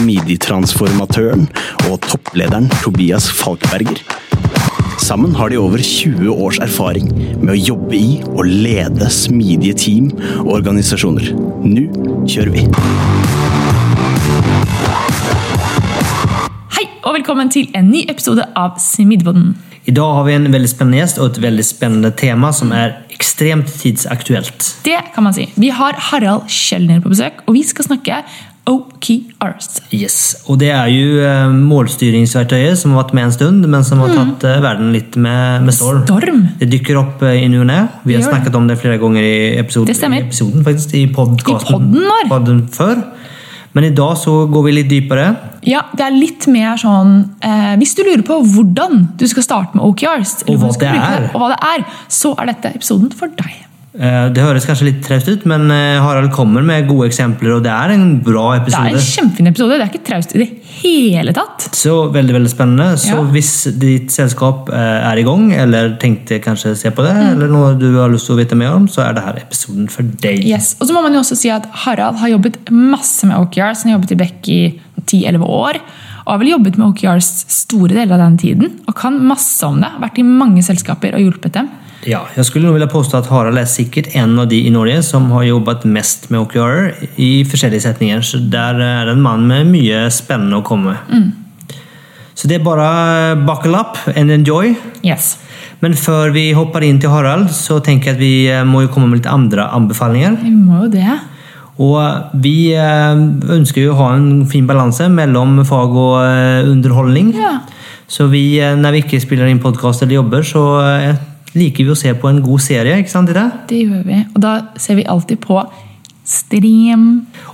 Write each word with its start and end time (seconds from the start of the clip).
smidigtransformatøren 0.00 1.46
og 1.90 2.00
topplederen 2.08 2.70
Tobias 2.80 3.28
Falkberger. 3.40 4.00
Sammen 5.00 5.34
har 5.36 5.50
de 5.50 5.58
over 5.60 5.80
20 5.80 6.28
års 6.30 6.60
erfaring 6.62 7.08
med 7.40 7.54
å 7.54 7.58
jobbe 7.58 7.96
i 7.96 8.20
og 8.30 8.44
lede 8.48 9.08
smidige 9.12 9.76
team 9.80 10.10
og 10.44 10.52
organisasjoner. 10.60 11.32
Nå 11.64 11.86
kjører 12.28 12.52
vi! 12.54 12.66
Hei, 16.76 16.86
og 17.04 17.16
velkommen 17.18 17.52
til 17.52 17.68
en 17.76 17.90
ny 17.92 18.04
episode 18.12 18.46
av 18.56 18.78
Smidpodden. 18.80 19.52
I 19.88 19.96
dag 19.96 20.14
har 20.14 20.26
vi 20.28 20.36
en 20.36 20.50
veldig 20.52 20.68
spennende 20.70 21.00
gjest 21.00 21.18
og 21.18 21.32
et 21.32 21.42
veldig 21.42 21.64
spennende 21.64 22.12
tema 22.14 22.52
som 22.54 22.72
er 22.76 23.00
ekstremt 23.10 23.72
tidsaktuelt. 23.80 24.74
Det 24.84 24.98
kan 25.14 25.24
man 25.24 25.34
si. 25.36 25.48
Vi 25.56 25.72
har 25.74 25.96
Harald 26.10 26.46
Kjellner 26.52 27.00
på 27.02 27.12
besøk, 27.12 27.40
og 27.48 27.56
vi 27.56 27.64
skal 27.66 27.88
snakke 27.88 28.20
OKRs. 28.70 29.68
Yes, 29.96 30.18
og 30.46 30.60
Det 30.62 30.70
er 30.70 30.90
jo 30.92 31.20
eh, 31.26 31.54
målstyringsverktøyet 31.54 32.78
som 32.78 32.94
har 32.94 33.02
vært 33.02 33.14
med 33.18 33.26
en 33.26 33.34
stund, 33.34 33.66
men 33.66 33.86
som 33.86 34.02
har 34.04 34.14
tatt 34.14 34.46
mm. 34.46 34.62
verden 34.64 34.92
litt 34.94 35.18
med, 35.18 35.66
med 35.66 35.74
storm. 35.74 36.04
Storm. 36.06 36.42
Det 36.60 36.70
dukker 36.70 37.00
opp 37.02 37.24
eh, 37.26 37.40
i 37.42 37.48
ny 37.50 37.62
og 37.64 37.68
ne. 37.70 37.80
Vi 38.06 38.16
har 38.16 38.26
snakket 38.26 38.58
om 38.58 38.68
det 38.70 38.78
flere 38.80 39.00
ganger 39.02 39.26
i, 39.26 39.38
episode, 39.60 39.90
Det 39.90 39.98
i 39.98 40.22
episoden, 40.22 40.66
faktisk, 40.66 40.94
i 40.94 41.06
podkasten 41.14 41.98
podden 42.30 42.66
før. 42.70 43.02
Men 43.72 43.86
i 43.86 43.92
dag 43.94 44.16
så 44.18 44.32
går 44.50 44.66
vi 44.66 44.74
litt 44.74 44.90
dypere. 44.90 45.26
Ja, 45.66 45.84
det 45.94 46.02
er 46.02 46.14
litt 46.14 46.46
mer 46.50 46.78
sånn 46.80 47.18
eh, 47.44 47.74
Hvis 47.78 47.92
du 47.98 48.00
lurer 48.06 48.24
på 48.26 48.40
hvordan 48.54 49.10
du 49.20 49.26
skal 49.30 49.46
starte 49.46 49.78
med 49.78 49.84
OKRs, 49.86 50.40
Og 50.48 50.62
hva 50.62 50.72
det 50.80 50.94
og 51.34 51.42
hva 51.42 51.50
det 51.52 51.60
er, 51.74 51.84
så 52.10 52.32
er 52.40 52.54
dette 52.54 52.72
episoden 52.80 53.12
for 53.14 53.30
deg. 53.38 53.69
Eh, 53.98 54.28
Det 54.30 54.38
høres 54.44 54.66
kanskje 54.68 54.86
litt 54.86 55.00
traust 55.02 55.26
ut, 55.26 55.42
men 55.50 55.64
eh, 55.74 55.98
Harald 55.98 56.30
kommer 56.30 56.62
med 56.62 56.86
gode 56.86 57.08
eksempler, 57.08 57.56
og 57.56 57.64
det 57.64 57.72
er 57.74 57.90
en 57.96 58.20
bra 58.22 58.52
episode. 58.60 58.84
Det 58.86 58.92
er 58.92 59.00
en 59.00 59.08
kjempefin 59.08 59.48
episode. 59.50 59.78
Det 59.80 59.82
er 59.82 59.90
ikke 59.90 60.06
traust 60.06 60.34
i 60.36 60.42
det 60.44 60.48
hele 60.80 61.32
tatt. 61.34 61.66
Så 61.74 61.94
veldig 62.14 62.36
veldig 62.36 62.52
spennende. 62.52 62.86
Så 63.02 63.16
Ja. 63.16 63.24
hvis 63.34 63.50
ditt 63.82 64.12
selskap 64.14 64.70
eh, 64.70 65.10
er 65.10 65.18
i 65.18 65.24
gang, 65.26 65.50
eller 65.52 65.96
tenkte 65.98 66.38
kanskje 66.40 66.76
se 66.76 66.90
på 66.94 67.02
det, 67.02 67.16
Mm. 67.16 67.32
eller 67.34 67.48
noe 67.48 67.74
du 67.80 67.88
har 67.98 68.08
lyst 68.14 68.26
til 68.30 68.36
å 68.36 68.38
vite 68.38 68.54
mer 68.56 68.76
om, 68.76 68.86
så 68.86 69.02
er 69.08 69.12
det 69.14 69.24
her 69.24 69.42
episoden 69.42 69.90
for 69.90 70.02
deg. 70.22 70.44
Yes. 70.46 70.76
Og 70.80 70.86
så 70.86 70.94
må 70.94 71.02
man 71.02 71.12
jo 71.12 71.20
også 71.24 71.36
si 71.36 71.50
at 71.50 71.66
Harald 71.82 72.16
har 72.22 72.28
jobbet 72.30 72.70
masse 72.70 73.24
med 73.26 73.36
OKRs. 73.42 73.82
Han 73.82 73.90
har 73.92 73.98
jobbet 73.98 74.12
i 74.12 74.20
Beck 74.22 74.48
i 74.48 74.80
10-11 75.04 75.42
år. 75.42 75.80
Og 76.26 76.32
har 76.36 76.38
vel 76.38 76.52
jobbet 76.54 76.78
med 76.78 76.86
OKRs 76.94 77.44
store 77.50 77.88
deler 77.88 78.12
av 78.14 78.18
den 78.30 78.38
tiden. 78.38 78.70
Og 78.86 78.94
kan 78.94 79.18
masse 79.18 79.64
om 79.66 79.80
det. 79.80 79.90
Vært 80.00 80.18
i 80.20 80.22
mange 80.22 80.62
selskaper 80.62 81.14
og 81.14 81.20
hjulpet 81.26 81.52
dem. 81.58 81.68
Ja, 82.08 82.22
jeg 82.32 82.46
skulle 82.48 82.64
nog 82.64 82.78
vilja 82.78 82.88
påstå 82.88 83.18
at 83.18 83.28
Harald 83.28 83.60
er 83.60 83.68
sikkert 83.68 84.14
en 84.16 84.38
av 84.40 84.48
de 84.48 84.62
i 84.64 84.72
Norge 84.72 85.02
som 85.04 85.26
har 85.34 85.44
jobbet 85.44 85.84
mest 85.84 86.30
med 86.32 86.40
OKR 86.40 86.94
i 87.20 87.44
forskjellige 87.48 87.84
setninger. 87.84 88.24
Så 88.24 88.40
der 88.52 88.80
er 88.80 89.08
det 89.08 89.16
en 89.18 89.24
mann 89.24 89.44
med 89.50 89.68
mye 89.68 90.06
spennende 90.14 90.62
å 90.62 90.64
komme 90.66 90.94
med. 90.94 91.12
Mm. 91.12 91.76
Så 92.32 92.48
det 92.48 92.56
er 92.56 92.64
bare 92.64 93.36
buckle 93.44 93.76
up 93.76 93.98
and 94.14 94.32
enjoy. 94.32 94.72
Yes. 95.04 95.34
Men 95.84 95.96
før 95.96 96.32
vi 96.32 96.50
hopper 96.56 96.84
inn 96.86 97.00
til 97.00 97.12
Harald, 97.12 97.50
så 97.52 97.80
tenker 97.84 98.12
jeg 98.12 98.16
at 98.16 98.22
vi 98.22 98.34
eh, 98.48 98.64
må 98.68 98.86
jo 98.86 98.92
komme 98.94 99.10
med 99.10 99.20
litt 99.20 99.28
andre 99.28 99.66
anbefalinger. 99.76 100.38
Vi 100.40 100.54
må 100.56 100.86
jo 100.86 100.90
det. 100.94 101.18
Og 101.80 102.40
vi 102.40 102.72
eh, 102.76 103.20
ønsker 103.56 103.84
jo 103.84 103.92
å 103.92 104.00
ha 104.00 104.08
en 104.16 104.46
fin 104.48 104.68
balanse 104.68 105.08
mellom 105.12 105.60
fag 105.68 105.96
og 105.96 106.16
eh, 106.24 106.68
underholdning. 106.68 107.34
Ja. 107.36 107.58
Så 108.10 108.26
vi, 108.32 108.58
eh, 108.60 108.76
når 108.76 108.96
vi 108.96 109.02
ikke 109.04 109.20
spiller 109.22 109.48
inn 109.48 109.62
podkast 109.62 110.04
eller 110.04 110.18
jobber, 110.18 110.44
så 110.44 110.64
eh, 110.82 111.20
liker 111.54 111.84
vi 111.86 111.90
å 111.94 111.98
se 111.98 112.12
på 112.14 112.28
en 112.30 112.42
god 112.44 112.60
serie. 112.62 112.98
ikke 113.02 113.10
sant, 113.10 113.30
Ida? 113.32 113.46
Det 113.68 113.80
gjør 113.82 114.04
vi. 114.06 114.18
Og 114.34 114.40
da 114.44 114.52
ser 114.78 115.00
vi 115.00 115.04
alltid 115.08 115.40
på 115.42 115.60
stream 116.30 117.06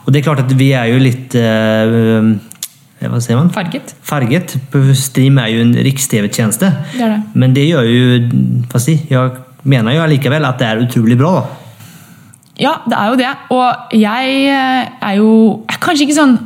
Og 0.04 0.12
det 0.12 0.20
er 0.20 0.24
klart 0.26 0.42
at 0.44 0.52
vi 0.58 0.72
er 0.76 0.90
jo 0.90 0.98
litt 1.00 1.34
eh, 1.38 2.26
Hva 3.06 3.20
sier 3.24 3.38
man? 3.38 3.48
farget. 3.54 3.94
Farget. 4.04 4.56
Stream 4.98 5.38
er 5.40 5.52
jo 5.54 5.62
en 5.64 5.72
riks-TV-tjeneste. 5.86 6.72
Det 6.96 7.08
det. 7.12 7.20
Men 7.34 7.54
det 7.56 7.68
gjør 7.70 7.86
jo 7.88 8.18
Hva 8.72 8.80
si? 8.82 8.98
Jeg 9.08 9.30
mener 9.64 9.96
jo 9.96 10.02
allikevel 10.04 10.44
at 10.48 10.58
det 10.60 10.66
er 10.68 10.82
utrolig 10.84 11.16
bra. 11.18 11.32
da. 11.40 11.46
Ja, 12.58 12.74
det 12.88 12.96
er 12.96 13.08
jo 13.12 13.16
det. 13.20 13.32
Og 13.52 13.96
jeg 14.00 14.36
eh, 14.48 14.92
er 15.08 15.16
jo 15.20 15.32
er 15.68 15.80
kanskje 15.80 16.06
ikke 16.06 16.20
sånn 16.20 16.36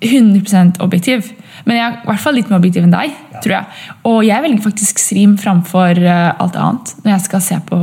100% 0.00 0.80
objektiv, 0.80 1.32
men 1.66 1.76
jeg 1.76 1.84
er 1.84 1.98
i 1.98 2.08
hvert 2.08 2.22
fall 2.22 2.38
litt 2.38 2.48
mer 2.50 2.60
objektiv 2.60 2.86
enn 2.86 2.94
deg. 2.94 3.16
tror 3.44 3.56
jeg. 3.56 3.80
Og 4.08 4.22
jeg 4.24 4.44
velger 4.44 4.64
faktisk 4.64 5.00
stream 5.00 5.36
framfor 5.40 6.00
eh, 6.00 6.30
alt 6.40 6.56
annet 6.56 6.94
når 7.04 7.14
jeg 7.14 7.26
skal 7.26 7.44
se 7.44 7.60
på 7.68 7.80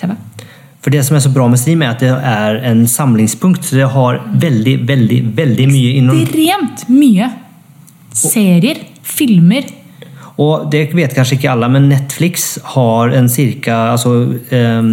TV. 0.00 0.14
For 0.78 0.94
det 0.94 1.02
som 1.06 1.18
er 1.18 1.24
så 1.24 1.32
bra 1.34 1.48
med 1.50 1.60
Stream, 1.60 1.82
er 1.82 1.96
at 1.96 2.02
det 2.02 2.12
er 2.14 2.60
en 2.70 2.84
samlingspunkt. 2.88 3.66
Så 3.66 3.76
det 3.76 3.90
har 3.92 4.20
veldig, 4.40 4.76
veldig, 4.88 5.18
veldig 5.36 5.66
mye 5.68 5.96
innom 5.98 6.22
Ekstremt 6.22 6.86
mye 6.92 7.28
serier, 8.18 8.80
filmer 9.06 9.66
Og 10.42 10.68
det 10.70 10.88
vet 10.96 11.14
kanskje 11.14 11.36
ikke 11.36 11.50
alle, 11.52 11.68
men 11.70 11.88
Netflix 11.90 12.56
har 12.74 13.12
en 13.14 13.28
cirka 13.30 13.76
altså, 13.92 14.14
um, 14.54 14.92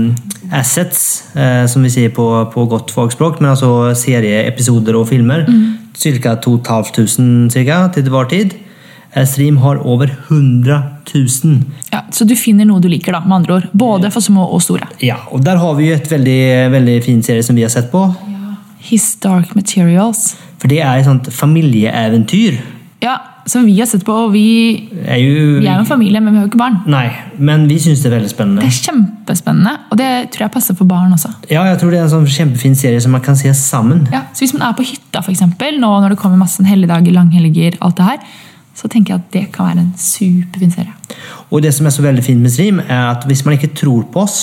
assets, 0.53 1.01
uh, 1.37 1.65
som 1.69 1.85
vi 1.85 1.93
sier 1.93 2.13
på, 2.13 2.25
på 2.53 2.65
godt 2.69 2.93
fagspråk, 2.93 3.39
men 3.41 3.53
altså 3.53 3.93
serieepisoder 3.97 4.97
og 4.97 5.07
filmer. 5.13 5.45
Cirka 5.95 6.35
2500 6.43 7.51
cirka, 7.53 7.87
til 7.95 8.09
vår 8.11 8.29
tid. 8.31 8.55
Stream 9.25 9.57
har 9.63 9.79
over 9.87 10.09
100 10.27 10.81
000. 11.13 11.61
ja, 11.91 12.01
Så 12.11 12.25
du 12.27 12.35
finner 12.35 12.65
noe 12.67 12.81
du 12.83 12.89
liker, 12.91 13.15
da, 13.15 13.21
med 13.23 13.37
andre 13.37 13.53
ord. 13.53 13.67
Både 13.71 14.11
for 14.11 14.19
små 14.21 14.43
og 14.51 14.61
store. 14.61 14.89
Ja, 15.01 15.21
og 15.31 15.43
der 15.45 15.55
har 15.61 15.77
vi 15.77 15.87
jo 15.89 15.95
et 15.95 16.09
veldig, 16.11 16.71
veldig 16.73 16.97
fin 17.05 17.21
serie 17.23 17.43
som 17.43 17.55
vi 17.55 17.63
har 17.63 17.71
sett 17.71 17.87
på. 17.93 18.01
Ja. 18.27 18.57
His 18.89 19.15
Dark 19.23 19.55
Materials. 19.55 20.35
For 20.59 20.67
det 20.67 20.81
er 20.83 20.99
et 20.99 21.07
sånt 21.07 21.31
familieeventyr. 21.33 22.59
Ja, 23.05 23.15
Som 23.45 23.65
vi 23.67 23.75
har 23.77 23.85
sett 23.85 24.01
på. 24.05 24.13
og 24.25 24.31
Vi, 24.33 24.89
Er 25.05 25.19
jo, 25.21 25.59
vi 25.59 25.67
er 25.67 25.75
jo 25.75 25.83
en 25.83 25.85
familie, 25.85 26.19
men 26.19 26.33
vi 26.33 26.39
har 26.39 26.47
jo 26.47 26.49
ikke 26.49 26.61
barn. 26.63 26.79
Nei, 26.89 27.11
men 27.37 27.67
vi 27.69 27.77
syns 27.83 28.01
det 28.01 28.09
er 28.09 28.15
veldig 28.17 28.31
spennende. 28.31 28.63
Det 28.65 28.71
er 28.71 28.79
kjempespennende, 28.87 29.73
og 29.91 29.99
det 30.01 30.09
tror 30.33 30.47
jeg 30.47 30.53
passer 30.55 30.77
for 30.79 30.89
barn 30.89 31.13
også. 31.13 31.29
Ja, 31.51 31.61
jeg 31.69 31.77
tror 31.81 31.93
det 31.93 31.99
er 31.99 32.07
en 32.07 32.13
sånn 32.15 32.25
kjempefin 32.25 32.73
serie 32.79 33.01
som 33.05 33.13
man 33.13 33.21
kan 33.21 33.37
se 33.37 33.53
sammen. 33.53 34.07
Ja, 34.13 34.23
så 34.33 34.45
Hvis 34.45 34.55
man 34.57 34.65
er 34.65 34.73
på 34.73 34.87
hytta, 34.87 35.21
for 35.21 35.31
eksempel, 35.35 35.77
nå 35.79 35.91
når 36.01 36.15
det 36.15 36.19
kommer 36.23 36.41
masse 36.41 36.57
sånn 36.57 36.69
helligdager, 36.71 37.13
langhelger, 37.13 37.77
alt 37.85 37.97
det 38.01 38.07
her, 38.09 38.17
så 38.75 38.89
tenker 38.91 39.13
jeg 39.13 39.21
at 39.21 39.31
det 39.31 39.43
kan 39.55 39.69
være 39.69 39.83
en 39.85 39.93
superfin 39.95 40.71
serie. 40.73 40.93
Og 41.53 41.61
det 41.63 41.71
som 41.73 41.85
er 41.85 41.93
så 41.95 42.03
veldig 42.03 42.23
fint 42.25 42.41
med 42.41 42.51
Stream, 42.51 42.79
er 42.81 43.11
at 43.13 43.27
hvis 43.29 43.45
man 43.45 43.55
ikke 43.55 43.75
tror 43.77 44.07
på 44.11 44.23
oss, 44.25 44.39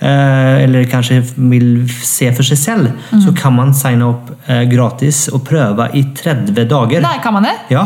eh, 0.00 0.62
eller 0.64 0.86
kanskje 0.88 1.18
vil 1.36 1.88
se 1.90 2.30
for 2.32 2.46
seg 2.46 2.58
selv, 2.62 2.92
så 3.20 3.34
kan 3.36 3.52
man 3.58 3.74
signe 3.76 4.06
opp 4.06 4.30
eh, 4.46 4.62
gratis 4.70 5.26
og 5.34 5.42
prøve 5.44 5.90
i 5.98 6.06
30 6.14 6.64
dager. 6.70 7.02
Der 7.04 7.20
kan 7.22 7.36
man 7.36 7.42
det! 7.50 7.56
Ja, 7.74 7.84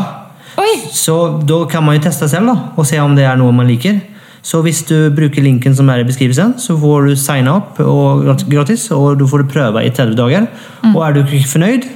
Oi! 0.61 0.73
Så 0.93 1.15
da 1.47 1.63
kan 1.69 1.83
man 1.85 1.97
jo 1.97 2.05
teste 2.05 2.29
selv 2.31 2.51
da, 2.51 2.55
og 2.75 2.87
se 2.87 2.99
om 3.01 3.15
det 3.17 3.25
er 3.27 3.39
noe 3.39 3.55
man 3.55 3.67
liker. 3.69 3.99
Så 4.45 4.61
hvis 4.61 4.83
du 4.85 5.09
bruker 5.15 5.41
linken 5.41 5.73
som 5.75 5.89
er 5.89 6.03
i 6.03 6.07
beskrivelsen, 6.07 6.53
så 6.61 6.75
får 6.77 7.07
du 7.09 7.15
signe 7.17 7.49
opp 7.49 7.79
og 7.81 8.27
gratis, 8.45 8.87
og 8.93 9.17
du 9.17 9.25
får 9.27 9.47
prøve 9.49 9.81
i 9.81 9.89
30 9.89 10.17
dager. 10.19 10.45
Og 10.91 10.99
er 11.01 11.15
du 11.15 11.23
ikke 11.23 11.49
fornøyd, 11.55 11.87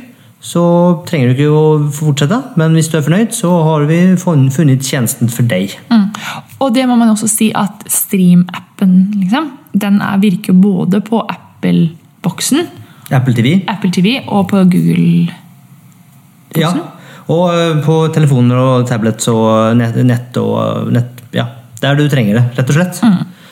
så 0.41 0.63
trenger 1.06 1.29
du 1.29 1.35
ikke 1.35 1.53
å 1.53 1.63
fortsette. 1.94 2.39
Men 2.57 2.73
hvis 2.73 2.89
du 2.89 2.97
er 2.97 3.06
fornøyd, 3.06 3.35
så 3.38 3.53
har 3.67 3.85
vi 3.89 4.00
funnet 4.17 4.81
tjenesten 4.81 5.29
for 5.29 5.45
deg. 5.45 5.77
Mm. 5.91 6.09
Og 6.63 6.73
det 6.73 6.88
må 6.89 6.97
man 6.97 7.13
også 7.13 7.29
si 7.29 7.51
at 7.56 7.85
Stream-appen 7.85 8.95
liksom, 9.19 9.53
den 9.77 10.01
er, 10.01 10.17
virker 10.23 10.57
både 10.57 11.03
på 11.06 11.21
Apple-boksen, 11.29 12.65
Apple 13.13 13.33
TV. 13.33 13.59
Apple 13.67 13.91
TV 13.94 14.19
og 14.27 14.47
på 14.50 14.63
Google. 14.69 15.29
Ja. 16.57 16.73
Og 17.30 17.52
eh, 17.54 17.78
på 17.86 17.96
telefoner 18.14 18.58
og 18.58 18.88
tablets 18.90 19.30
og 19.30 19.78
nett, 19.78 19.98
nett 20.06 20.40
og 20.42 20.90
nett, 20.94 21.22
ja, 21.36 21.46
der 21.81 22.00
du 22.00 22.08
trenger 22.10 22.40
det, 22.40 22.46
rett 22.58 22.72
og 22.72 22.80
slett. 22.80 23.02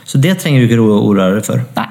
Så 0.07 0.19
det 0.23 0.37
trenger 0.41 0.63
du 0.63 0.69
ikke 0.69 0.79
deg 0.79 1.45
for. 1.45 1.61
Nei. 1.77 1.87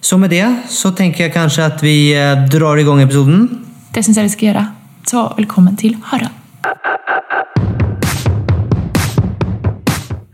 Så 0.00 0.18
med 0.18 0.32
det 0.32 0.44
så 0.70 0.92
tenker 0.96 1.26
jeg 1.26 1.34
kanskje 1.34 1.66
at 1.66 1.82
vi 1.84 2.12
eh, 2.14 2.46
drar 2.50 2.78
i 2.78 2.86
gang 2.86 3.02
episoden. 3.02 3.48
Det 3.90 4.04
syns 4.06 4.20
jeg 4.20 4.28
vi 4.28 4.34
skal 4.36 4.48
gjøre. 4.50 4.64
Så 5.10 5.24
velkommen 5.40 5.74
til 5.80 5.96
Harald. 6.12 6.36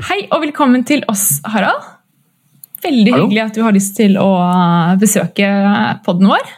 Hei 0.06 0.20
og 0.30 0.42
velkommen 0.44 0.84
til 0.86 1.04
oss, 1.10 1.40
Harald. 1.48 1.92
Veldig 2.84 3.12
Hallo. 3.14 3.24
hyggelig 3.24 3.42
at 3.46 3.56
du 3.56 3.64
har 3.64 3.74
lyst 3.74 3.96
til 3.96 4.18
å 4.20 4.28
besøke 5.00 5.48
podden 6.04 6.28
vår. 6.30 6.54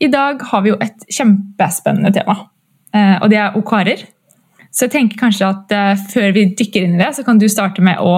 I 0.00 0.08
dag 0.08 0.40
har 0.48 0.64
vi 0.64 0.72
jo 0.72 0.78
et 0.80 1.04
kjempespennende 1.12 2.12
tema, 2.14 2.36
eh, 2.96 3.16
og 3.20 3.28
det 3.32 3.40
er 3.40 3.56
OKR-er. 3.58 4.06
Så 4.70 4.86
jeg 4.86 4.94
tenker 4.94 5.20
kanskje 5.20 5.48
at 5.50 5.74
eh, 5.76 6.04
før 6.12 6.32
vi 6.36 6.46
dykker 6.56 6.86
inn 6.86 6.96
i 6.96 7.02
det, 7.02 7.10
så 7.18 7.24
kan 7.26 7.40
du 7.40 7.48
starte 7.52 7.84
med 7.84 8.00
å 8.00 8.14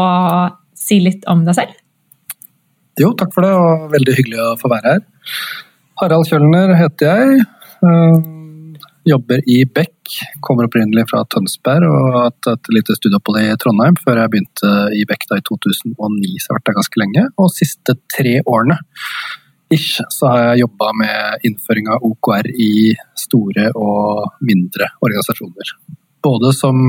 si 0.79 1.01
litt 1.03 1.27
om 1.31 1.43
deg 1.47 1.59
selv. 1.59 1.81
Jo, 3.01 3.11
takk 3.19 3.33
for 3.35 3.47
det, 3.47 3.51
og 3.57 3.89
veldig 3.95 4.15
hyggelig 4.19 4.39
å 4.45 4.53
få 4.61 4.71
være 4.71 4.95
her. 4.95 5.03
Harald 6.03 6.29
Kjølner 6.29 6.77
heter 6.79 7.11
jeg. 7.11 7.49
øh, 7.89 8.33
Jobber 9.09 9.43
i 9.51 9.65
Beck. 9.67 10.13
Kommer 10.45 10.69
opprinnelig 10.69 11.09
fra 11.11 11.25
Tønsberg 11.27 11.89
og 11.89 11.97
har 12.15 12.29
hatt 12.29 12.49
et 12.53 12.69
lite 12.71 12.95
studieopphold 12.95 13.41
i 13.41 13.57
Trondheim 13.59 13.97
før 13.99 14.21
jeg 14.21 14.31
begynte 14.35 14.75
i 14.95 15.03
Beck 15.09 15.27
da 15.31 15.41
i 15.41 15.47
2009, 15.49 15.97
så 15.97 16.47
jeg 16.47 16.53
har 16.53 16.61
vært 16.61 16.69
der 16.69 16.79
ganske 16.79 17.03
lenge. 17.03 17.25
Og 17.43 17.51
siste 17.57 17.97
tre 18.15 18.37
årene 18.47 18.79
ish, 19.75 20.03
så 20.13 20.31
har 20.31 20.45
jeg 20.45 20.63
jobba 20.65 20.93
med 21.01 21.47
innføring 21.49 21.89
av 21.93 22.05
OKR 22.07 22.49
i 22.53 22.73
store 23.19 23.71
og 23.79 24.39
mindre 24.45 24.91
organisasjoner. 25.01 25.75
Både 26.23 26.53
som 26.57 26.83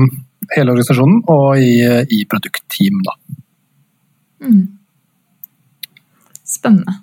hele 0.54 0.74
organisasjonen 0.74 1.22
og 1.32 1.58
i, 1.58 1.80
i 2.12 2.24
produktteam, 2.30 3.00
da. 3.06 3.16
Spennende. 6.44 7.00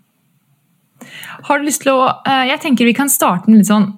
Har 1.48 1.60
du 1.60 1.66
lyst 1.66 1.82
til 1.84 1.96
å 1.98 2.06
eh, 2.28 2.44
Jeg 2.52 2.62
tenker 2.62 2.86
vi 2.86 2.94
kan 2.96 3.10
starte 3.10 3.50
med 3.50 3.62
litt 3.62 3.72
sånn 3.72 3.90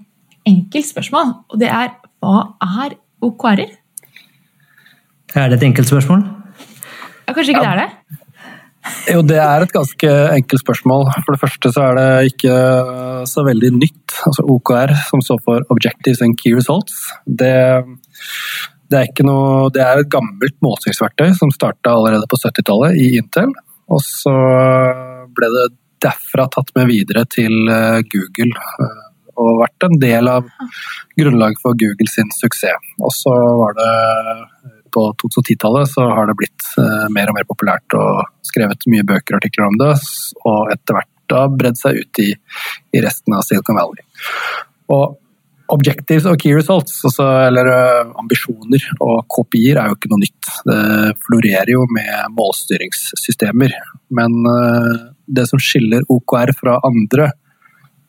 enkelt 0.48 0.88
spørsmål. 0.88 1.34
Og 1.52 1.60
det 1.60 1.70
er 1.72 1.92
hva 2.24 2.56
er 2.64 2.96
OKR-er? 3.24 3.74
Er 5.34 5.50
det 5.50 5.60
et 5.60 5.68
enkelt 5.68 5.90
spørsmål? 5.90 6.24
Ja, 7.28 7.34
kanskje 7.34 7.54
ikke 7.56 7.64
det 7.64 7.72
er 7.72 7.82
det? 7.82 8.23
Jo, 9.08 9.22
det 9.24 9.38
er 9.40 9.64
et 9.64 9.74
ganske 9.74 10.10
enkelt 10.38 10.64
spørsmål. 10.64 11.06
For 11.24 11.36
det 11.36 11.42
første 11.42 11.72
så 11.76 11.86
er 11.90 12.00
det 12.00 12.34
ikke 12.34 12.56
så 13.30 13.46
veldig 13.48 13.72
nytt. 13.78 14.18
Altså 14.28 14.46
OKR, 14.56 14.94
som 15.10 15.24
står 15.24 15.40
for 15.46 15.68
Objectives 15.74 16.24
and 16.26 16.36
Key 16.40 16.56
Results, 16.58 16.98
det, 17.26 17.54
det, 18.92 18.98
er, 18.98 19.08
ikke 19.08 19.28
noe, 19.28 19.70
det 19.76 19.84
er 19.86 20.04
et 20.04 20.12
gammelt 20.12 20.58
målstyringsverktøy 20.66 21.32
som 21.40 21.54
starta 21.56 21.96
allerede 21.96 22.28
på 22.32 22.40
70-tallet 22.44 23.00
i 23.00 23.14
Intel. 23.22 23.56
Og 23.92 24.04
så 24.04 24.36
ble 25.36 25.50
det 25.56 25.70
derfra 26.04 26.50
tatt 26.52 26.72
med 26.76 26.90
videre 26.92 27.24
til 27.32 27.70
eh, 27.72 28.02
Google 28.12 28.52
eh, 28.52 29.04
og 29.40 29.64
vært 29.64 29.88
en 29.88 29.96
del 30.02 30.30
av 30.30 30.50
grunnlaget 31.18 31.62
for 31.64 31.78
Google 31.80 32.10
sin 32.12 32.30
suksess. 32.36 32.92
Og 33.02 33.14
så 33.16 33.34
var 33.34 33.78
det 33.80 33.94
på 34.94 35.08
2010-tallet 35.24 35.90
så 35.92 36.06
har 36.10 36.30
det 36.30 36.38
blitt 36.40 36.68
eh, 36.82 37.08
mer 37.14 37.32
og 37.32 37.40
mer 37.40 37.48
populært 37.50 37.98
og 37.98 38.24
skrevet 38.46 38.86
mye 38.92 39.08
bøker 39.08 39.36
og 39.36 39.42
artikler 39.42 39.68
om 39.70 39.80
det, 39.82 39.92
og 40.46 40.72
etter 40.74 41.00
hvert 41.00 41.12
da 41.32 41.48
bredd 41.50 41.80
seg 41.80 42.00
ut 42.04 42.22
i, 42.22 42.30
i 42.94 43.04
resten 43.04 43.36
av 43.36 43.46
Silicon 43.48 43.80
Valley. 43.80 44.06
Og 44.94 45.20
objectives 45.74 46.26
og 46.30 46.38
key 46.42 46.54
results, 46.56 47.00
altså, 47.08 47.26
eller 47.48 47.70
eh, 47.72 48.12
ambisjoner 48.20 48.84
og 49.04 49.24
KPI-er, 49.32 49.80
er 49.80 49.92
jo 49.92 49.98
ikke 49.98 50.12
noe 50.12 50.24
nytt. 50.24 50.50
Det 50.68 50.80
florerer 51.26 51.74
jo 51.74 51.86
med 51.94 52.36
målstyringssystemer. 52.38 53.74
Men 54.20 54.36
eh, 54.50 54.92
det 55.40 55.48
som 55.50 55.62
skiller 55.62 56.06
OKR 56.12 56.54
fra 56.60 56.78
andre, 56.86 57.32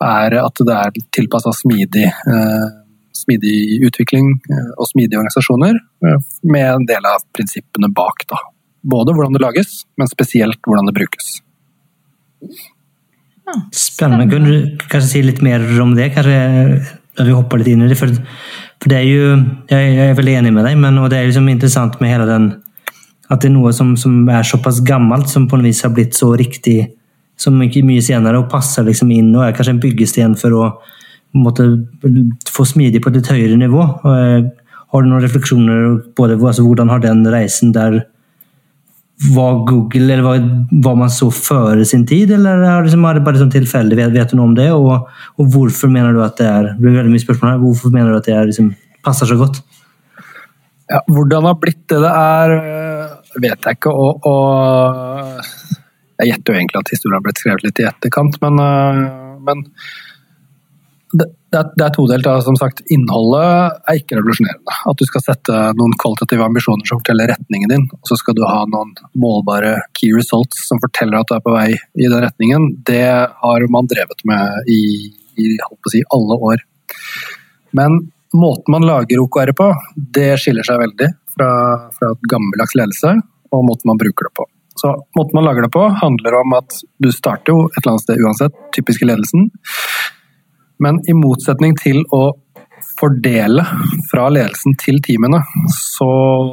er 0.04 0.36
at 0.40 0.64
det 0.66 0.74
er 0.74 1.04
tilpassa 1.14 1.54
smidig, 1.54 2.08
eh, 2.10 2.66
smidig 3.24 3.82
utvikling 3.88 4.34
eh, 4.50 4.70
og 4.76 4.88
smidige 4.90 5.20
organisasjoner, 5.20 5.78
eh, 6.06 6.20
med 6.46 6.66
en 6.68 6.88
del 6.88 7.08
av 7.08 7.24
prinsippene 7.36 7.90
bak. 7.94 8.26
Da. 8.30 8.40
Både 8.84 9.16
hvordan 9.16 9.36
det 9.36 9.42
lages, 9.44 9.82
men 10.00 10.10
spesielt 10.10 10.60
hvordan 10.68 10.90
det 10.90 10.96
brukes. 10.96 11.38
Spennende. 13.74 14.28
Kan 14.30 14.46
du 14.48 14.84
kanskje 14.90 15.08
si 15.08 15.24
litt 15.24 15.42
mer 15.44 15.64
om 15.82 15.94
det? 15.96 16.12
Kanskje 16.14 16.38
når 17.14 17.28
vi 17.28 17.36
hopper 17.36 17.60
litt 17.60 17.70
inn 17.70 17.84
i 17.84 17.90
det. 17.90 17.98
For, 17.98 18.10
for 18.82 18.90
det 18.92 19.00
er 19.00 19.08
jo, 19.08 19.38
jeg, 19.70 19.94
jeg 19.94 20.10
er 20.10 20.18
veldig 20.18 20.36
enig 20.40 20.52
med 20.56 20.66
deg, 20.66 20.78
men 20.80 20.98
og 21.00 21.10
det 21.12 21.20
er 21.20 21.28
liksom 21.30 21.48
interessant 21.52 22.00
med 22.02 22.14
hele 22.14 22.28
den 22.30 22.52
At 23.32 23.40
det 23.40 23.48
er 23.48 23.54
noe 23.54 23.70
som, 23.72 23.94
som 23.96 24.26
er 24.28 24.44
såpass 24.44 24.82
gammelt, 24.84 25.30
som 25.32 25.46
på 25.48 25.56
en 25.56 25.64
vis 25.64 25.80
har 25.86 25.94
blitt 25.94 26.16
så 26.16 26.34
riktig 26.36 26.90
så 27.40 27.50
mye, 27.50 27.80
mye 27.82 28.02
senere, 28.04 28.38
og 28.38 28.50
passer 28.52 28.84
liksom 28.86 29.10
inn 29.10 29.32
og 29.34 29.46
er 29.46 29.54
kanskje 29.56 29.72
en 29.74 29.80
byggesten 29.82 30.36
for 30.38 30.54
å 30.54 30.66
måtte, 31.34 31.68
få 32.54 32.66
smidig 32.68 33.02
på 33.02 33.12
et 33.12 33.30
høyere 33.30 33.58
nivå. 33.58 33.84
Har 34.04 35.02
du 35.02 35.08
noen 35.10 35.24
refleksjoner 35.24 35.96
på 36.14 36.28
det? 36.30 36.38
Altså, 36.38 36.62
hvordan 36.66 36.92
har 36.92 37.02
den 37.02 37.24
reisen 37.26 37.72
der 37.74 38.04
var 39.34 39.60
Google, 39.66 40.12
eller 40.12 40.22
var, 40.22 40.66
var 40.84 40.96
man 40.98 41.10
så 41.10 41.28
før 41.30 41.84
sin 41.86 42.06
tid, 42.06 42.32
eller 42.34 42.58
er 42.58 42.80
det, 42.80 42.88
liksom, 42.88 43.04
er 43.06 43.18
det 43.18 43.24
bare 43.26 43.40
sånn 43.40 43.52
tilfeldig? 43.52 43.98
Vet, 43.98 44.12
vet 44.14 44.32
du 44.32 44.38
noe 44.38 44.48
om 44.50 44.56
det? 44.58 44.68
Og, 44.74 45.06
og 45.38 45.52
hvorfor 45.54 45.92
mener 45.92 46.14
du 46.14 46.22
at 46.24 46.36
det 46.40 46.48
er 46.50 46.72
det 46.72 46.94
veldig 46.96 47.12
mye 47.12 47.22
spørsmål 47.22 47.52
her, 47.52 47.62
hvorfor 47.62 47.94
mener 47.94 48.10
du 48.10 48.18
at 48.18 48.28
det 48.28 48.34
er, 48.34 48.48
liksom, 48.50 48.72
passer 49.06 49.30
så 49.30 49.38
godt? 49.38 49.60
Ja, 50.90 51.00
hvordan 51.08 51.46
det 51.46 51.52
har 51.52 51.60
blitt 51.62 51.84
det 51.90 52.00
det 52.02 52.10
er, 52.10 52.56
øh, 52.58 53.38
vet 53.46 53.68
jeg 53.68 53.78
ikke. 53.78 53.94
Og, 53.94 54.26
og 54.28 55.38
jeg 56.20 56.32
gjetter 56.32 56.52
jo 56.52 56.58
egentlig 56.58 56.82
at 56.82 56.92
historien 56.92 57.16
har 57.16 57.24
blitt 57.24 57.40
skrevet 57.40 57.64
litt 57.68 57.80
i 57.80 57.88
etterkant, 57.88 58.40
men, 58.42 58.60
øh, 58.66 59.38
men 59.46 59.64
det, 61.14 61.26
det, 61.54 61.84
er, 61.84 61.92
todelt. 61.94 62.26
Som 62.46 62.56
sagt, 62.58 62.82
innholdet 62.92 63.78
er 63.86 63.98
ikke 64.00 64.18
revolusjonerende. 64.18 64.78
At 64.90 64.98
du 64.98 65.04
skal 65.06 65.22
sette 65.22 65.58
noen 65.78 65.94
kvalitative 66.00 66.46
ambisjoner 66.46 66.88
som 66.88 67.00
forteller 67.00 67.30
retningen 67.30 67.70
din, 67.70 67.84
og 67.94 68.10
så 68.10 68.18
skal 68.18 68.36
du 68.38 68.42
ha 68.48 68.64
noen 68.70 68.94
målbare 69.20 69.76
key 69.98 70.10
results 70.16 70.66
som 70.68 70.82
forteller 70.82 71.20
at 71.20 71.30
du 71.30 71.36
er 71.36 71.44
på 71.44 71.54
vei 71.54 71.68
i 71.74 72.08
den 72.08 72.24
retningen, 72.26 72.72
det 72.88 73.06
har 73.44 73.68
man 73.70 73.90
drevet 73.90 74.26
med 74.26 74.72
i, 74.72 74.82
i 75.38 75.52
si, 75.92 76.02
alle 76.16 76.40
år. 76.50 76.64
Men 77.78 78.02
måten 78.34 78.74
man 78.74 78.86
lager 78.86 79.22
OKR 79.22 79.54
på, 79.54 79.70
det 80.18 80.32
skiller 80.42 80.66
seg 80.66 80.82
veldig 80.82 81.12
fra, 81.36 81.52
fra 81.94 82.10
gammeldags 82.30 82.74
ledelse 82.78 83.14
og 83.54 83.64
måten 83.68 83.90
man 83.90 84.00
bruker 84.00 84.26
det 84.26 84.34
på. 84.34 84.48
Så 84.74 84.90
Måten 85.14 85.36
man 85.38 85.46
lager 85.46 85.62
det 85.62 85.70
på, 85.70 85.84
handler 86.02 86.34
om 86.40 86.56
at 86.58 86.80
du 86.98 87.12
starter 87.14 87.54
jo 87.54 87.68
et 87.68 87.78
eller 87.78 87.92
annet 87.94 88.04
sted 88.04 88.22
uansett, 88.24 88.56
typisk 88.74 89.04
i 89.04 89.06
ledelsen. 89.06 89.46
Men 90.82 90.98
i 91.08 91.14
motsetning 91.16 91.76
til 91.78 92.02
å 92.14 92.24
fordele 92.98 93.64
fra 94.10 94.28
ledelsen 94.32 94.76
til 94.80 95.00
teamene, 95.04 95.40
så, 95.72 96.10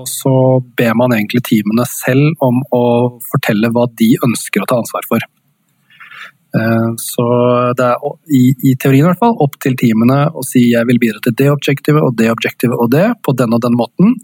så 0.08 0.34
ber 0.78 0.96
man 0.98 1.14
egentlig 1.16 1.44
teamene 1.50 1.86
selv 1.90 2.44
om 2.46 2.62
å 2.76 2.84
fortelle 3.32 3.72
hva 3.74 3.88
de 4.00 4.14
ønsker 4.28 4.64
å 4.64 4.70
ta 4.70 4.80
ansvar 4.82 5.08
for. 5.10 5.26
Eh, 6.58 6.88
Så 7.00 7.26
det 7.80 7.90
er 7.90 8.08
i, 8.36 8.44
i 8.72 8.76
teorien 8.76 9.06
i 9.06 9.10
hvert 9.10 9.22
fall 9.22 9.38
opp 9.44 9.60
til 9.64 9.78
teamene 9.80 10.24
å 10.36 10.44
si 10.46 10.66
jeg 10.72 10.88
vil 10.90 11.02
bidra 11.02 11.22
til 11.24 11.36
det 11.40 11.52
objektivet 11.52 12.04
og 12.04 12.18
det 12.20 12.32
objektivet 12.34 12.78
og 12.78 12.92
det, 12.92 13.08
på 13.24 13.36
den 13.38 13.56
og 13.56 13.62
den 13.64 13.78
måten. 13.80 14.18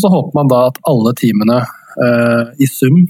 Så 0.00 0.10
håper 0.12 0.36
man 0.36 0.50
da 0.50 0.66
at 0.70 0.80
alle 0.88 1.14
teamene 1.18 1.62
eh, 1.62 2.44
i 2.58 2.68
sum 2.68 3.04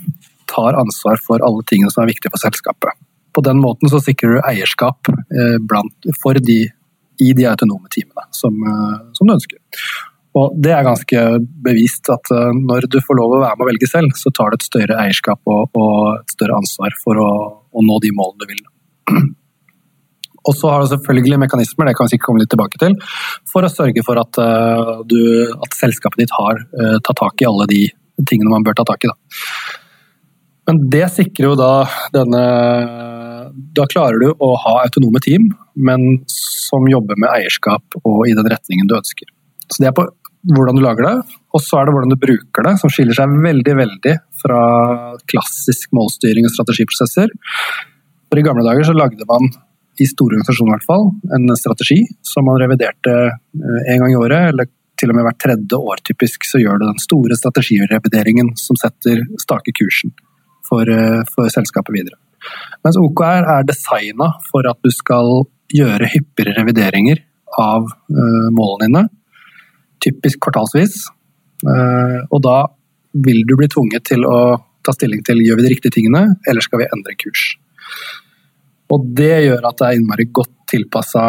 tar 0.52 0.76
ansvar 0.78 1.20
for 1.24 1.42
alle 1.44 1.64
tingene 1.68 1.90
som 1.92 2.04
er 2.04 2.12
viktige 2.12 2.34
for 2.34 2.42
selskapet. 2.42 2.98
På 3.34 3.40
den 3.44 3.60
måten 3.60 3.90
så 3.90 4.00
sikrer 4.02 4.36
du 4.36 4.46
eierskap 4.46 5.08
eh, 5.08 5.58
blant, 5.60 6.08
for 6.22 6.38
de, 6.38 6.60
i 7.22 7.34
de 7.36 7.48
autonome 7.48 7.90
teamene 7.92 8.26
som, 8.36 8.56
eh, 8.56 8.96
som 9.16 9.28
du 9.28 9.34
ønsker. 9.36 9.60
Og 10.38 10.56
det 10.64 10.72
er 10.72 10.86
ganske 10.86 11.22
bevist 11.64 12.08
at 12.12 12.32
eh, 12.32 12.56
når 12.56 12.88
du 12.92 12.98
får 13.04 13.20
lov 13.20 13.36
å 13.36 13.42
være 13.42 13.58
med 13.58 13.66
å 13.66 13.70
velge 13.72 13.90
selv, 13.90 14.16
så 14.18 14.32
tar 14.34 14.52
du 14.52 14.58
et 14.58 14.66
større 14.68 14.98
eierskap 15.04 15.40
og, 15.48 15.76
og 15.76 16.18
et 16.20 16.34
større 16.34 16.58
ansvar 16.60 16.96
for 17.00 17.20
å, 17.20 17.30
å 17.72 17.86
nå 17.86 18.00
de 18.04 18.12
målene 18.16 18.44
du 18.44 18.52
vil. 18.52 18.66
Og 20.42 20.56
så 20.58 20.72
har 20.72 20.80
du 20.82 20.88
selvfølgelig 20.90 21.36
mekanismer, 21.38 21.86
det 21.86 21.92
kan 21.94 22.08
vi 22.08 22.16
sikkert 22.16 22.26
komme 22.26 22.40
litt 22.42 22.50
tilbake 22.50 22.78
til, 22.82 22.96
for 23.46 23.62
å 23.62 23.68
sørge 23.70 24.02
for 24.02 24.18
at, 24.18 24.40
du, 25.06 25.20
at 25.54 25.76
selskapet 25.78 26.24
ditt 26.24 26.34
har 26.34 26.58
tatt 27.06 27.20
tak 27.20 27.44
i 27.44 27.46
alle 27.46 27.68
de 27.70 27.84
tingene 28.26 28.50
man 28.50 28.66
bør 28.66 28.74
ta 28.80 28.84
tak 28.88 29.06
i. 29.06 29.12
Da. 29.12 29.14
Men 30.68 30.78
det 30.92 31.08
sikrer 31.10 31.50
jo 31.50 31.58
da 31.58 31.72
denne 32.14 32.42
Da 33.76 33.86
klarer 33.90 34.20
du 34.22 34.28
å 34.32 34.52
ha 34.62 34.74
autonome 34.84 35.20
team, 35.24 35.50
men 35.74 36.22
som 36.30 36.86
jobber 36.88 37.18
med 37.20 37.30
eierskap 37.32 37.98
og 38.02 38.26
i 38.28 38.34
den 38.36 38.48
retningen 38.48 38.88
du 38.88 38.96
ønsker. 38.96 39.28
Så 39.68 39.82
det 39.82 39.90
er 39.90 39.96
på 39.96 40.06
hvordan 40.52 40.78
du 40.78 40.82
lager 40.82 41.06
det, 41.06 41.14
og 41.54 41.62
så 41.62 41.78
er 41.78 41.86
det 41.86 41.94
hvordan 41.94 42.12
du 42.12 42.18
bruker 42.20 42.66
det, 42.66 42.72
som 42.80 42.90
skiller 42.90 43.14
seg 43.14 43.34
veldig, 43.44 43.74
veldig 43.78 44.14
fra 44.42 44.62
klassisk 45.30 45.92
målstyring 45.94 46.48
og 46.48 46.54
strategiprosesser. 46.54 47.30
For 48.26 48.40
I 48.40 48.44
gamle 48.46 48.64
dager 48.66 48.88
så 48.88 48.96
lagde 48.96 49.28
man 49.28 49.52
i 50.00 50.08
store 50.08 50.38
organisasjoner 50.38 50.72
i 50.72 50.76
hvert 50.78 50.88
fall, 50.88 51.08
en 51.36 51.54
strategi 51.60 52.00
som 52.26 52.48
man 52.48 52.58
reviderte 52.62 53.14
eh, 53.28 53.80
en 53.92 54.02
gang 54.02 54.14
i 54.14 54.18
året, 54.18 54.50
eller 54.50 54.70
til 54.98 55.12
og 55.12 55.18
med 55.18 55.26
hvert 55.28 55.40
tredje 55.44 55.78
år 55.78 56.02
typisk, 56.08 56.46
så 56.48 56.60
gjør 56.62 56.80
du 56.80 56.88
den 56.88 57.02
store 57.02 57.36
strategirevideringen 57.38 58.54
som 58.58 58.78
setter 58.80 59.22
stake 59.42 59.74
kursen 59.76 60.14
for, 60.72 60.88
eh, 60.88 61.20
for 61.34 61.52
selskapet 61.52 61.92
videre. 61.98 62.16
Mens 62.82 62.96
OKR 62.98 63.44
er 63.58 63.66
designa 63.68 64.32
for 64.48 64.66
at 64.70 64.80
du 64.82 64.90
skal 64.90 65.44
gjøre 65.72 66.08
hyppigere 66.10 66.56
revideringer 66.58 67.20
av 67.60 67.84
uh, 67.84 68.48
målene 68.52 68.88
dine, 68.88 69.02
typisk 70.02 70.40
kvartalsvis. 70.42 70.96
Uh, 71.62 72.24
og 72.32 72.42
da 72.44 72.56
vil 73.24 73.44
du 73.46 73.54
bli 73.60 73.68
tvunget 73.70 74.08
til 74.10 74.24
å 74.26 74.38
ta 74.82 74.94
stilling 74.96 75.22
til 75.22 75.44
gjør 75.44 75.60
vi 75.60 75.66
de 75.68 75.72
riktige 75.76 75.94
tingene, 75.94 76.24
eller 76.48 76.64
skal 76.64 76.82
vi 76.82 76.90
endre 76.96 77.14
kurs. 77.20 77.44
Og 78.92 79.06
det 79.16 79.44
gjør 79.46 79.68
at 79.68 79.78
det 79.78 79.88
er 79.88 80.00
innmari 80.00 80.26
godt 80.34 80.56
tilpassa, 80.72 81.26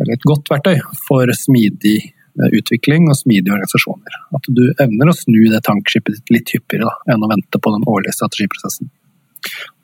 eller 0.00 0.16
et 0.16 0.26
godt 0.26 0.50
verktøy, 0.50 0.78
for 1.04 1.30
smidig 1.36 1.98
eh, 2.00 2.13
utvikling 2.34 3.08
og 3.10 3.18
smidige 3.18 3.54
organisasjoner. 3.54 4.18
At 4.34 4.48
du 4.56 4.64
evner 4.72 5.10
å 5.10 5.16
snu 5.16 5.40
det 5.52 5.62
tankskipet 5.66 6.18
ditt 6.18 6.34
litt 6.34 6.54
hyppigere 6.54 6.90
enn 7.10 7.22
å 7.22 7.30
vente 7.30 7.60
på 7.60 7.74
den 7.74 7.86
årlige 7.90 8.16
strategiprosessen. 8.18 8.90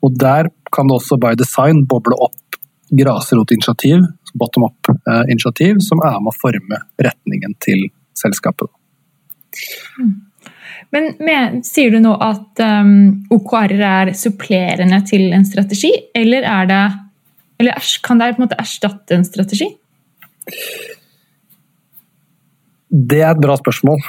Og 0.04 0.16
der 0.19 0.50
kan 0.75 0.88
det 0.88 0.97
også 0.97 1.19
by 1.21 1.35
design 1.38 1.85
boble 1.88 2.16
opp 2.19 2.59
grasrotinitiativ, 2.90 4.02
bottom 4.35 4.66
up-initiativ, 4.66 5.76
eh, 5.76 5.85
som 5.85 6.02
er 6.02 6.19
med 6.19 6.33
å 6.33 6.38
forme 6.40 6.80
retningen 6.99 7.54
til 7.62 7.87
selskapet. 8.19 8.71
Mm. 10.00 10.16
Men 10.90 11.12
med, 11.23 11.61
sier 11.66 11.92
du 11.95 12.00
nå 12.02 12.16
at 12.25 12.62
um, 12.64 12.95
OKR-er 13.30 13.85
er 14.11 14.12
supplerende 14.19 14.99
til 15.07 15.28
en 15.37 15.47
strategi, 15.47 15.92
eller, 16.19 16.47
det, 16.66 16.80
eller 17.62 17.90
kan 18.02 18.19
det 18.19 18.33
på 18.35 18.42
en 18.42 18.47
måte 18.49 18.59
erstatte 18.59 19.14
en 19.14 19.26
strategi? 19.26 19.69
Det 22.90 23.20
er 23.23 23.30
et 23.32 23.42
bra 23.42 23.54
spørsmål. 23.59 24.02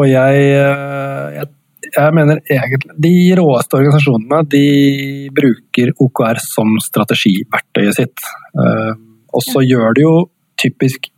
Og 0.00 0.06
jeg, 0.08 0.44
eh, 0.56 1.36
jeg, 1.36 1.50
jeg 1.94 2.14
mener 2.16 2.40
egentlig 2.50 2.96
De 3.04 3.14
råeste 3.38 3.78
organisasjonene 3.78 4.40
de 4.50 4.64
bruker 5.36 5.92
OKR 6.02 6.40
som 6.42 6.72
strategiverktøyet 6.82 8.00
sitt. 8.00 8.24
Eh, 8.58 8.92
og 9.34 9.44
så 9.44 9.62
gjør 9.64 9.94
det 9.96 10.06
jo 10.06 10.14
typisk 10.60 11.10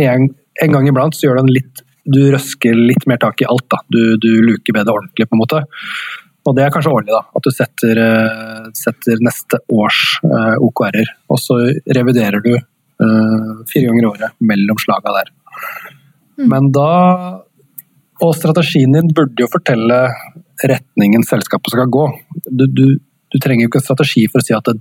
en, 0.00 0.30
en 0.62 0.74
gang 0.74 0.88
iblant 0.88 1.14
så 1.14 1.28
gjør 1.28 1.38
det 1.38 1.44
en 1.44 1.56
litt 1.60 1.82
du 2.04 2.20
røsker 2.34 2.76
litt 2.76 3.06
mer 3.08 3.16
tak 3.22 3.40
i 3.40 3.46
alt. 3.48 3.64
da. 3.72 3.78
Du, 3.88 4.16
du 4.20 4.28
luker 4.44 4.74
bedre 4.76 4.92
ordentlig, 4.92 5.24
på 5.24 5.38
en 5.38 5.40
måte. 5.40 5.62
Og 6.44 6.52
det 6.56 6.66
er 6.66 6.72
kanskje 6.74 6.92
årlig, 6.92 7.14
da. 7.14 7.22
At 7.32 7.46
du 7.46 7.54
setter, 7.54 8.00
eh, 8.02 8.66
setter 8.76 9.22
neste 9.24 9.62
års 9.72 10.18
OKR-er. 10.20 11.14
Og 11.32 11.40
så 11.40 11.62
reviderer 11.96 12.44
du 12.44 12.52
fire 13.70 13.88
ganger 13.88 14.04
i 14.04 14.10
året 14.10 14.36
mellom 14.44 14.78
slaga 14.78 15.14
der. 15.16 15.32
Mm. 16.38 16.48
Men 16.50 16.70
da 16.74 16.90
Og 18.24 18.30
strategien 18.38 18.94
din 18.94 19.10
burde 19.10 19.42
jo 19.42 19.50
fortelle 19.50 19.96
retningen 20.62 21.24
selskapet 21.26 21.74
skal 21.74 21.90
gå. 21.90 22.04
Du, 22.46 22.64
du, 22.70 22.84
du 23.28 23.38
trenger 23.42 23.66
jo 23.66 23.70
ikke 23.72 23.80
en 23.82 23.86
strategi 23.88 24.22
for 24.30 24.38
å 24.38 24.46
si 24.46 24.54
at 24.54 24.68
det 24.70 24.78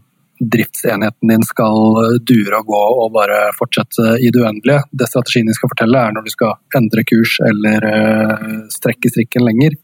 driftsenheten 0.53 1.31
din 1.31 1.43
skal 1.45 1.97
dure 2.27 2.59
og 2.59 2.69
gå 2.69 2.81
og 3.03 3.11
bare 3.15 3.39
fortsette 3.57 4.17
i 4.21 4.31
det 4.33 4.41
uendelige. 4.41 4.83
Det 4.91 5.09
strategien 5.09 5.49
din 5.49 5.57
skal 5.57 5.71
fortelle 5.71 5.99
er 5.99 6.15
når 6.15 6.25
du 6.25 6.31
skal 6.33 6.79
endre 6.79 7.03
kurs 7.07 7.37
eller 7.49 7.87
uh, 7.89 8.55
strekke 8.73 9.11
strikken 9.11 9.45
lenger. 9.47 9.77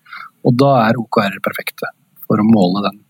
Og 0.45 0.55
da 0.59 0.71
er 0.87 0.99
OKR 0.99 1.39
perfekte 1.45 1.91
for 2.25 2.41
å 2.41 2.47
måle 2.47 2.85
den 2.87 3.01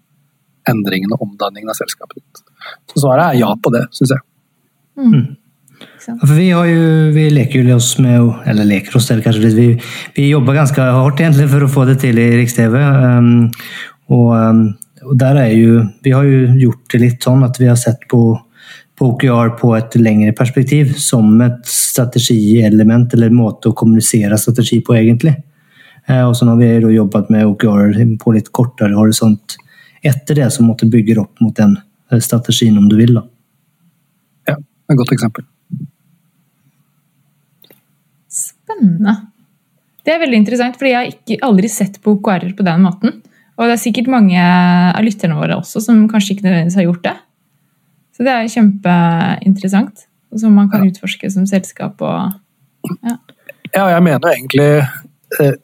endringen 0.69 1.13
og 1.15 1.23
omdanningen 1.25 1.71
av 1.71 1.77
selskapet 1.77 2.21
ditt. 2.21 2.43
Så 2.91 3.03
svaret 3.03 3.31
er 3.31 3.41
ja 3.41 3.51
på 3.55 3.71
det, 3.73 3.85
syns 3.95 4.15
jeg. 4.15 4.25
Mm. 4.99 5.23
Mm. 5.79 6.19
For 6.19 6.33
vi, 6.35 6.49
har 6.51 6.67
jo, 6.69 6.83
vi 7.15 7.29
leker 7.33 7.63
jo 7.63 7.75
oss 7.75 7.93
med 8.01 8.47
Eller 8.49 8.67
leker 8.67 8.97
oss 8.97 9.09
eller 9.11 9.23
kanskje 9.25 9.45
litt. 9.45 9.57
Vi, 9.57 9.69
vi 10.17 10.29
jobber 10.29 10.57
ganske 10.57 10.89
hardt 10.99 11.23
egentlig 11.23 11.49
for 11.51 11.65
å 11.65 11.71
få 11.71 11.87
det 11.89 11.99
til 12.03 12.19
i 12.19 12.29
Riks-TV. 12.41 12.77
Um, 12.79 13.49
og 14.09 14.29
um, 14.35 14.63
og 15.09 15.17
der 15.17 15.39
er 15.41 15.53
jo, 15.55 15.81
vi 16.03 16.11
har 16.13 16.27
jo 16.27 16.45
gjort 16.59 16.93
det 16.93 17.01
litt 17.01 17.25
sånn 17.25 17.43
at 17.45 17.57
vi 17.59 17.69
har 17.69 17.77
sett 17.79 18.03
på, 18.11 18.21
på 18.97 19.11
OKR 19.13 19.53
på 19.59 19.71
et 19.77 19.95
lengre 20.01 20.33
perspektiv 20.37 20.95
som 21.01 21.31
et 21.45 21.61
strategielement 21.69 23.13
eller 23.15 23.31
en 23.31 23.39
måte 23.39 23.71
å 23.71 23.77
kommunisere 23.77 24.37
strategi 24.37 24.81
på, 24.85 24.97
egentlig. 24.99 25.37
Uh, 26.09 26.27
og 26.29 26.35
så 26.37 26.49
har 26.49 26.59
vi 26.59 26.71
jo 26.83 26.93
jobbet 26.93 27.31
med 27.33 27.47
OKR 27.47 27.95
på 28.21 28.35
litt 28.35 28.51
kortere 28.55 28.97
horisont 28.97 29.57
etter 30.05 30.43
det, 30.43 30.49
som 30.55 30.69
måtte 30.69 30.89
bygge 30.89 31.17
opp 31.19 31.41
mot 31.43 31.55
den 31.57 31.73
eh, 31.75 32.21
strategien, 32.23 32.77
om 32.79 32.85
du 32.87 32.95
vil. 32.95 33.17
da. 33.17 33.25
Ja, 34.47 34.55
et 34.55 34.99
godt 35.01 35.11
eksempel. 35.11 35.43
Spennende. 38.79 39.15
Det 40.07 40.13
er 40.15 40.21
veldig 40.21 40.37
interessant, 40.39 40.77
for 40.79 40.87
jeg 40.87 40.95
har 40.95 41.09
ikke, 41.11 41.39
aldri 41.45 41.69
sett 41.69 41.99
på 42.01 42.15
OKR-er 42.15 42.53
på 42.55 42.65
den 42.65 42.85
måten. 42.85 43.17
Og 43.59 43.67
det 43.67 43.75
er 43.75 43.81
sikkert 43.81 44.07
mange 44.07 44.39
av 44.39 45.03
lytterne 45.03 45.35
våre 45.35 45.57
også 45.59 45.81
som 45.83 46.05
kanskje 46.09 46.37
ikke 46.37 46.45
nødvendigvis 46.47 46.77
har 46.79 46.87
gjort 46.87 47.03
det. 47.09 47.15
Så 48.15 48.23
det 48.23 48.31
er 48.31 48.51
kjempeinteressant, 48.53 50.05
og 50.31 50.41
som 50.41 50.55
man 50.55 50.69
kan 50.71 50.85
utforske 50.87 51.27
som 51.33 51.47
selskap. 51.49 51.99
Og, 51.99 52.87
ja. 53.03 53.17
ja, 53.75 53.83
jeg 53.97 54.05
mener 54.07 54.31
egentlig 54.31 54.69
eh, 54.79 55.57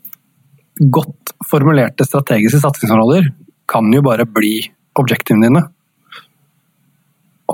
godt 0.92 1.36
formulerte 1.48 2.08
strategiske 2.08 2.60
satsingsområder 2.66 3.32
kan 3.72 3.88
jo 3.96 4.04
bare 4.04 4.28
bli 4.28 4.58
objektivene 5.00 5.48
dine. 5.48 5.64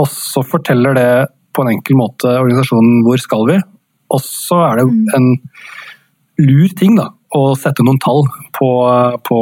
Og 0.01 0.09
så 0.09 0.41
forteller 0.47 0.97
det 0.97 1.11
på 1.53 1.63
en 1.63 1.75
enkel 1.75 1.99
måte 1.99 2.33
organisasjonen 2.39 3.03
hvor 3.05 3.21
skal 3.21 3.45
vi, 3.49 3.61
og 4.11 4.21
så 4.25 4.59
er 4.67 4.81
det 4.81 4.87
mm. 4.89 5.01
en 5.17 5.31
lur 6.41 6.71
ting 6.77 6.95
da, 6.97 7.09
å 7.37 7.41
sette 7.59 7.83
noen 7.85 7.99
tall 8.03 8.25
på, 8.57 8.69
på 9.27 9.37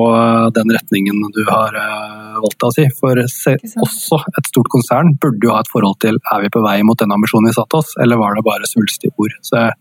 den 0.55 0.73
retningen 0.75 1.21
du 1.35 1.41
har 1.47 1.77
uh, 1.77 2.39
valgt 2.43 2.65
å 2.67 2.71
si. 2.75 2.85
For 2.99 3.21
se, 3.31 3.55
også 3.81 4.19
et 4.38 4.49
stort 4.51 4.69
konsern 4.73 5.15
burde 5.21 5.47
jo 5.47 5.55
ha 5.55 5.63
et 5.63 5.71
forhold 5.71 5.97
til 6.03 6.19
er 6.19 6.43
vi 6.43 6.51
på 6.53 6.63
vei 6.65 6.79
mot 6.85 6.99
den 6.99 7.15
ambisjonen 7.15 7.49
vi 7.49 7.55
satte 7.57 7.81
oss, 7.81 7.95
eller 8.01 8.21
var 8.21 8.38
det 8.38 8.45
bare 8.45 8.69
svulstige 8.69 9.15
ord. 9.17 9.33
Så 9.45 9.63
jeg, 9.63 9.73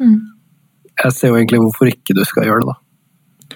mm. 0.00 0.16
jeg, 1.02 1.18
ser 1.18 1.32
jo 1.32 1.40
egentlig 1.40 1.62
hvorfor 1.66 1.92
ikke 1.92 2.16
du 2.16 2.24
skal 2.28 2.48
gjøre 2.48 2.64
det, 2.64 2.72
da. 2.72 2.80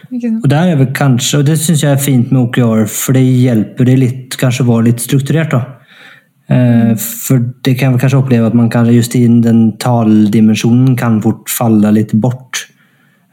Og 0.09 0.47
der 0.49 0.71
er 0.71 0.77
vel 0.79 0.93
kanskje, 0.95 1.41
og 1.41 1.49
Det 1.49 1.57
syns 1.59 1.83
jeg 1.83 1.91
er 1.91 2.01
fint 2.01 2.31
med 2.33 2.45
OKR, 2.45 2.85
for 2.93 3.17
det 3.17 3.25
hjelper 3.25 3.89
det 3.89 3.97
litt 3.99 4.37
kanskje 4.41 4.65
å 4.65 4.71
være 4.71 4.91
litt 4.91 5.03
strukturert. 5.03 5.57
da. 5.57 5.78
Eh, 6.49 6.95
for 6.97 7.43
det 7.65 7.75
kan 7.77 7.93
jeg 7.93 8.01
kanskje 8.01 8.23
oppleve 8.23 8.49
at 8.49 8.57
man 8.57 8.71
kanskje 8.73 8.97
just 8.97 9.17
i 9.19 9.27
den 9.29 9.75
talldimensjonen 9.83 10.97
kan 10.97 11.21
fort 11.25 11.51
falle 11.53 11.93
litt 11.93 12.15
bort. 12.17 12.65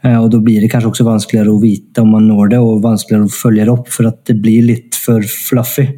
Eh, 0.04 0.16
og 0.16 0.30
da 0.34 0.40
blir 0.42 0.60
det 0.60 0.70
kanskje 0.72 0.92
også 0.92 1.06
vanskeligere 1.06 1.54
å 1.54 1.60
vite 1.62 2.04
om 2.04 2.12
man 2.12 2.28
når 2.28 2.52
det, 2.52 2.60
og 2.60 2.82
vanskeligere 2.84 3.28
å 3.28 3.36
følge 3.36 3.64
det 3.64 3.72
opp, 3.72 3.88
for 3.92 4.10
at 4.10 4.20
det 4.28 4.36
blir 4.42 4.66
litt 4.68 4.98
for 5.00 5.24
fluffy. 5.24 5.88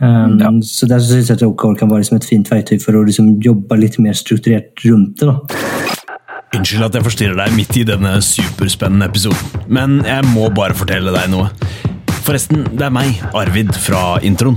Um, 0.00 0.38
ja. 0.40 0.48
Så 0.64 0.88
der 0.88 1.02
syns 1.04 1.28
jeg 1.28 1.36
at 1.36 1.44
OKR 1.44 1.74
kan 1.76 1.90
være 1.90 2.00
liksom 2.00 2.16
et 2.16 2.24
fint 2.24 2.48
verktøy 2.48 2.78
for 2.80 2.96
å 2.96 3.02
liksom 3.04 3.34
jobbe 3.44 3.76
litt 3.76 3.98
mer 4.00 4.16
strukturert 4.16 4.80
rundt 4.86 5.20
det. 5.20 5.28
da. 5.28 5.98
Unnskyld 6.56 6.86
at 6.86 6.96
jeg 6.96 7.04
forstyrrer 7.04 7.36
deg 7.36 7.52
midt 7.54 7.76
i 7.78 7.84
denne 7.86 8.14
superspennende 8.24 9.10
episoden, 9.12 9.60
men 9.68 10.00
jeg 10.08 10.24
må 10.32 10.48
bare 10.56 10.74
fortelle 10.74 11.12
deg 11.14 11.28
noe. 11.30 11.52
Forresten, 12.24 12.64
det 12.72 12.88
er 12.88 12.96
meg, 12.96 13.20
Arvid, 13.36 13.76
fra 13.76 14.16
introen. 14.24 14.56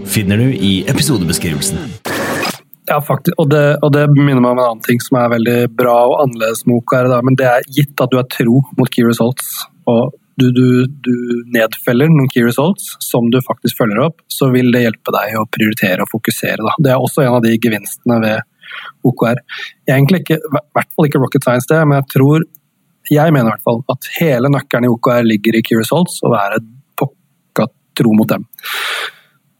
finner 0.05 0.37
du 0.37 0.53
i 0.53 0.71
episodebeskrivelsen. 0.89 1.77
Ja, 2.89 2.97
faktisk, 3.01 3.37
og 3.39 3.51
det, 3.53 3.77
og 3.85 3.93
det, 3.95 4.07
minner 4.17 4.41
meg 4.41 4.51
om 4.51 4.59
en 4.59 4.65
annen 4.65 4.83
ting 4.83 4.99
som 5.03 5.19
er 5.21 5.29
veldig 5.31 5.59
bra 5.77 5.93
og 6.09 6.17
annerledes 6.25 6.65
med 6.67 6.81
OKR. 6.81 7.11
Men 7.23 7.37
det 7.39 7.47
er 7.47 7.67
gitt 7.71 8.01
at 8.03 8.11
du 8.11 8.17
er 8.19 8.27
tro 8.31 8.63
mot 8.77 8.89
key 8.91 9.05
results, 9.07 9.61
og 9.89 10.15
du, 10.41 10.47
du, 10.55 10.65
du, 11.05 11.13
nedfeller 11.53 12.09
noen 12.09 12.29
key 12.31 12.43
results 12.43 12.95
som 13.03 13.27
du 13.31 13.37
faktisk 13.45 13.77
følger 13.79 14.01
opp, 14.07 14.23
så 14.31 14.49
vil 14.51 14.71
det 14.73 14.85
hjelpe 14.85 15.13
deg 15.13 15.37
å 15.37 15.45
prioritere 15.51 16.03
og 16.03 16.11
fokusere. 16.11 16.63
Da. 16.65 16.73
Det 16.81 16.93
er 16.93 17.03
også 17.03 17.23
en 17.23 17.37
av 17.37 17.45
de 17.45 17.53
gevinstene 17.61 18.17
ved 18.23 18.41
OKR. 19.07 19.43
Egentlig 19.87 20.23
ikke, 20.23 20.39
i 20.41 20.55
hvert 20.77 20.91
fall 20.95 21.09
ikke 21.09 21.21
rocket 21.21 21.45
science, 21.45 21.69
det, 21.69 21.79
men 21.85 22.01
jeg 22.01 22.09
tror 22.15 22.47
jeg 23.11 23.33
mener 23.33 23.49
i 23.49 23.53
hvert 23.53 23.65
fall 23.65 23.81
at 23.91 24.07
hele 24.19 24.51
nøkkelen 24.51 24.87
i 24.87 24.91
OKR 24.91 25.25
ligger 25.27 25.57
i 25.57 25.63
key 25.65 25.79
results, 25.79 26.19
og 26.25 26.35
være 26.35 26.61
pokka 26.99 27.67
tro 27.97 28.13
mot 28.15 28.29
dem. 28.29 28.47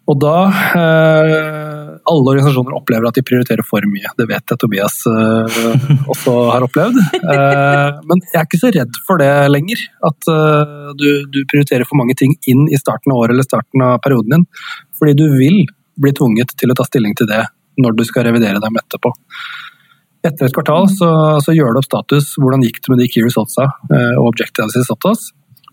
Og 0.09 0.17
da 0.21 0.35
eh, 0.49 1.89
Alle 2.09 2.33
organisasjoner 2.33 2.73
opplever 2.75 3.07
at 3.07 3.17
de 3.17 3.23
prioriterer 3.25 3.65
for 3.65 3.85
mye. 3.89 4.09
Det 4.17 4.27
vet 4.29 4.53
jeg 4.53 4.61
Tobias 4.61 4.97
eh, 5.09 5.59
også 6.13 6.35
har 6.49 6.65
opplevd. 6.65 6.97
Eh, 7.21 8.01
men 8.09 8.23
jeg 8.25 8.39
er 8.39 8.47
ikke 8.47 8.61
så 8.63 8.73
redd 8.73 9.01
for 9.07 9.21
det 9.21 9.31
lenger. 9.53 9.83
At 10.07 10.31
du, 10.97 11.07
du, 11.29 11.41
prioriterer 11.51 11.87
for 11.87 12.01
mange 12.01 12.17
ting 12.17 12.35
inn 12.49 12.67
i 12.69 12.79
starten 12.79 13.13
av 13.13 13.23
året 13.23 13.35
eller 13.35 13.47
starten 13.47 13.85
av 13.85 13.99
perioden 14.03 14.39
din. 14.39 14.47
Fordi 14.97 15.17
du 15.17 15.27
vil 15.37 15.63
bli 16.01 16.13
tvunget 16.17 16.55
til 16.57 16.73
å 16.73 16.77
ta 16.77 16.87
stilling 16.87 17.13
til 17.17 17.29
det 17.29 17.43
når 17.81 17.95
du 17.97 18.05
skal 18.07 18.25
revidere 18.27 18.61
dem 18.63 18.79
etterpå. 18.79 19.13
Etter 20.27 20.47
et 20.47 20.53
kvartal 20.53 20.85
så, 20.91 21.11
så 21.41 21.53
gjør 21.55 21.73
du 21.73 21.81
opp 21.81 21.87
status. 21.87 22.33
Hvordan 22.37 22.65
gikk 22.65 22.81
det 22.81 22.91
med 22.93 22.99
de 23.01 23.07
key 23.09 23.23
resultsa 23.25 23.69
og 23.89 24.25
objectives 24.27 24.75
analysis 24.75 25.07
oss? 25.09 25.29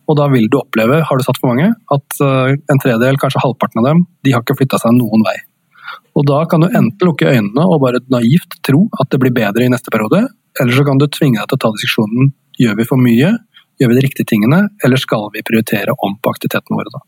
Og 0.09 0.17
da 0.17 0.27
vil 0.33 0.49
du 0.49 0.59
oppleve, 0.61 1.03
har 1.05 1.19
du 1.19 1.25
satt 1.25 1.39
for 1.41 1.53
mange, 1.53 1.69
at 1.95 2.21
eh, 2.25 2.57
en 2.57 2.81
tredjedel, 2.81 3.21
kanskje 3.21 3.43
halvparten 3.45 3.83
av 3.83 3.91
dem, 3.91 4.03
de 4.25 4.35
har 4.35 4.45
ikke 4.45 4.57
flytta 4.59 4.81
seg 4.81 4.97
noen 4.97 5.25
vei. 5.27 5.37
Og 6.19 6.25
da 6.27 6.43
kan 6.51 6.65
du 6.65 6.69
enten 6.69 7.07
lukke 7.07 7.29
øynene 7.29 7.65
og 7.69 7.83
bare 7.85 8.01
naivt 8.13 8.59
tro 8.67 8.87
at 8.99 9.13
det 9.13 9.21
blir 9.23 9.35
bedre 9.37 9.67
i 9.67 9.73
neste 9.73 9.93
periode, 9.95 10.25
eller 10.59 10.75
så 10.75 10.85
kan 10.87 10.99
du 11.01 11.07
tvinge 11.07 11.39
deg 11.39 11.51
til 11.51 11.59
å 11.61 11.63
ta 11.63 11.75
diskusjonen 11.77 12.33
gjør 12.59 12.81
vi 12.81 12.89
for 12.89 13.01
mye, 13.01 13.37
gjør 13.79 13.93
vi 13.93 13.99
de 13.99 14.05
riktige 14.09 14.29
tingene, 14.33 14.65
eller 14.85 15.01
skal 15.01 15.29
vi 15.35 15.45
prioritere 15.47 15.95
om 15.95 16.17
på 16.19 16.33
aktivitetene 16.33 16.81
våre 16.81 16.95
da. 16.95 17.03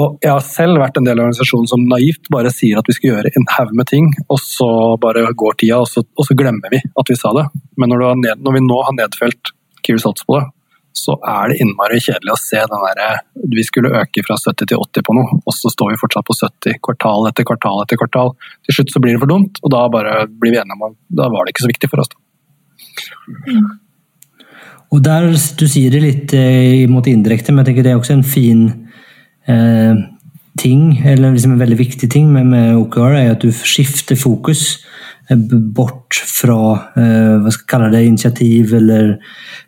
Og 0.00 0.22
jeg 0.22 0.30
har 0.30 0.44
selv 0.46 0.78
vært 0.80 1.00
en 1.00 1.06
del 1.08 1.18
av 1.18 1.26
organisasjonen 1.26 1.68
som 1.68 1.82
naivt 1.90 2.30
bare 2.32 2.52
sier 2.54 2.78
at 2.78 2.88
vi 2.88 2.94
skal 2.96 3.10
gjøre 3.10 3.32
en 3.36 3.48
haug 3.56 3.74
med 3.76 3.90
ting, 3.90 4.06
og 4.30 4.38
så 4.40 4.70
bare 5.02 5.26
går 5.42 5.58
tida, 5.60 5.80
og 5.82 5.90
så, 5.90 6.04
og 6.16 6.28
så, 6.28 6.36
glemmer 6.38 6.72
vi 6.72 6.78
at 6.80 7.10
vi 7.10 7.18
sa 7.18 7.34
det. 7.36 7.48
Men 7.76 7.92
når, 7.92 8.06
ned, 8.22 8.44
når 8.46 8.56
vi 8.56 8.64
nå 8.64 8.78
har 8.86 8.96
nedfelt 8.96 9.52
key 9.82 9.98
results 9.98 10.24
på 10.24 10.38
det, 10.38 10.46
så 11.00 11.16
er 11.26 11.50
det 11.50 11.58
innmari 11.64 11.98
kjedelig 12.02 12.34
å 12.34 12.40
se 12.40 12.60
den 12.60 12.84
derre 12.84 13.10
Vi 13.54 13.64
skulle 13.66 13.92
øke 14.02 14.24
fra 14.26 14.36
70 14.38 14.70
til 14.70 14.80
80 14.84 15.06
på 15.06 15.16
noe, 15.16 15.40
og 15.40 15.56
så 15.56 15.72
står 15.72 15.94
vi 15.94 16.00
fortsatt 16.00 16.28
på 16.28 16.36
70 16.36 16.80
kvartal 16.86 17.28
etter 17.30 17.46
kvartal 17.48 17.82
etter 17.84 18.00
kvartal. 18.00 18.34
Til 18.66 18.78
slutt 18.78 18.92
så 18.94 19.02
blir 19.02 19.16
det 19.16 19.22
for 19.22 19.32
dumt, 19.32 19.60
og 19.64 19.72
da 19.74 19.84
bare 19.92 20.16
blir 20.30 20.54
vi 20.54 20.60
enige 20.62 20.76
om 20.78 20.90
at 20.90 20.98
da 21.22 21.30
var 21.32 21.46
det 21.46 21.54
ikke 21.54 21.66
så 21.66 21.72
viktig 21.72 21.90
for 21.92 22.04
oss. 22.04 22.12
Mm. 23.48 23.70
Og 24.90 25.02
der, 25.06 25.28
Du 25.58 25.66
sier 25.70 25.92
det 25.94 26.02
litt 26.02 26.32
eh, 26.34 26.86
mot 26.90 27.06
indirekte, 27.06 27.52
men 27.52 27.62
jeg 27.62 27.70
tenker 27.70 27.86
det 27.86 27.92
er 27.94 28.00
også 28.00 28.16
en 28.18 28.26
fin 28.26 28.64
eh, 29.46 30.00
ting, 30.58 30.98
eller 31.06 31.32
liksom 31.34 31.54
en 31.54 31.62
veldig 31.62 31.78
viktig 31.78 32.10
ting 32.10 32.30
med, 32.32 32.50
med 32.50 32.74
OKR, 32.78 33.14
er 33.14 33.34
at 33.34 33.44
du 33.44 33.52
skifter 33.54 34.18
fokus 34.18 34.82
bort 35.36 36.16
fra 36.26 36.56
eh, 36.98 37.36
hva 37.40 37.52
skal 37.52 37.62
jeg 37.62 37.70
kalle 37.70 37.90
det, 37.92 38.02
initiativ 38.06 38.74
eller 38.74 39.12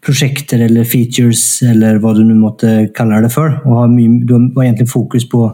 prosjekter 0.02 0.64
eller 0.66 0.88
features 0.88 1.62
eller 1.66 2.00
hva 2.02 2.14
du 2.16 2.24
nå 2.26 2.34
måtte 2.40 2.88
kalle 2.96 3.20
det 3.22 3.30
for. 3.34 3.54
Og 3.66 3.78
har 3.82 3.92
mye, 3.92 4.22
du 4.26 4.34
har 4.38 4.66
egentlig 4.66 4.90
fokus 4.90 5.26
på, 5.30 5.44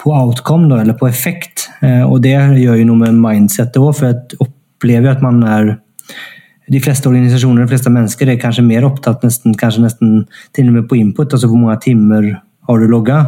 på 0.00 0.14
outcome, 0.14 0.68
da, 0.70 0.82
eller 0.84 0.98
på 0.98 1.08
effekt. 1.10 1.68
Eh, 1.82 2.04
og 2.04 2.22
det 2.26 2.36
gjør 2.36 2.78
jo 2.78 2.88
noe 2.90 3.02
med 3.02 3.20
mindsettet 3.24 3.80
òg, 3.82 3.92
for 3.98 4.10
jeg 4.10 4.40
opplever 4.44 5.14
at 5.14 5.24
man 5.24 5.42
er 5.48 5.74
de 6.72 6.80
fleste 6.80 7.10
organisasjoner 7.10 7.66
de 7.66 7.72
fleste 7.74 7.92
mennesker 7.92 8.30
er 8.30 8.40
kanskje 8.40 8.64
mer 8.64 8.86
opptatt 8.88 9.24
nesten, 9.26 9.56
kanskje 9.60 9.84
nesten 9.84 10.12
til 10.56 10.70
og 10.70 10.78
med 10.78 10.86
på 10.88 10.96
input, 10.96 11.34
altså 11.34 11.50
hvor 11.50 11.60
mange 11.60 11.76
timer 11.84 12.30
har 12.64 12.80
du 12.80 12.88
logga, 12.88 13.18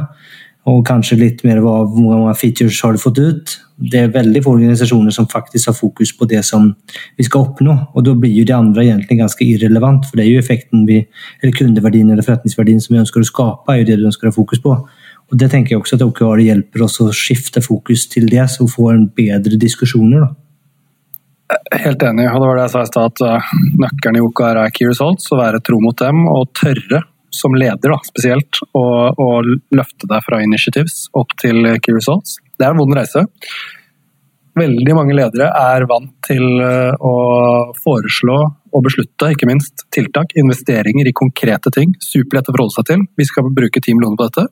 og 0.66 0.82
kanskje 0.86 1.20
litt 1.20 1.44
mer 1.46 1.62
hva, 1.62 1.78
hvor 1.86 2.10
mange 2.10 2.34
features 2.38 2.80
har 2.82 2.96
du 2.96 3.02
fått 3.02 3.22
ut 3.22 3.56
det 3.76 3.98
er 4.00 4.12
veldig 4.12 4.40
få 4.44 4.54
organisasjoner 4.56 5.12
som 5.12 5.26
faktisk 5.28 5.68
har 5.68 5.76
fokus 5.76 6.12
på 6.16 6.24
det 6.30 6.40
som 6.48 6.70
vi 7.18 7.24
skal 7.26 7.44
oppnå. 7.44 7.74
Og 7.92 8.06
da 8.06 8.14
blir 8.16 8.32
jo 8.32 8.46
det 8.48 8.54
andre 8.56 8.86
egentlig 8.86 9.18
ganske 9.20 9.44
irrelevant, 9.44 10.06
for 10.08 10.16
det 10.16 10.24
er 10.24 10.30
jo 10.30 10.40
effekten 10.40 10.86
vi, 10.88 11.02
eller 11.42 11.56
kundeverdien 11.56 12.08
eller 12.10 12.24
forretningsverdien 12.24 12.80
som 12.80 12.94
vi 12.94 13.02
ønsker 13.02 13.20
å 13.20 13.28
skape, 13.28 13.68
er 13.72 13.82
jo 13.82 13.88
det 13.90 13.98
du 14.00 14.06
ønsker 14.08 14.28
å 14.28 14.32
ha 14.32 14.36
fokus 14.36 14.62
på. 14.64 14.78
Og 15.26 15.36
Det 15.36 15.50
tenker 15.50 15.74
jeg 15.74 15.82
også 15.82 15.98
at 15.98 16.06
OKR 16.06 16.40
hjelper 16.40 16.86
oss 16.86 17.00
å 17.02 17.10
skifte 17.12 17.60
fokus 17.60 18.06
til 18.08 18.28
det, 18.30 18.46
så 18.48 18.64
vi 18.64 18.72
får 18.72 18.92
en 18.94 19.08
bedre 19.10 19.58
diskusjoner. 19.60 20.24
da. 20.24 21.56
Helt 21.76 22.02
enig, 22.02 22.30
og 22.30 22.40
det 22.40 22.48
var 22.48 22.56
det 22.56 22.64
jeg 22.64 22.72
sa 22.72 22.82
i 22.82 22.90
stad, 22.92 23.12
at 23.12 23.20
uh, 23.26 23.52
nøkkelen 23.82 24.16
i 24.16 24.24
OKR 24.24 24.62
er 24.62 24.72
key 24.72 24.88
results, 24.88 25.28
å 25.34 25.40
være 25.42 25.60
tro 25.66 25.82
mot 25.82 25.98
dem 25.98 26.24
og 26.30 26.48
tørre 26.56 27.02
som 27.36 27.54
leder 27.56 27.92
da, 27.92 28.00
spesielt, 28.06 28.60
å 28.74 29.28
løfte 29.44 30.08
deg 30.10 30.24
fra 30.26 30.42
initiatives 30.44 31.06
opp 31.16 31.36
til 31.40 31.62
key 31.84 31.94
results. 31.96 32.38
Det 32.56 32.66
er 32.66 32.74
en 32.74 32.80
vond 32.80 32.96
reise. 32.96 33.26
Veldig 34.56 34.94
mange 34.96 35.16
ledere 35.16 35.50
er 35.52 35.84
vant 35.88 36.14
til 36.24 36.44
eh, 36.64 36.94
å 36.96 37.16
foreslå 37.76 38.36
og 38.76 38.84
beslutte, 38.84 39.28
ikke 39.34 39.48
minst, 39.48 39.84
tiltak, 39.92 40.32
investeringer 40.40 41.08
i 41.08 41.16
konkrete 41.16 41.72
ting. 41.74 41.92
Superlett 42.00 42.48
å 42.48 42.54
forholde 42.54 42.76
seg 42.78 42.86
til. 42.88 43.02
Vi 43.20 43.26
skal 43.28 43.50
bruke 43.52 43.82
ti 43.84 43.92
millioner 43.92 44.16
på 44.16 44.28
dette. 44.30 44.46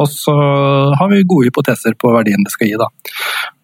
Og 0.00 0.08
så 0.10 0.34
har 0.98 1.10
vi 1.12 1.20
gode 1.28 1.50
hypoteser 1.50 1.94
på 2.00 2.10
verdien 2.16 2.42
det 2.44 2.54
skal 2.54 2.70
gi. 2.70 2.78
Da. 2.80 2.88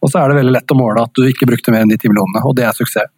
Og 0.05 0.13
så 0.13 0.21
er 0.21 0.31
det 0.31 0.43
veldig 0.43 0.55
lett 0.55 0.75
å 0.75 0.79
måle 0.79 1.07
at 1.09 1.17
du 1.17 1.25
ikke 1.27 1.49
brukte 1.49 1.73
mer 1.75 1.87
enn 1.87 1.91
de 1.91 1.99
ti 2.01 2.13
millionene, 2.13 2.45
og 2.45 2.55
det 2.61 2.69
er 2.69 2.77
suksess. 2.77 3.11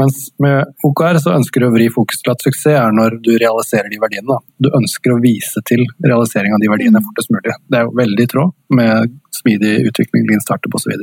Mens 0.00 0.30
med 0.40 0.72
OKR 0.86 1.20
så 1.22 1.34
ønsker 1.36 1.62
du 1.62 1.68
å 1.68 1.74
vri 1.74 1.90
fokus 1.92 2.22
til 2.22 2.32
at 2.32 2.42
suksess 2.44 2.72
er 2.72 2.96
når 2.96 3.18
du 3.24 3.32
realiserer 3.34 3.90
de 3.92 4.00
verdiene. 4.00 4.38
Du 4.62 4.70
ønsker 4.76 5.14
å 5.14 5.20
vise 5.22 5.62
til 5.68 5.84
realisering 6.06 6.56
av 6.56 6.62
de 6.62 6.70
verdiene 6.72 7.02
mm. 7.02 7.06
fortest 7.10 7.32
mulig. 7.34 7.56
Det 7.68 7.80
er 7.80 7.86
jo 7.86 7.94
veldig 8.00 8.26
i 8.26 8.32
tråd 8.32 8.56
med 8.80 9.14
smidig 9.40 9.76
utvikling, 9.90 10.26
lean 10.28 10.44
startup 10.44 10.76
osv. 10.78 10.96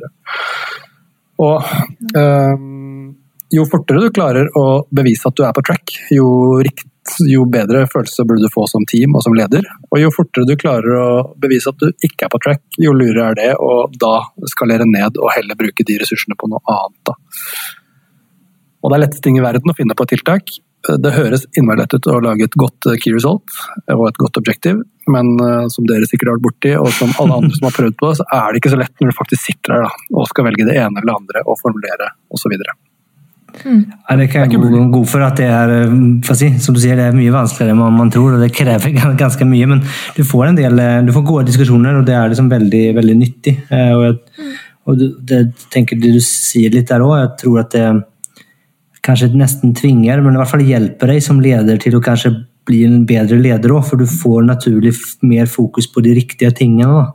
Og, 1.38 1.48
og 1.48 2.18
um, 2.18 3.16
jo 3.54 3.64
fortere 3.70 4.04
du 4.04 4.12
klarer 4.12 4.50
å 4.60 4.68
bevise 4.92 5.30
at 5.30 5.38
du 5.38 5.46
er 5.48 5.56
på 5.56 5.64
track, 5.64 5.94
jo, 6.12 6.28
rikt, 6.66 6.88
jo 7.24 7.46
bedre 7.48 7.86
følelse 7.88 8.26
burde 8.28 8.44
du 8.44 8.52
få 8.52 8.66
som 8.68 8.84
team 8.90 9.16
og 9.16 9.24
som 9.24 9.36
leder. 9.38 9.64
Og 9.92 10.02
jo 10.02 10.12
fortere 10.12 10.50
du 10.50 10.58
klarer 10.60 10.98
å 11.00 11.10
bevise 11.40 11.72
at 11.72 11.80
du 11.80 11.88
ikke 12.04 12.28
er 12.28 12.34
på 12.34 12.42
track, 12.44 12.64
jo 12.84 12.96
lurere 12.96 13.30
er 13.32 13.40
det 13.40 13.52
å 13.56 13.88
da 13.94 14.18
skalere 14.52 14.88
ned 14.90 15.20
og 15.22 15.32
heller 15.36 15.60
bruke 15.60 15.86
de 15.88 16.00
ressursene 16.02 16.36
på 16.40 16.50
noe 16.52 16.64
annet. 16.74 17.00
Da. 17.08 17.16
Og 18.82 18.92
det 18.92 18.98
er 18.98 19.06
lette 19.06 19.22
ting 19.24 19.38
i 19.40 19.44
verden 19.44 19.72
å 19.72 19.78
finne 19.78 19.98
på 19.98 20.06
et 20.06 20.16
tiltak. 20.16 20.58
Det 20.88 21.12
høres 21.16 21.44
innmari 21.58 21.82
lett 21.82 21.96
ut 21.98 22.08
å 22.08 22.20
lage 22.24 22.46
et 22.48 22.58
godt 22.60 22.88
key 23.02 23.12
result 23.12 23.56
og 23.92 24.04
et 24.08 24.20
godt 24.22 24.38
objective, 24.40 24.86
men 25.12 25.34
uh, 25.42 25.66
som 25.74 25.88
dere 25.90 26.08
sikkert 26.08 26.30
har 26.30 26.38
vært 26.38 26.46
borti, 26.46 26.74
og 26.80 26.92
som 26.96 27.12
alle 27.20 27.40
andre 27.42 27.58
som 27.58 27.68
har 27.68 27.76
prøvd 27.76 27.98
på 28.00 28.12
så 28.20 28.28
er 28.38 28.46
det 28.52 28.62
ikke 28.62 28.72
så 28.76 28.80
lett 28.80 29.02
når 29.02 29.12
du 29.12 29.18
faktisk 29.18 29.50
sitter 29.50 29.76
her 29.76 29.88
da, 29.88 29.90
og 30.13 30.30
skal 30.30 30.48
velge 30.48 30.68
det 30.70 30.78
ene 30.78 31.02
eller 31.02 31.10
det 31.10 31.18
andre 31.18 31.44
og 31.44 31.60
formulere 31.60 32.12
osv. 32.32 32.56
Mm. 33.66 33.82
Ja, 33.90 34.16
det 34.20 34.28
kan 34.32 34.46
jeg 34.46 34.60
gå 34.62 34.82
god 34.94 35.08
for 35.10 35.26
at 35.26 35.40
det 35.40 35.48
er 35.50 35.72
eh, 35.80 36.34
si, 36.38 36.50
som 36.62 36.76
du 36.76 36.82
sier, 36.84 37.00
det 37.00 37.08
er 37.10 37.16
mye 37.18 37.34
vanskeligere 37.34 37.74
enn 37.74 37.98
man 37.98 38.12
tror. 38.13 38.36
og 38.36 38.44
Det 38.44 38.52
krever 38.56 38.94
ganske 39.24 39.48
mye, 39.50 39.70
men 39.74 39.82
du 40.16 40.24
får 40.28 40.52
en 40.52 40.60
del, 40.60 40.84
eh, 40.84 41.00
du 41.08 41.13
får 41.16 41.26
gode 41.28 41.48
diskusjoner, 41.50 41.98
og 41.98 42.06
det 42.08 42.16
er 42.18 42.32
liksom 42.32 42.52
veldig, 42.54 42.84
veldig 43.00 43.18
nyttig. 43.18 43.56
Og, 43.72 44.04
jeg, 44.06 44.52
og 44.88 45.02
det, 45.32 45.42
tenker 45.74 46.00
det 46.00 46.13
du 46.16 46.22
sier 46.24 46.74
litt 46.74 46.92
der 46.92 47.04
òg, 47.06 47.18
jeg 47.24 47.34
tror 47.44 47.63
at 47.63 47.74
det 47.76 47.88
kanskje 49.08 49.32
nesten 49.39 49.74
tvinger, 49.78 50.22
men 50.22 50.36
i 50.36 50.41
hvert 50.41 50.52
fall 50.52 50.65
hjelper 50.67 51.13
deg 51.13 51.24
som 51.24 51.39
leder 51.43 51.80
til 51.82 51.96
å 51.98 52.04
kanskje 52.04 52.34
bli 52.67 52.84
en 52.84 53.06
bedre 53.08 53.39
leder 53.39 53.72
òg, 53.72 53.86
for 53.88 54.00
du 54.00 54.08
får 54.10 54.43
naturlig 54.50 54.93
mer 55.24 55.48
fokus 55.50 55.88
på 55.91 56.04
de 56.04 56.17
riktige 56.17 56.52
tingene. 56.56 57.08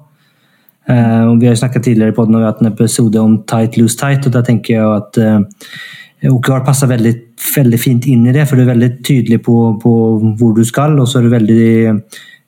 Uh, 0.88 1.36
vi 1.38 1.46
har 1.46 1.58
snakket 1.58 1.84
tidligere 1.90 2.16
på 2.16 2.24
den, 2.26 2.34
og 2.34 2.42
vi 2.42 2.46
har 2.48 2.54
hatt 2.54 2.62
en 2.64 2.72
episode 2.72 3.20
om 3.20 3.36
tight, 3.46 3.76
loose, 3.78 3.98
tight, 4.00 4.24
og 4.26 4.34
da 4.34 4.42
tenker 4.46 4.74
jeg 4.74 4.88
at 4.96 5.20
uh, 5.20 5.68
eh, 6.22 6.32
OKR 6.32 6.64
passer 6.66 6.90
veldig, 6.90 7.12
veldig, 7.52 7.78
fint 7.78 8.08
inn 8.10 8.24
i 8.26 8.34
det, 8.34 8.48
for 8.48 8.58
du 8.58 8.64
er 8.64 8.72
veldig 8.72 8.90
tydelig 9.04 9.42
på, 9.46 9.58
på 9.82 9.92
hvor 10.40 10.56
du 10.56 10.64
skal, 10.66 10.96
og 10.98 11.06
så 11.10 11.20
er 11.20 11.28
du 11.28 11.36
veldig 11.36 11.70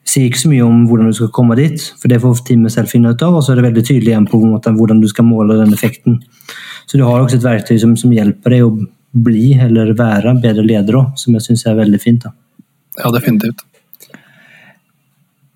sier 0.04 0.26
ikke 0.28 0.42
så 0.42 0.50
mye 0.50 0.64
om 0.66 0.83
hvordan 0.88 1.12
du 1.12 1.16
skal 1.16 1.30
komme 1.35 1.57
dit, 1.59 1.80
for 2.00 2.12
det 2.12 2.20
får 2.22 2.42
teamet 2.48 2.74
selv 2.74 2.90
finne 2.92 3.14
ut 3.14 3.22
av. 3.24 3.38
Og 3.38 3.44
så 3.44 3.54
er 3.54 3.61
det 3.61 3.68
veldig 3.70 3.85
tydelig 3.87 4.12
igjen 4.12 4.26
på 4.28 4.40
hvordan 4.40 5.00
du 5.00 5.07
skal 5.09 5.24
måle 5.24 5.57
den 5.62 5.72
effekten. 5.72 6.18
Så 6.85 7.00
du 7.00 7.07
har 7.07 7.22
også 7.22 7.38
et 7.38 7.46
verktøy 7.46 7.78
som, 7.80 7.94
som 7.96 8.12
hjelper 8.12 8.52
deg 8.52 8.66
å 8.66 8.74
bli 9.14 9.53
eller 9.62 9.94
være 9.96 10.33
en 10.33 10.42
bedre 10.42 10.64
leder 10.66 10.98
òg, 10.98 11.14
som 11.20 11.37
jeg 11.37 11.46
syns 11.46 11.64
er 11.70 11.79
veldig 11.79 12.00
fint. 12.03 12.27
Da. 12.27 12.35
Ja, 13.00 13.12
definitivt. 13.14 13.62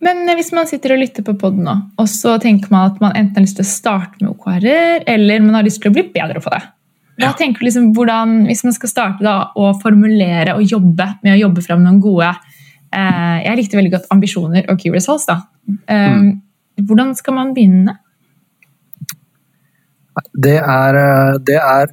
Men 0.05 0.23
hvis 0.39 0.53
man 0.55 0.69
sitter 0.71 0.95
og 0.95 1.01
lytter 1.03 1.25
på 1.27 1.35
poden 1.41 1.65
nå, 1.67 1.75
og 1.99 2.09
så 2.11 2.37
tenker 2.43 2.71
man 2.71 2.93
at 2.93 3.01
man 3.03 3.17
enten 3.19 3.41
har 3.41 3.47
lyst 3.49 3.59
til 3.59 3.67
å 3.67 3.71
starte 3.71 4.21
med 4.21 4.31
OKR-er, 4.31 5.03
eller 5.11 5.43
man 5.43 5.59
har 5.59 5.67
lyst 5.67 5.83
til 5.83 5.91
å 5.91 5.97
bli 5.97 6.07
bedre 6.15 6.43
på 6.45 6.53
det. 6.55 6.61
Hva 7.19 7.33
ja. 7.33 7.35
tenker 7.35 7.65
du 7.65 7.67
liksom, 7.67 7.89
hvordan, 7.97 8.45
Hvis 8.47 8.63
man 8.63 8.75
skal 8.77 8.91
starte 8.93 9.27
da, 9.27 9.51
å 9.59 9.73
formulere 9.83 10.55
og 10.55 10.63
jobbe 10.63 11.09
med 11.25 11.35
å 11.35 11.41
jobbe 11.41 11.65
fram 11.65 11.81
noen 11.83 11.99
gode 11.99 12.29
eh, 12.31 13.39
Jeg 13.43 13.59
likte 13.59 13.79
veldig 13.79 13.95
godt 13.97 14.13
ambisjoner 14.15 14.69
og 14.71 14.79
key 14.79 14.95
results. 14.95 15.27
da. 15.27 15.41
Eh, 15.67 16.13
mm. 16.15 16.29
Hvordan 16.87 17.17
skal 17.19 17.35
man 17.35 17.51
begynne? 17.57 17.97
Det 20.31 20.61
er, 20.61 21.01
eh, 21.03 21.41
det 21.43 21.59
er 21.59 21.91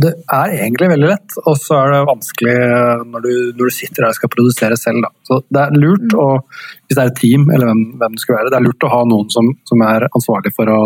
det 0.00 0.12
er 0.32 0.54
egentlig 0.56 0.88
veldig 0.88 1.08
lett, 1.10 1.34
og 1.44 1.56
så 1.60 1.76
er 1.76 1.90
det 1.92 2.00
vanskelig 2.08 2.54
når 3.12 3.24
du, 3.24 3.32
når 3.58 3.68
du 3.68 3.74
sitter 3.76 4.04
der 4.06 4.08
og 4.08 4.16
skal 4.16 4.32
produsere 4.32 4.78
selv. 4.80 5.04
Da. 5.04 5.10
Så 5.28 5.40
det 5.52 5.62
er 5.62 5.76
lurt 5.76 6.16
å, 6.16 6.26
hvis 6.86 6.96
det 6.96 7.02
er 7.02 7.10
et 7.12 7.20
team 7.20 7.48
eller 7.52 7.68
hvem, 7.68 7.82
hvem 8.00 8.16
det 8.16 8.24
skal 8.24 8.38
være, 8.38 8.52
det 8.52 8.58
er 8.58 8.66
lurt 8.66 8.86
å 8.88 8.92
ha 8.92 9.02
noen 9.10 9.28
som, 9.34 9.50
som 9.68 9.84
er 9.84 10.08
ansvarlig 10.08 10.54
for 10.56 10.72
å 10.72 10.78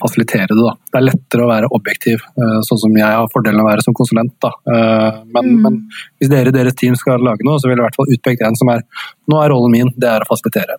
fasilitere 0.00 0.52
det. 0.52 0.62
Da. 0.62 0.76
Det 0.92 1.00
er 1.00 1.06
lettere 1.08 1.44
å 1.44 1.50
være 1.50 1.72
objektiv, 1.76 2.22
eh, 2.38 2.56
sånn 2.66 2.82
som 2.84 2.96
jeg 2.98 3.18
har 3.18 3.28
fordelen 3.32 3.62
av 3.62 3.66
å 3.66 3.70
være 3.72 3.86
som 3.86 3.96
konsulent. 3.96 4.34
Da. 4.42 4.52
Eh, 4.70 5.20
men, 5.34 5.50
mm. 5.50 5.60
men 5.66 5.82
hvis 6.20 6.32
dere 6.32 6.52
i 6.52 6.56
deres 6.56 6.78
team 6.78 6.98
skal 6.98 7.22
lage 7.26 7.46
noe, 7.46 7.58
så 7.58 7.70
vil 7.70 7.78
jeg 7.78 7.82
i 7.82 7.88
hvert 7.88 8.00
fall 8.00 8.16
utpekt 8.16 8.46
en 8.46 8.58
som 8.58 8.72
er 8.74 8.86
Nå 9.30 9.38
er 9.38 9.52
rollen 9.52 9.74
min, 9.74 9.92
det 9.98 10.10
er 10.10 10.24
å 10.24 10.28
fasilitere. 10.28 10.76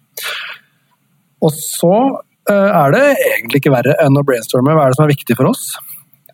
Og 1.42 1.54
så 1.56 1.96
eh, 2.52 2.70
er 2.70 2.96
det 2.96 3.06
egentlig 3.34 3.64
ikke 3.64 3.74
verre 3.74 3.96
enn 4.04 4.20
å 4.20 4.26
brainstorme 4.28 4.76
hva 4.76 4.86
er 4.86 4.94
det 4.94 5.00
som 5.00 5.08
er 5.08 5.16
viktig 5.16 5.38
for 5.40 5.52
oss. 5.52 5.72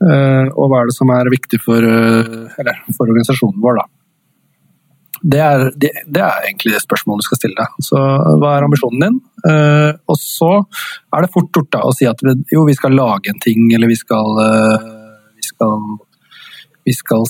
Eh, 0.04 0.48
og 0.54 0.72
hva 0.72 0.82
er 0.82 0.90
det 0.90 0.98
som 0.98 1.12
er 1.14 1.30
viktig 1.34 1.60
for, 1.64 1.84
eh, 1.84 2.58
eller, 2.62 2.82
for 2.96 3.10
organisasjonen 3.10 3.62
vår, 3.64 3.80
da. 3.82 3.88
Det 5.18 5.40
er, 5.42 5.64
det, 5.82 5.90
det 6.14 6.22
er 6.22 6.46
egentlig 6.46 6.76
det 6.76 6.84
spørsmålet 6.84 7.24
du 7.24 7.26
skal 7.26 7.40
stille 7.40 7.58
deg. 7.58 7.78
Så 7.82 7.98
hva 7.98 8.52
er 8.54 8.68
ambisjonen 8.68 9.02
din? 9.02 9.16
Eh, 9.50 9.96
og 10.06 10.20
så 10.22 10.52
er 10.62 11.26
det 11.26 11.32
fort 11.34 11.50
gjort 11.58 11.80
å 11.82 11.94
si 11.98 12.06
at 12.10 12.22
vi, 12.22 12.36
jo, 12.54 12.68
vi 12.70 12.76
skal 12.78 12.94
lage 12.94 13.34
en 13.34 13.42
ting, 13.42 13.66
eller 13.74 13.90
vi 13.90 13.98
skal, 13.98 14.38
eh, 14.44 14.86
vi 15.40 15.48
skal, 15.48 15.90
vi 16.86 16.94
skal 16.94 17.26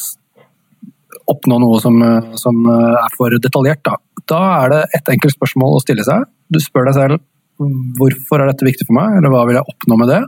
oppnå 1.31 1.61
noe 1.63 1.79
som, 1.83 1.95
som 2.39 2.59
er 2.71 3.15
for 3.15 3.33
detaljert. 3.43 3.81
Da. 3.87 3.95
da 4.31 4.43
er 4.65 4.75
det 4.75 4.83
et 4.99 5.15
enkelt 5.15 5.35
spørsmål 5.35 5.79
å 5.79 5.81
stille 5.83 6.05
seg. 6.07 6.27
Du 6.51 6.59
spør 6.63 6.87
deg 6.91 6.99
selv 6.99 7.23
hvorfor 7.57 8.41
er 8.41 8.51
dette 8.51 8.67
viktig 8.67 8.87
for 8.87 8.97
meg, 8.97 9.17
eller 9.17 9.33
hva 9.33 9.43
vil 9.49 9.57
jeg 9.57 9.73
oppnå 9.73 9.97
med 9.99 10.11
det? 10.11 10.21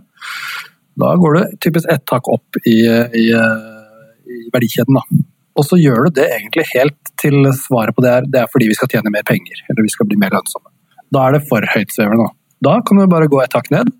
Da 1.00 1.14
går 1.16 1.38
du 1.38 1.58
typisk 1.64 1.90
ett 1.92 2.06
tak 2.10 2.28
opp 2.28 2.60
i, 2.68 2.80
i, 2.84 3.26
i 3.30 4.40
verdikjeden. 4.54 5.00
Da. 5.00 5.24
Og 5.60 5.66
så 5.68 5.80
gjør 5.80 6.08
du 6.08 6.20
det 6.20 6.28
egentlig 6.36 6.66
helt 6.74 7.14
til 7.20 7.48
svaret 7.56 7.96
på 7.96 8.04
det 8.06 8.12
er, 8.12 8.28
det 8.32 8.44
er 8.44 8.52
fordi 8.52 8.70
vi 8.72 8.78
skal 8.78 8.92
tjene 8.92 9.12
mer 9.14 9.26
penger, 9.28 9.64
eller 9.70 9.86
vi 9.86 9.92
skal 9.92 10.08
bli 10.10 10.20
mer 10.20 10.36
lønnsomme. 10.36 10.72
Da 11.16 11.26
er 11.26 11.36
det 11.36 11.46
for 11.50 11.66
høytsvevende. 11.74 12.30
Da 12.64 12.80
kan 12.86 13.00
du 13.00 13.08
bare 13.12 13.30
gå 13.32 13.40
et 13.44 13.52
tak 13.52 13.72
ned, 13.74 13.92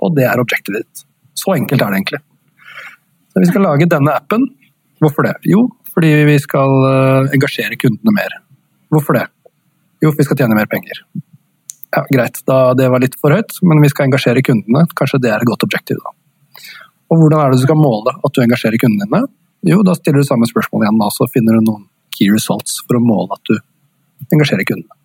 og 0.00 0.14
det 0.16 0.26
er 0.26 0.42
objektet 0.42 0.78
ditt. 0.78 1.04
Så 1.38 1.54
enkelt 1.56 1.82
er 1.82 1.92
det 1.92 2.00
egentlig. 2.00 2.22
Så 3.30 3.42
vi 3.42 3.50
skal 3.50 3.66
lage 3.66 3.90
denne 3.90 4.14
appen. 4.18 4.48
Hvorfor 5.00 5.26
det? 5.26 5.36
Jo, 5.48 5.66
fordi 5.94 6.10
vi 6.28 6.36
skal 6.42 6.74
eh, 6.90 7.34
engasjere 7.36 7.78
kundene 7.80 8.14
mer. 8.16 8.34
Hvorfor 8.92 9.16
det? 9.16 9.26
Jo, 10.02 10.12
vi 10.16 10.26
skal 10.26 10.38
tjene 10.40 10.56
mer 10.58 10.68
penger. 10.70 11.02
Ja, 11.90 12.04
Greit, 12.10 12.40
da, 12.46 12.58
det 12.78 12.88
var 12.92 13.02
litt 13.02 13.16
for 13.20 13.34
høyt, 13.34 13.56
men 13.66 13.82
vi 13.82 13.90
skal 13.92 14.08
engasjere 14.08 14.42
kundene. 14.46 14.84
Kanskje 14.98 15.22
det 15.22 15.32
er 15.32 15.42
et 15.42 15.48
godt 15.48 15.66
objektiv, 15.66 15.98
da. 16.02 16.14
Og 17.10 17.18
hvordan 17.18 17.40
er 17.42 17.50
det 17.50 17.60
du 17.60 17.66
skal 17.66 17.78
måle 17.78 18.14
at 18.14 18.34
du 18.34 18.42
engasjerer 18.44 18.80
kundene 18.80 19.08
dine? 19.08 19.22
Jo, 19.70 19.82
da 19.84 19.96
stiller 19.98 20.22
du 20.22 20.28
samme 20.28 20.48
spørsmål 20.48 20.86
igjen, 20.86 21.00
da, 21.02 21.10
så 21.12 21.26
finner 21.32 21.58
du 21.58 21.66
noen 21.66 21.84
key 22.16 22.30
results 22.32 22.80
for 22.86 22.96
å 22.96 23.02
måle 23.04 23.36
at 23.36 23.50
du 23.50 23.58
engasjerer 24.30 24.66
kundene. 24.68 24.96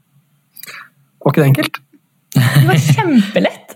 Var 1.25 1.33
ikke 1.33 1.41
det 1.41 1.49
enkelt? 1.51 1.81
Det 2.35 2.67
var 2.67 2.81
kjempelett! 2.91 3.75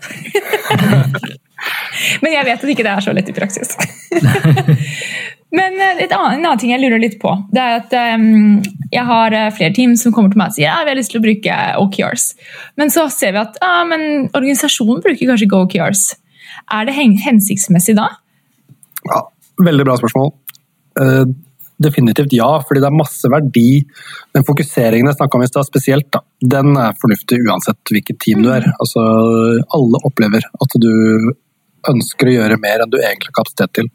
Men 2.22 2.32
jeg 2.32 2.46
vet 2.46 2.62
at 2.62 2.72
ikke 2.72 2.86
det 2.86 2.92
er 2.94 3.04
så 3.04 3.12
lett 3.16 3.28
i 3.28 3.36
praksis. 3.36 3.74
Men 5.50 5.74
eh, 5.82 6.04
et 6.04 6.12
annet, 6.14 6.38
en 6.38 6.44
annen 6.44 6.60
ting 6.62 6.70
jeg 6.70 6.82
lurer 6.82 7.02
litt 7.02 7.18
på, 7.22 7.32
det 7.50 7.62
er 7.62 7.80
at 7.80 7.94
um, 8.14 8.60
jeg 8.92 9.02
har 9.08 9.34
eh, 9.34 9.48
flere 9.56 9.74
team 9.74 9.96
som 9.98 10.14
kommer 10.14 10.30
til 10.30 10.38
meg 10.38 10.52
og 10.52 10.56
sier 10.56 10.68
ja, 10.68 10.78
vi 10.86 10.92
har 10.92 10.98
lyst 11.00 11.10
til 11.14 11.20
å 11.20 11.24
bruke 11.24 11.56
OKRs. 11.82 12.26
Men 12.78 12.92
så 12.94 13.08
ser 13.12 13.34
vi 13.34 13.42
at 13.42 13.58
ja, 13.58 13.72
organisasjonen 13.90 15.02
bruker 15.02 15.32
kanskje 15.32 15.48
ikke 15.48 15.64
OKRs. 15.66 16.04
Er 16.70 16.88
det 16.88 16.96
hensiktsmessig 16.96 17.96
da? 17.98 18.08
Ja, 19.08 19.22
veldig 19.64 19.86
bra 19.88 19.96
spørsmål. 19.98 20.32
Eh, 21.00 21.24
definitivt 21.80 22.32
ja, 22.36 22.48
fordi 22.66 22.82
det 22.82 22.90
er 22.90 22.96
masse 22.98 23.30
verdi. 23.32 23.68
Den 24.36 24.46
fokuseringen 24.46 25.10
jeg 25.10 25.18
snakka 25.18 25.38
om 25.38 25.44
i 25.44 25.48
stad, 25.50 25.68
spesielt, 25.68 26.10
da, 26.12 26.20
den 26.56 26.76
er 26.78 26.98
fornuftig 27.00 27.40
uansett 27.46 27.94
hvilket 27.94 28.20
team 28.22 28.44
du 28.44 28.50
er. 28.52 28.68
Altså, 28.76 29.04
alle 29.76 30.02
opplever 30.06 30.44
at 30.44 30.76
du 30.82 30.92
ønsker 31.88 32.28
å 32.28 32.36
gjøre 32.36 32.60
mer 32.60 32.84
enn 32.84 32.92
du 32.92 33.00
egentlig 33.00 33.30
har 33.32 33.40
kapasitet 33.40 33.72
til. 33.80 33.90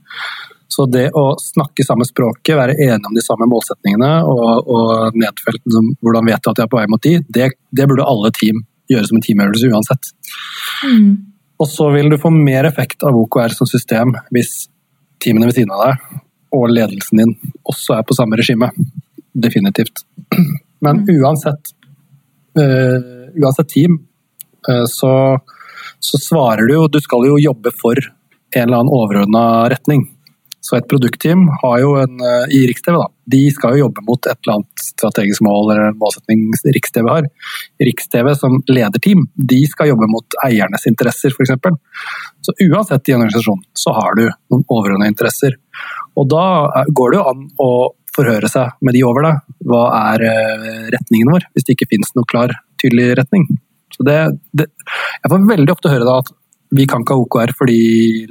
Så 0.76 0.88
det 0.90 1.12
å 1.16 1.28
snakke 1.40 1.86
samme 1.86 2.08
språket, 2.08 2.58
være 2.58 2.76
enige 2.82 3.08
om 3.08 3.16
de 3.16 3.24
samme 3.24 3.46
målsetningene 3.48 4.10
og, 4.28 4.66
og 4.66 5.20
nedfelt 5.22 5.62
hvordan 6.02 6.26
vet 6.32 6.42
du 6.42 6.50
at 6.52 6.60
jeg 6.60 6.66
er 6.66 6.72
på 6.74 6.82
vei 6.82 6.88
mot 6.92 7.06
de, 7.06 7.20
det, 7.38 7.52
det 7.70 7.88
burde 7.92 8.08
alle 8.10 8.34
team 8.36 8.66
gjøre 8.92 9.08
som 9.08 9.20
en 9.20 9.26
teamøvelse 9.26 9.70
uansett. 9.72 10.12
Og 11.62 11.70
så 11.72 11.90
vil 11.94 12.10
du 12.12 12.18
få 12.20 12.32
mer 12.34 12.68
effekt 12.68 13.04
av 13.08 13.16
OKR 13.16 13.54
som 13.56 13.70
system 13.70 14.16
hvis 14.36 14.66
teamene 15.24 15.48
ved 15.50 15.60
siden 15.60 15.74
av 15.76 15.84
deg 15.86 16.22
og 16.56 16.72
ledelsen 16.72 17.22
din 17.22 17.34
også 17.68 17.98
er 17.98 18.06
på 18.08 18.16
samme 18.18 18.38
regime. 18.40 18.70
Definitivt. 19.34 20.04
Men 20.86 21.04
uansett, 21.12 21.74
eh, 22.60 22.98
uansett 23.42 23.72
team, 23.72 23.98
eh, 24.70 24.84
så, 24.92 25.12
så 26.00 26.22
svarer 26.22 26.68
du 26.68 26.76
jo 26.76 26.88
Du 26.92 27.00
skal 27.04 27.28
jo 27.28 27.40
jobbe 27.42 27.74
for 27.76 28.00
en 28.56 28.68
eller 28.68 28.84
annen 28.84 28.96
overordna 28.96 29.46
retning. 29.72 30.06
Så 30.66 30.78
et 30.80 30.88
produktteam 30.90 31.44
har 31.62 31.76
jo 31.84 31.92
en, 32.02 32.16
eh, 32.26 32.46
i 32.58 32.64
Riks-TV, 32.70 32.96
da, 32.98 33.08
de 33.30 33.42
skal 33.54 33.76
jo 33.76 33.84
jobbe 33.86 34.02
mot 34.08 34.26
et 34.26 34.38
eller 34.42 34.56
annet 34.56 34.82
strategisk 34.82 35.44
mål 35.46 35.72
eller 35.74 35.92
en 35.92 36.00
målsetning 36.02 36.48
Riks-TV 36.74 37.10
har. 37.12 37.28
Riks-TV 37.86 38.32
som 38.40 38.56
lederteam, 38.72 39.28
de 39.38 39.60
skal 39.70 39.92
jobbe 39.92 40.08
mot 40.10 40.38
eiernes 40.46 40.88
interesser, 40.90 41.30
f.eks. 41.36 41.54
Så 42.46 42.56
uansett 42.66 43.10
i 43.10 43.14
en 43.14 43.22
organisasjon 43.22 43.62
så 43.78 43.94
har 43.94 44.18
du 44.18 44.24
noen 44.26 44.66
overordnede 44.74 45.12
interesser. 45.14 45.54
Og 46.18 46.30
da 46.34 46.46
er- 46.82 46.90
går 46.98 47.12
det 47.14 47.20
jo 47.20 47.28
an 47.30 47.46
å 47.62 47.70
forhøre 48.16 48.50
seg 48.50 48.72
med 48.82 48.96
de 48.96 49.04
over 49.04 49.22
deg. 49.28 49.36
Hva 49.68 49.84
er 50.16 50.24
eh, 50.24 50.90
retningen 50.96 51.30
vår, 51.34 51.46
hvis 51.54 51.68
det 51.68 51.76
ikke 51.76 51.90
finnes 51.94 52.14
noe 52.16 52.26
klar, 52.32 52.54
tydelig 52.82 53.18
retning. 53.20 53.46
Så 53.94 54.04
det, 54.08 54.18
det, 54.56 54.66
jeg 55.22 55.30
får 55.32 55.46
veldig 55.52 55.72
ofte 55.76 55.92
høre 55.94 56.08
da 56.08 56.18
at 56.24 56.32
vi 56.76 56.88
kan 56.90 57.04
ikke 57.04 57.14
ha 57.16 57.22
OKR 57.22 57.54
fordi 57.60 57.80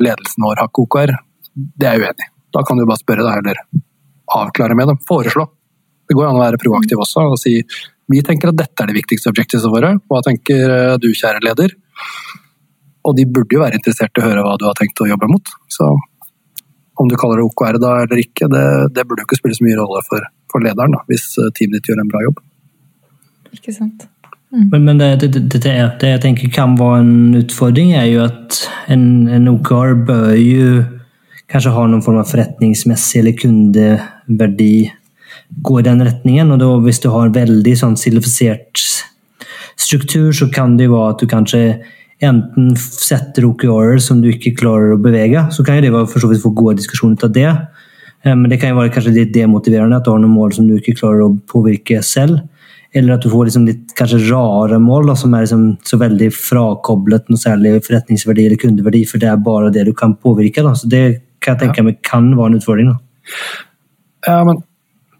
ledelsen 0.03 0.43
vår 0.45 0.59
har 0.61 0.69
ikke 0.73 0.87
OKR. 0.89 1.15
Det 1.55 1.89
er 1.89 1.99
jeg 1.99 2.05
uenig 2.05 2.29
i. 2.29 2.31
Da 2.55 2.63
kan 2.67 2.79
du 2.79 2.87
bare 2.87 3.03
spørre 3.03 3.27
deg, 3.27 3.43
eller 3.43 3.61
avklare 4.35 4.77
med 4.79 4.91
dem. 4.93 5.01
Foreslå. 5.09 5.47
Det 6.09 6.17
går 6.17 6.29
an 6.29 6.39
å 6.39 6.45
være 6.45 6.61
proaktiv 6.61 7.01
også 7.01 7.29
og 7.33 7.39
si 7.41 7.59
vi 8.13 8.21
tenker 8.21 8.51
at 8.51 8.59
dette 8.59 8.85
er 8.85 8.91
de 8.91 8.99
viktigste 8.99 9.31
objektivet 9.33 9.71
våre. 9.73 9.95
Hva 10.11 10.21
tenker 10.25 10.73
eh, 10.75 10.97
du, 11.01 11.09
kjære 11.17 11.41
leder? 11.45 11.73
Og 13.05 13.15
de 13.17 13.25
burde 13.29 13.57
jo 13.57 13.63
være 13.63 13.79
interessert 13.79 14.17
i 14.17 14.23
å 14.23 14.27
høre 14.27 14.43
hva 14.45 14.59
du 14.61 14.67
har 14.69 14.77
tenkt 14.77 15.01
å 15.01 15.09
jobbe 15.09 15.29
mot. 15.31 15.53
Så 15.73 15.89
om 17.01 17.09
du 17.11 17.17
kaller 17.21 17.41
det 17.41 17.47
OKR 17.49 17.79
da 17.83 17.95
eller 18.05 18.21
ikke, 18.21 18.49
det, 18.53 18.65
det 18.97 19.07
burde 19.09 19.25
jo 19.25 19.29
ikke 19.29 19.41
spille 19.41 19.57
så 19.57 19.65
mye 19.67 19.79
rolle 19.81 20.03
for, 20.07 20.27
for 20.53 20.65
lederen, 20.65 20.95
da, 20.95 21.01
hvis 21.09 21.31
eh, 21.41 21.53
teamet 21.57 21.81
ditt 21.81 21.91
gjør 21.91 22.05
en 22.05 22.13
bra 22.13 22.21
jobb. 22.27 22.43
Ikke 23.57 23.75
sant? 23.75 24.05
Men, 24.55 24.85
men 24.85 25.01
det, 25.01 25.09
det, 25.25 25.33
det, 25.35 25.49
det, 25.57 25.73
det 25.99 26.11
jeg 26.13 26.21
tenker 26.23 26.51
kan 26.55 26.77
være 26.79 27.01
en 27.03 27.39
utfordring, 27.41 27.95
er 27.99 28.07
jo 28.13 28.21
at 28.29 28.61
en, 28.93 29.25
en 29.33 29.51
OKR 29.51 29.97
bør 30.07 30.29
jo 30.39 30.69
kanskje 31.51 31.73
har 31.75 31.89
noen 31.89 32.03
form 32.05 32.21
av 32.21 32.29
forretningsmessig 32.31 33.21
eller 33.21 33.37
kundeverdi 33.39 34.77
gå 35.65 35.81
i 35.81 35.87
den 35.87 36.05
retningen. 36.05 36.53
Og 36.55 36.63
da, 36.63 36.71
hvis 36.85 37.03
du 37.05 37.11
har 37.13 37.29
en 37.29 37.37
veldig 37.37 37.75
sånn 37.81 37.99
silifisert 38.01 38.81
struktur, 39.81 40.33
så 40.33 40.49
kan 40.53 40.79
det 40.79 40.89
jo 40.89 40.97
være 40.97 41.15
at 41.15 41.23
du 41.23 41.31
kanskje 41.31 41.63
enten 42.25 42.73
setter 42.79 43.49
OKR 43.49 43.99
som 44.03 44.23
du 44.23 44.31
ikke 44.31 44.55
klarer 44.61 44.95
å 44.95 45.03
bevege. 45.03 45.49
Så 45.53 45.65
kan 45.67 45.79
jo 45.79 45.85
det 45.85 45.93
være 45.95 46.11
for 46.11 46.23
så 46.23 46.31
vidt 46.31 46.43
få 46.45 46.55
gode 46.57 46.79
diskusjoner 46.81 47.27
av 47.27 47.35
det. 47.35 47.51
Eh, 48.25 48.35
Men 48.35 48.49
det 48.51 48.61
kan 48.61 48.73
jo 48.73 48.81
være 48.81 48.95
kanskje 48.95 49.17
litt 49.19 49.35
demotiverende 49.35 49.99
at 49.99 50.07
du 50.07 50.13
har 50.15 50.23
noen 50.23 50.35
mål 50.35 50.55
som 50.57 50.69
du 50.69 50.77
ikke 50.79 50.97
klarer 50.97 51.27
å 51.27 51.37
påvirke 51.51 52.03
selv. 52.03 52.41
Eller 52.95 53.17
at 53.17 53.25
du 53.25 53.29
får 53.29 53.49
liksom 53.49 53.67
litt 53.67 53.91
kanskje 53.99 54.23
rare 54.31 54.79
mål 54.79 55.09
da, 55.11 55.17
som 55.19 55.35
er 55.35 55.43
liksom 55.43 55.79
så 55.83 55.99
veldig 55.99 56.31
frakoblet 56.31 57.27
noe 57.29 57.43
særlig 57.43 57.81
forretningsverdi 57.83 58.45
eller 58.47 58.61
kundeverdi, 58.63 59.03
for 59.11 59.19
det 59.19 59.33
er 59.33 59.41
bare 59.43 59.73
det 59.75 59.89
du 59.89 59.93
kan 59.99 60.15
påvirke. 60.15 60.63
Da. 60.63 60.77
Så 60.79 60.87
det 60.89 61.03
kan 61.45 61.61
jeg 61.61 61.77
ja. 61.77 61.87
meg 61.87 62.01
kan 62.07 62.31
være 62.37 62.53
en 62.53 62.61
utfordring. 62.61 62.95
Da. 62.95 63.35
Ja, 64.29 64.39
men 64.49 64.63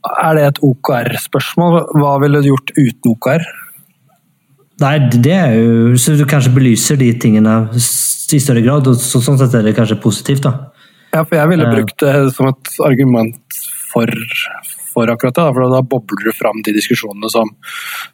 er 0.05 0.37
det 0.37 0.47
et 0.49 0.63
OKR-spørsmål? 0.65 1.79
Hva 2.01 2.17
ville 2.23 2.43
du 2.43 2.51
gjort 2.53 2.73
uten 2.77 3.15
OKR? 3.15 3.47
Nei, 4.83 4.95
det 5.13 5.35
er 5.37 5.53
jo 5.55 5.95
Så 6.01 6.17
du 6.19 6.25
kanskje 6.27 6.51
belyser 6.57 6.99
de 6.99 7.13
tingene 7.21 7.55
i 7.75 8.41
større 8.43 8.65
grad, 8.65 8.89
og 8.91 8.99
så, 8.99 9.21
sånn 9.23 9.39
sett 9.39 9.55
er 9.55 9.63
det 9.63 9.77
kanskje 9.77 10.01
positivt, 10.03 10.47
da. 10.49 10.73
Ja, 11.15 11.23
for 11.23 11.39
jeg 11.39 11.51
ville 11.53 11.71
brukt 11.71 12.01
det 12.03 12.15
som 12.35 12.49
et 12.51 12.71
argument 12.83 13.59
for, 13.93 14.11
for 14.91 15.13
akkurat 15.13 15.37
det. 15.37 15.45
Da, 15.45 15.53
for 15.55 15.75
da 15.77 15.83
bobler 15.87 16.27
du 16.27 16.35
fram 16.35 16.63
de 16.67 16.75
diskusjonene 16.75 17.31
som, 17.31 17.53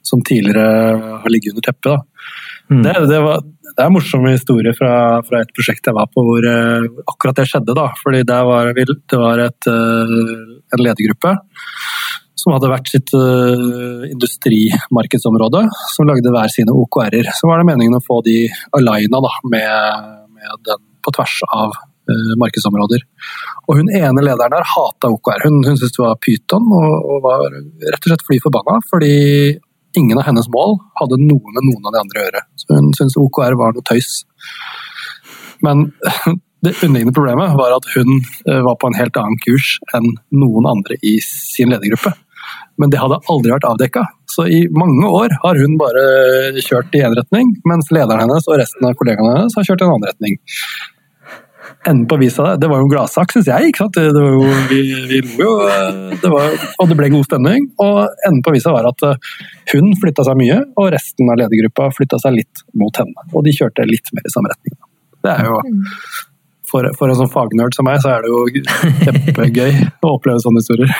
som 0.05 0.21
tidligere 0.27 1.15
har 1.23 1.33
ligget 1.33 1.55
under 1.55 1.65
teppet. 1.65 1.89
Da. 1.89 2.75
Mm. 2.75 2.83
Det, 2.85 2.95
det, 3.09 3.23
var, 3.25 3.47
det 3.81 3.87
er 3.87 3.89
en 3.89 3.97
morsom 3.97 4.27
historie 4.29 4.75
fra, 4.77 4.93
fra 5.25 5.41
et 5.41 5.53
prosjekt 5.57 5.87
jeg 5.89 5.97
var 5.97 6.09
på 6.13 6.21
hvor 6.21 6.45
uh, 6.45 6.85
akkurat 7.09 7.39
det 7.41 7.47
skjedde. 7.49 7.73
Da. 7.79 7.87
Fordi 7.97 8.21
det 8.29 8.41
var, 8.45 8.73
det 8.77 9.21
var 9.23 9.41
et, 9.41 9.69
uh, 9.73 10.59
en 10.77 10.83
ledergruppe 10.85 11.33
som 12.37 12.53
hadde 12.53 12.69
hvert 12.73 12.91
sitt 12.93 13.13
uh, 13.17 14.05
industrimarkedsområde, 14.11 15.65
som 15.95 16.09
lagde 16.09 16.33
hver 16.33 16.53
sine 16.53 16.77
OKR-er. 16.77 17.33
Så 17.37 17.49
var 17.49 17.63
det 17.63 17.71
meningen 17.71 17.97
å 17.97 18.05
få 18.05 18.21
de 18.27 18.43
alina 18.77 19.23
da, 19.25 19.33
med, 19.49 20.13
med 20.37 20.61
den 20.69 20.85
på 21.01 21.17
tvers 21.17 21.41
av 21.49 21.73
markedsområder. 22.41 23.05
Og 23.71 23.77
hun 23.79 23.91
ene 23.95 24.25
lederen 24.25 24.53
der 24.53 24.67
hata 24.67 25.09
OKR. 25.15 25.45
Hun, 25.47 25.61
hun 25.63 25.77
syntes 25.79 25.95
det 25.95 26.03
var 26.03 26.21
pyton 26.21 26.65
og, 26.75 26.95
og 27.15 27.21
var 27.23 27.45
rett 27.55 28.01
og 28.01 28.09
slett 28.11 28.25
fly 28.27 28.41
forbanna, 28.43 28.81
fordi 28.91 29.13
ingen 29.99 30.19
av 30.19 30.27
hennes 30.29 30.49
mål 30.53 30.79
hadde 31.01 31.19
noe 31.23 31.55
med 31.55 31.67
noen 31.67 31.89
av 31.89 31.95
de 31.95 32.03
andre 32.05 32.21
å 32.21 32.27
gjøre. 32.27 32.45
Så 32.63 32.79
hun 32.79 32.93
syntes 32.97 33.19
OKR 33.21 33.59
var 33.59 33.75
noe 33.75 33.87
tøys. 33.87 34.23
Men 35.65 35.91
det 36.65 36.77
underliggende 36.79 37.17
problemet 37.17 37.57
var 37.59 37.77
at 37.77 37.89
hun 37.95 38.19
eh, 38.21 38.63
var 38.67 38.79
på 38.81 38.91
en 38.91 38.99
helt 38.99 39.21
annen 39.21 39.41
kurs 39.45 39.77
enn 39.97 40.13
noen 40.35 40.69
andre 40.71 40.99
i 41.03 41.19
sin 41.25 41.73
ledergruppe. 41.73 42.15
Men 42.81 42.93
det 42.93 43.01
hadde 43.01 43.21
aldri 43.29 43.53
vært 43.53 43.67
avdekka, 43.69 44.07
Så 44.31 44.47
i 44.49 44.63
mange 44.73 45.09
år 45.09 45.35
har 45.43 45.59
hun 45.59 45.77
bare 45.79 46.05
kjørt 46.65 46.95
i 46.97 47.03
én 47.05 47.17
retning, 47.19 47.51
mens 47.69 47.91
lederen 47.93 48.23
hennes 48.25 48.47
og 48.49 48.57
resten 48.61 48.87
av 48.89 48.95
kollegaene 48.97 49.35
hennes 49.37 49.57
har 49.59 49.67
kjørt 49.67 49.83
i 49.83 49.87
en 49.87 49.93
annen 49.93 50.09
retning. 50.09 50.39
Enden 51.89 52.09
på 52.09 52.17
visa 52.21 52.45
det, 52.45 52.57
det 52.61 52.69
var 52.69 52.77
jo 52.77 52.85
en 52.85 52.91
gladsak, 52.93 53.31
syns 53.33 53.47
jeg. 53.49 53.71
ikke 53.71 53.81
sant? 53.81 53.95
Det, 53.97 54.11
det 54.13 54.21
var 54.21 54.35
jo, 54.35 54.57
vi, 54.69 54.81
vi 55.09 55.21
lo 55.25 55.47
jo, 55.47 55.53
eh, 55.65 56.19
det 56.21 56.29
var, 56.29 56.57
og 56.77 56.91
det 56.91 56.97
ble 56.99 57.09
god 57.15 57.25
stemning. 57.25 57.71
Og 57.81 58.01
enden 58.29 58.43
på 58.45 58.53
visa 58.53 58.75
var 58.75 58.89
at 58.91 59.05
eh, 59.09 59.31
hun 59.73 59.95
flytta 60.03 60.27
seg 60.29 60.37
mye, 60.43 60.59
og 60.77 60.91
resten 60.93 61.33
av 61.33 61.41
ledergruppa 61.41 61.89
flytta 61.97 62.21
seg 62.21 62.37
litt 62.37 62.65
mot 62.77 63.01
henne. 63.01 63.25
Og 63.33 63.47
de 63.49 63.57
kjørte 63.57 63.89
litt 63.89 64.13
mer 64.13 64.29
i 64.29 64.35
samme 64.35 64.53
retning. 64.53 64.77
Det 65.25 65.33
er 65.33 65.49
jo 65.49 65.57
for, 66.71 66.85
for, 66.99 67.09
en 67.09 67.19
sånn 67.23 67.33
fagnerd 67.33 67.75
som 67.75 67.89
meg, 67.89 68.05
så 68.05 68.13
er 68.13 68.27
det 68.27 68.31
jo 68.31 68.45
kjempegøy 69.07 69.81
å 70.05 70.13
oppleve 70.13 70.45
sånne 70.45 70.61
historier. 70.61 70.93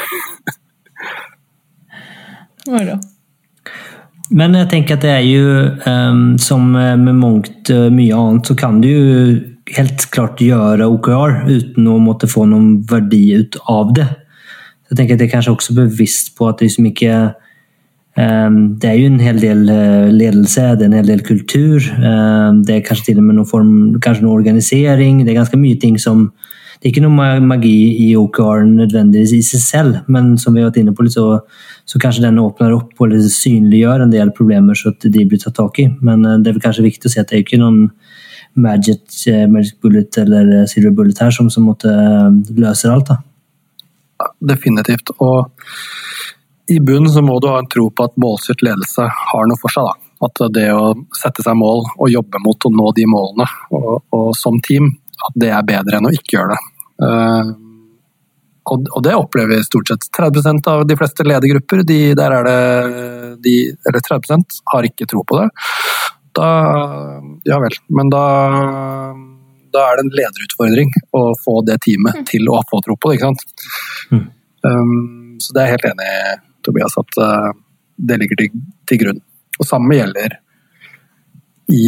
Men 4.33 4.57
jeg 4.57 4.73
tenker 4.73 4.97
at 4.97 5.05
det 5.05 5.13
er 5.13 5.29
jo, 5.29 5.47
um, 5.85 6.27
som 6.41 6.73
med 6.73 7.15
mangt 7.19 7.69
mye 7.69 8.17
annet, 8.17 8.49
så 8.49 8.57
kan 8.57 8.81
du 8.81 8.89
jo 8.89 9.15
helt 9.77 10.07
klart 10.15 10.41
gjøre 10.43 10.89
OKR 10.91 11.45
uten 11.49 11.89
å 11.91 11.99
måtte 12.03 12.29
få 12.31 12.47
noen 12.49 12.81
verdi 12.91 13.23
ut 13.39 13.59
av 13.71 13.95
det. 13.97 14.09
Jeg 14.91 14.99
tenker 14.99 15.15
at 15.15 15.23
det 15.23 15.29
er 15.29 15.35
kanskje 15.37 15.55
også 15.55 15.77
bevisst 15.77 16.33
på 16.39 16.49
at 16.51 16.59
det 16.59 16.67
er 16.67 16.75
så 16.75 16.83
um, 18.19 18.77
Det 18.81 18.89
er 18.91 18.97
jo 18.99 19.07
en 19.07 19.21
hel 19.23 19.39
del 19.39 19.61
ledelse, 20.11 20.75
det 20.77 20.87
er 20.87 20.91
en 20.91 20.99
hel 20.99 21.13
del 21.13 21.23
kultur. 21.23 21.79
Um, 22.03 22.65
det 22.67 22.77
er 22.77 22.87
kanskje 22.87 23.11
til 23.11 23.21
og 23.23 23.29
med 23.29 23.39
noen 23.39 23.51
form, 23.51 23.75
kanskje 24.03 24.25
noen 24.25 24.41
organisering. 24.41 25.23
Det 25.25 25.31
er 25.31 25.43
ganske 25.43 25.61
mye 25.61 25.79
ting 25.79 25.99
som 25.99 26.33
Det 26.81 26.89
er 26.89 26.95
ikke 26.95 27.05
noe 27.05 27.41
magi 27.45 28.09
i 28.09 28.15
OKR 28.17 28.63
nødvendigvis 28.65 29.35
i 29.37 29.43
seg 29.45 29.61
selv, 29.61 29.97
men 30.09 30.39
som 30.41 30.55
vi 30.55 30.63
har 30.63 30.71
vært 30.71 30.79
inne 30.81 30.95
på, 30.97 31.05
litt 31.05 31.13
så, 31.13 31.43
så 31.85 31.99
kanskje 32.01 32.23
den 32.25 32.39
åpner 32.41 32.73
opp 32.73 33.03
og 33.05 33.13
synliggjør 33.21 34.07
en 34.07 34.15
del 34.15 34.33
problemer 34.33 34.73
så 34.73 34.89
at 34.89 35.05
de 35.05 35.27
blir 35.29 35.43
tatt 35.43 35.59
tak 35.61 35.77
i. 35.77 35.91
Men 36.01 36.25
det 36.41 36.55
er 36.55 36.63
kanskje 36.65 36.87
viktig 36.87 37.05
å 37.05 37.13
si 37.13 37.21
at 37.21 37.29
det 37.29 37.37
er 37.37 37.45
ikke 37.45 37.61
noen 37.61 37.91
magic, 38.63 39.27
eh, 39.27 39.47
magic 39.49 39.81
bullet 39.81 40.19
eller 40.19 40.61
eh, 40.61 40.67
silver 40.67 40.91
bullet 40.91 41.19
her 41.19 41.31
som, 41.35 41.51
som 41.51 41.67
måtte 41.69 41.91
eh, 41.91 42.57
løser 42.57 42.93
alt. 42.95 43.11
da. 43.11 44.31
Definitivt. 44.53 45.13
Og 45.19 45.51
i 46.71 46.79
bunnen 46.81 47.11
så 47.13 47.23
må 47.25 47.39
du 47.41 47.49
ha 47.51 47.59
en 47.61 47.71
tro 47.71 47.89
på 47.91 48.07
at 48.07 48.19
målstyrt 48.21 48.63
ledelse 48.67 49.09
har 49.09 49.49
noe 49.49 49.61
for 49.61 49.73
seg. 49.75 49.89
da. 49.89 50.11
At 50.27 50.45
det 50.53 50.67
å 50.77 50.93
sette 51.17 51.45
seg 51.47 51.57
mål 51.57 51.87
og 51.97 52.13
jobbe 52.13 52.43
mot 52.45 52.69
å 52.69 52.75
nå 52.75 52.93
de 52.97 53.07
målene, 53.09 53.47
og, 53.73 54.05
og 54.13 54.31
som 54.37 54.61
team, 54.67 54.93
at 55.27 55.41
det 55.41 55.49
er 55.57 55.67
bedre 55.67 55.97
enn 55.97 56.11
å 56.11 56.13
ikke 56.13 56.37
gjøre 56.37 56.53
det. 56.53 56.61
Uh, 57.01 57.53
og, 58.71 58.85
og, 58.93 59.01
det 59.07 59.15
opplever 59.17 59.57
vi 59.57 59.65
stort 59.65 59.89
sett. 59.89 60.05
30% 60.13 60.69
av 60.69 60.85
de 60.87 60.97
fleste 61.01 61.25
ledergrupper, 61.25 61.81
de, 61.89 61.99
der 62.19 62.37
er 62.37 62.45
det 62.47 62.59
de, 63.47 63.55
eller 63.89 64.05
30% 64.05 64.61
har 64.75 64.89
ikke 64.91 65.09
tro 65.09 65.25
på 65.25 65.41
det 65.41 65.49
da 66.37 66.49
Ja 67.45 67.59
vel. 67.63 67.77
Men 67.89 68.11
da, 68.13 68.25
da 69.73 69.87
er 69.87 69.99
det 69.99 70.05
en 70.07 70.13
lederutfordring 70.19 70.93
å 71.17 71.23
få 71.41 71.61
det 71.67 71.81
teamet 71.87 72.21
mm. 72.21 72.29
til 72.31 72.51
å 72.53 72.61
få 72.71 72.83
tro 72.85 72.97
på 72.97 73.11
det, 73.11 73.19
ikke 73.19 73.31
sant. 73.31 73.67
Mm. 74.13 74.27
Um, 74.67 74.95
så 75.41 75.57
det 75.57 75.63
er 75.63 75.69
jeg 75.69 75.77
helt 75.79 75.91
enig 75.95 76.09
i, 76.13 76.39
Tobias, 76.67 76.97
at 77.01 77.21
uh, 77.23 77.51
det 77.97 78.19
ligger 78.21 78.43
til, 78.43 78.63
til, 78.89 79.01
grunn. 79.01 79.21
Og 79.61 79.69
samme 79.69 79.97
gjelder 79.97 80.37
i, 81.73 81.85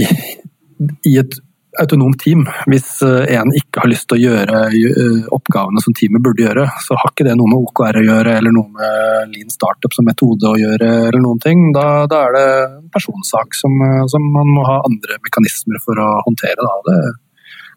i 1.09 1.17
et 1.21 1.37
autonomt 1.81 2.21
team. 2.21 2.45
Hvis 2.69 3.03
eh, 3.07 3.35
en 3.37 3.53
ikke 3.57 3.83
har 3.83 3.91
lyst 3.91 4.09
til 4.11 4.19
å 4.19 4.33
gjøre 4.33 4.61
eh, 4.69 5.27
oppgavene 5.33 5.83
som 5.85 5.95
teamet 5.97 6.25
burde 6.25 6.45
gjøre, 6.45 6.67
så 6.85 6.99
har 7.01 7.13
ikke 7.13 7.27
det 7.29 7.37
noe 7.39 7.51
med 7.51 7.67
OKR 7.69 8.01
å 8.01 8.05
gjøre, 8.07 8.37
eller 8.39 8.55
noe 8.55 8.69
med 8.77 9.35
Lean 9.35 9.53
Startup 9.53 9.95
som 9.95 10.09
metode 10.09 10.51
å 10.51 10.61
gjøre, 10.61 10.91
eller 11.09 11.23
noen 11.25 11.43
ting. 11.43 11.69
Da, 11.77 12.05
da 12.11 12.23
er 12.29 12.37
det 12.37 12.47
en 12.67 12.89
personsak 12.95 13.57
som, 13.59 13.77
eh, 13.89 14.05
som, 14.13 14.29
man 14.37 14.53
må 14.53 14.67
ha 14.69 14.81
andre 14.85 15.19
mekanismer 15.25 15.81
for 15.85 16.01
å 16.01 16.09
håndtere. 16.29 16.61
Da. 16.61 16.79
Det 16.89 16.99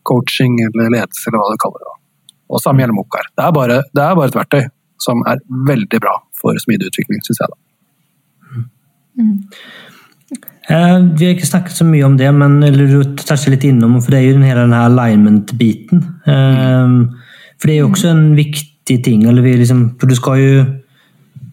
coaching 0.05 0.59
eller 0.67 0.91
ledelse, 0.93 1.29
eller 1.29 1.41
hva 1.41 1.51
du 1.53 1.61
kaller 1.61 1.81
det. 1.81 1.97
Og 2.53 2.61
samme 2.61 2.83
gjelder 2.83 2.97
med 2.97 3.07
OKR. 3.07 3.31
Det 3.33 3.45
er, 3.47 3.53
bare, 3.55 3.81
det 3.89 4.03
er 4.03 4.17
bare 4.19 4.29
et 4.29 4.37
verktøy 4.37 4.63
som 5.01 5.23
er 5.27 5.41
veldig 5.71 5.99
bra 6.03 6.19
for 6.37 6.57
smidig 6.61 6.91
utvikling, 6.91 7.23
syns 7.25 7.41
jeg. 7.41 7.51
da. 7.51 7.61
Mm. 9.15 9.39
Eh, 10.69 10.95
vi 11.13 11.27
har 11.27 11.35
ikke 11.35 11.49
snakket 11.49 11.77
så 11.77 11.85
mye 11.87 12.05
om 12.07 12.15
det, 12.17 12.31
men 12.33 12.59
du 12.61 13.03
toucher 13.21 13.53
litt 13.53 13.67
innom, 13.67 13.99
for 14.01 14.13
det 14.13 14.21
er 14.21 14.31
jo 14.31 14.39
hele 14.41 14.63
den 14.65 14.73
her 14.73 14.87
alignment-biten. 14.89 16.01
Mm. 16.25 16.95
For 17.59 17.67
det 17.67 17.75
er 17.75 17.83
jo 17.83 17.91
også 17.91 18.09
en 18.11 18.25
viktig 18.37 19.03
ting. 19.05 19.27
eller 19.27 19.41
vi 19.41 19.55
liksom, 19.61 19.99
for 19.99 20.07
du 20.07 20.15
skal 20.15 20.41
jo 20.41 20.65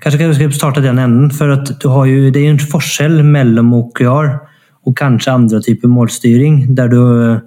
Kanskje 0.02 0.26
vi 0.26 0.34
skal 0.34 0.52
starte 0.52 0.82
den 0.82 0.98
enden. 0.98 1.30
for 1.30 1.52
at 1.52 1.78
du 1.78 1.88
har 1.88 2.06
jo, 2.06 2.30
Det 2.30 2.36
er 2.36 2.48
jo 2.48 2.54
en 2.56 2.70
forskjell 2.72 3.22
mellom 3.22 3.72
OKR 3.72 4.40
og 4.84 4.96
kanskje 4.96 5.30
andre 5.30 5.60
typer 5.62 5.86
målstyring, 5.86 6.74
der 6.74 6.88
du 6.88 7.40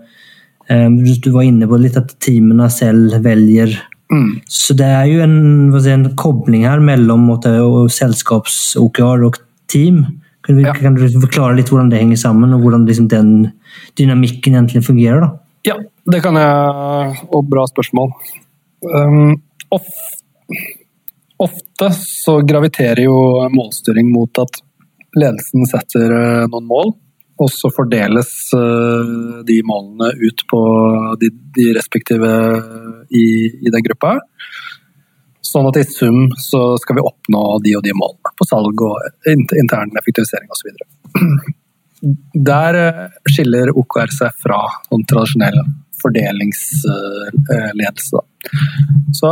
Du 0.70 1.32
var 1.32 1.42
inne 1.44 1.68
på 1.68 1.78
litt 1.78 1.98
at 1.98 2.16
teamene 2.22 2.72
selv 2.72 3.22
velger 3.22 3.76
Mm. 4.12 4.42
Så 4.48 4.76
det 4.78 4.86
er 4.86 5.08
jo 5.10 5.22
en, 5.26 5.74
si, 5.82 5.90
en 5.90 6.10
kobling 6.20 6.66
her 6.68 6.80
mellom 6.84 7.26
selskaps-OKR 7.90 9.26
og 9.26 9.40
team. 9.72 10.06
Kan 10.46 10.60
du, 10.60 10.62
ja. 10.62 10.74
kan 10.78 10.94
du, 10.94 11.06
forklare 11.24 11.56
litt 11.58 11.72
hvordan 11.74 11.90
det 11.90 12.04
henger 12.04 12.20
sammen, 12.22 12.54
og 12.54 12.62
hvordan 12.62 12.86
liksom 12.86 13.08
den 13.10 13.32
dynamikken 13.98 14.58
egentlig 14.60 14.84
fungerer? 14.86 15.24
da? 15.24 15.32
Ja, 15.66 15.80
det 16.12 16.22
kan 16.22 16.38
jeg. 16.38 17.24
Og 17.34 17.48
bra 17.50 17.64
spørsmål. 17.72 18.12
Um, 18.86 19.40
of, 19.74 19.88
ofte 21.42 21.90
så 21.98 22.38
graviterer 22.46 23.02
jo 23.08 23.18
målstyring 23.50 24.12
mot 24.14 24.44
at 24.44 24.62
ledelsen 25.18 25.66
setter 25.72 26.14
uh, 26.14 26.46
noen 26.52 26.70
mål, 26.70 26.94
og 27.42 27.50
så 27.52 27.72
fordeles 27.74 28.30
uh, 28.54 29.42
de 29.48 29.58
målene 29.66 30.12
ut 30.22 30.46
på 30.52 30.62
de, 31.24 31.32
de 31.58 31.72
respektive 31.80 32.30
i, 33.10 33.26
i 33.66 33.74
den 33.74 33.90
gruppa. 33.90 34.20
Sånn 35.46 35.68
at 35.70 35.78
i 35.78 35.86
sum 35.86 36.32
så 36.42 36.74
skal 36.82 36.98
vi 36.98 37.06
oppnå 37.06 37.42
de 37.66 37.76
og 37.78 37.84
de 37.86 37.94
målene 37.98 38.34
på 38.40 38.48
salg 38.50 38.82
og 38.82 38.96
intern 39.30 39.94
effektivisering 40.02 40.50
osv. 40.50 40.74
Der 42.50 42.74
eh, 42.78 43.10
skiller 43.32 43.78
OKR 43.78 44.12
seg 44.14 44.32
fra 44.44 44.60
sånn 44.90 45.06
tradisjonell 45.10 45.60
fordelingsledelse. 46.02 48.20
Så 49.16 49.30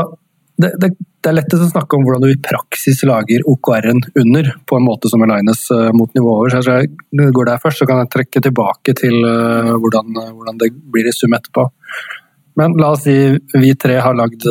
det, 0.58 0.72
det, 0.80 0.90
det, 0.98 1.30
er 1.30 1.34
lettest 1.36 1.64
å 1.66 1.72
snakke 1.72 1.96
om 1.98 2.04
hvordan 2.06 2.24
du 2.24 2.30
i 2.32 2.42
praksis 2.42 3.04
lager 3.10 3.40
OKR-en 3.50 4.02
under, 4.22 4.46
på 4.70 4.74
en 4.78 4.88
måte 4.88 5.08
som 5.12 5.24
alignes 5.26 5.62
eh, 5.74 5.92
mot 5.98 6.12
nivåer. 6.18 6.50
Så 6.56 6.60
jeg 6.80 6.86
går 7.36 7.46
der 7.50 7.62
først, 7.62 7.80
så 7.82 7.88
kan 7.90 8.00
jeg 8.04 8.14
trekke 8.16 8.40
tilbake 8.48 8.92
til 8.98 9.16
eh, 9.22 9.74
hvordan, 9.74 10.06
hvordan 10.34 10.56
det 10.62 10.70
blir 10.94 11.06
i 11.10 11.16
sum 11.16 11.34
etterpå. 11.38 11.64
Men 12.62 12.70
la 12.78 12.88
oss 12.94 13.04
si 13.08 13.18
vi 13.58 13.72
tre 13.82 13.96
har 14.06 14.14
lagd 14.14 14.42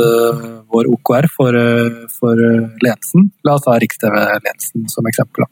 vår 0.73 0.89
OKR 0.95 1.29
for, 1.37 1.57
uh, 1.57 2.05
for 2.13 2.39
uh, 2.39 2.71
ledelsen. 2.85 3.29
La 3.47 3.57
oss 3.59 3.69
ha 3.71 3.79
Riks-TV-ledelsen 3.83 4.89
som 4.93 5.09
eksempel. 5.11 5.47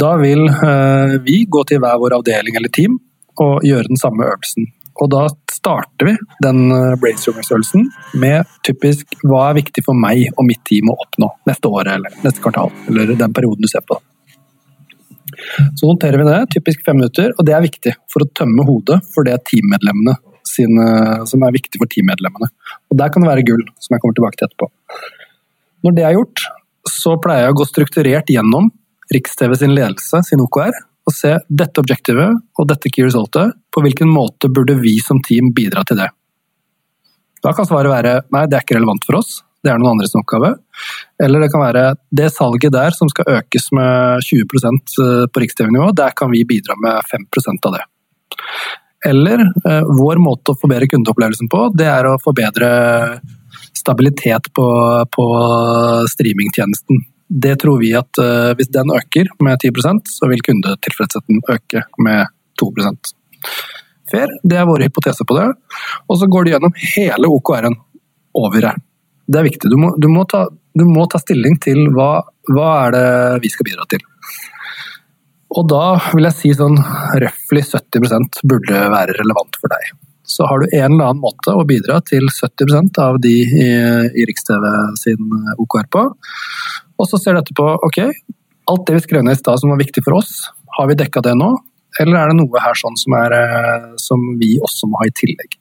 Da 0.00 0.16
vil 0.18 0.48
vi 1.22 1.44
gå 1.46 1.60
til 1.70 1.78
hver 1.78 2.00
vår 2.02 2.16
avdeling 2.16 2.56
eller 2.58 2.72
team 2.74 2.96
og 3.38 3.62
gjøre 3.62 3.86
den 3.86 4.00
samme 4.00 4.26
øvelsen. 4.26 4.66
Og 5.02 5.10
da 5.12 5.20
starter 5.50 6.08
vi 6.08 6.14
den 6.42 6.64
brainstormingsøvelsen 7.02 7.86
med 8.18 8.50
typisk 8.66 9.14
hva 9.22 9.44
er 9.52 9.60
viktig 9.60 9.84
for 9.86 9.94
meg 9.94 10.32
og 10.34 10.48
mitt 10.48 10.64
team 10.66 10.90
å 10.90 10.96
oppnå 10.98 11.30
neste 11.46 11.70
år 11.70 11.92
eller 11.94 12.18
neste 12.26 12.42
kvartal, 12.42 12.74
eller 12.90 13.14
den 13.14 13.38
perioden 13.38 13.62
du 13.62 13.70
ser 13.70 13.86
på. 13.86 14.00
Så 15.78 15.86
noterer 15.86 16.18
vi 16.18 16.28
det, 16.28 16.40
typisk 16.54 16.84
fem 16.86 16.98
minutter, 16.98 17.32
og 17.38 17.46
det 17.46 17.54
er 17.54 17.64
viktig 17.64 17.94
for 18.10 18.24
å 18.24 18.30
tømme 18.38 18.66
hodet 18.66 19.00
for 19.14 19.26
det 19.26 19.38
teammedlemmene 19.50 20.16
sine, 20.48 20.86
som 21.28 21.44
er 21.44 21.54
viktig 21.54 21.80
for 21.80 21.90
teammedlemmene. 21.90 22.50
Og 22.90 22.98
Der 23.00 23.12
kan 23.12 23.24
det 23.24 23.30
være 23.30 23.46
gull, 23.46 23.64
som 23.80 23.94
jeg 23.94 24.02
kommer 24.02 24.16
tilbake 24.16 24.40
til 24.40 24.48
etterpå. 24.48 24.70
Når 25.84 25.96
det 25.96 26.04
er 26.06 26.16
gjort, 26.16 26.44
så 26.88 27.14
pleier 27.20 27.46
jeg 27.46 27.54
å 27.54 27.60
gå 27.60 27.68
strukturert 27.68 28.32
gjennom 28.32 28.70
Riks-TV 29.12 29.56
sin 29.60 29.74
ledelse, 29.76 30.22
sin 30.24 30.42
OKR, 30.44 30.76
og 31.04 31.12
se 31.12 31.34
dette 31.48 31.82
objektivet 31.82 32.38
og 32.58 32.68
dette 32.68 32.88
key 32.92 33.04
resultet. 33.04 33.52
På 33.72 33.82
hvilken 33.84 34.08
måte 34.08 34.48
burde 34.48 34.78
vi 34.80 34.96
som 35.04 35.20
team 35.24 35.52
bidra 35.56 35.84
til 35.88 36.00
det? 36.00 36.08
Da 37.44 37.52
kan 37.52 37.68
svaret 37.68 37.92
være 37.92 38.14
nei, 38.32 38.46
det 38.48 38.56
er 38.56 38.64
ikke 38.64 38.78
relevant 38.78 39.04
for 39.04 39.20
oss, 39.20 39.42
det 39.64 39.72
er 39.72 39.80
noen 39.80 39.94
andres 39.94 40.14
oppgave. 40.16 40.54
Eller 41.20 41.44
det 41.44 41.50
kan 41.52 41.64
være 41.64 41.84
det 42.12 42.30
salget 42.32 42.72
der 42.72 42.96
som 42.96 43.10
skal 43.12 43.38
økes 43.38 43.70
med 43.76 44.24
20 44.24 44.44
eh, 44.44 45.26
på 45.28 45.42
Riks-TV-nivå, 45.42 45.90
der 45.96 46.16
kan 46.16 46.32
vi 46.32 46.44
bidra 46.48 46.76
med 46.80 47.04
5% 47.12 47.68
av 47.68 47.76
det. 47.76 47.84
Eller 49.04 49.42
eh, 49.44 49.88
vår 50.00 50.20
måte 50.22 50.52
å 50.52 50.58
forbedre 50.60 50.88
kundeopplevelsen 50.90 51.50
på, 51.52 51.66
det 51.76 51.88
er 51.90 52.08
å 52.08 52.18
forbedre 52.22 52.68
stabilitet 53.74 54.48
på, 54.56 54.68
på 55.12 55.26
streamingtjenesten. 56.12 57.02
Det 57.28 57.56
tror 57.60 57.80
vi 57.80 57.92
at 57.96 58.20
eh, 58.20 58.52
hvis 58.56 58.72
den 58.72 58.92
øker 58.94 59.28
med 59.44 59.60
10% 59.60 60.12
så 60.12 60.30
vil 60.30 60.44
kundetilfredsheten 60.44 61.44
øke 61.56 61.84
med 62.04 62.32
2 62.60 62.70
Fair, 64.10 64.32
det 64.44 64.56
er 64.60 64.68
våre 64.68 64.86
hypoteser 64.86 65.26
på 65.28 65.36
det. 65.38 65.46
Og 66.08 66.18
så 66.20 66.28
går 66.30 66.44
de 66.44 66.54
gjennom 66.54 66.74
hele 66.94 67.30
OKR-en 67.32 67.76
over 68.36 68.68
her. 68.68 68.80
Det 69.26 69.40
er 69.40 69.46
viktig. 69.48 69.70
Du 69.72 69.78
må, 69.80 69.94
du 69.96 70.08
må, 70.12 70.26
ta, 70.28 70.44
du 70.76 70.84
må 70.88 71.06
ta, 71.08 71.20
stilling 71.22 71.56
til 71.64 71.86
hva, 71.96 72.18
hva 72.52 72.68
er 72.84 72.94
det 72.94 73.06
vi 73.44 73.52
skal 73.52 73.68
bidra 73.70 73.88
til. 73.88 74.04
Og 75.54 75.68
da 75.70 75.84
vil 76.10 76.26
jeg 76.26 76.36
si 76.38 76.50
sånn 76.56 76.76
røftlig 77.22 77.62
70% 77.68 78.42
burde 78.50 78.80
være 78.90 79.14
relevant 79.20 79.58
for 79.60 79.70
deg. 79.70 79.92
Så 80.26 80.46
har 80.48 80.62
du 80.62 80.72
en 80.72 80.94
eller 80.96 81.10
annen 81.12 81.22
måte 81.22 81.52
å 81.52 81.66
bidra 81.68 82.00
til 82.08 82.26
70% 82.32 82.98
av 83.02 83.20
de 83.22 83.34
i, 83.44 83.68
i 84.16 84.24
Riks-TV 84.26 84.64
sin 84.98 85.36
OKR 85.60 85.86
på. 85.92 86.06
Og 86.98 87.10
så 87.10 87.20
ser 87.20 87.36
du 87.36 87.42
etterpå 87.42 87.68
ok, 87.86 88.00
alt 88.72 88.86
det 88.88 88.96
vi 88.96 89.04
skrev 89.04 89.26
ned 89.26 89.36
i 89.36 89.42
stad 89.42 89.60
som 89.60 89.70
var 89.70 89.82
viktig 89.82 90.02
for 90.06 90.18
oss, 90.18 90.32
har 90.78 90.88
vi 90.90 90.96
dekka 90.98 91.22
det 91.22 91.36
nå? 91.38 91.52
Eller 92.00 92.18
er 92.18 92.32
det 92.32 92.38
noe 92.40 92.62
her 92.62 92.74
sånn 92.78 92.96
som, 92.98 93.14
er, 93.20 93.36
eh, 93.36 93.92
som 94.02 94.24
vi 94.40 94.56
også 94.64 94.88
må 94.90 94.98
ha 95.02 95.06
i 95.06 95.14
tillegg? 95.14 95.54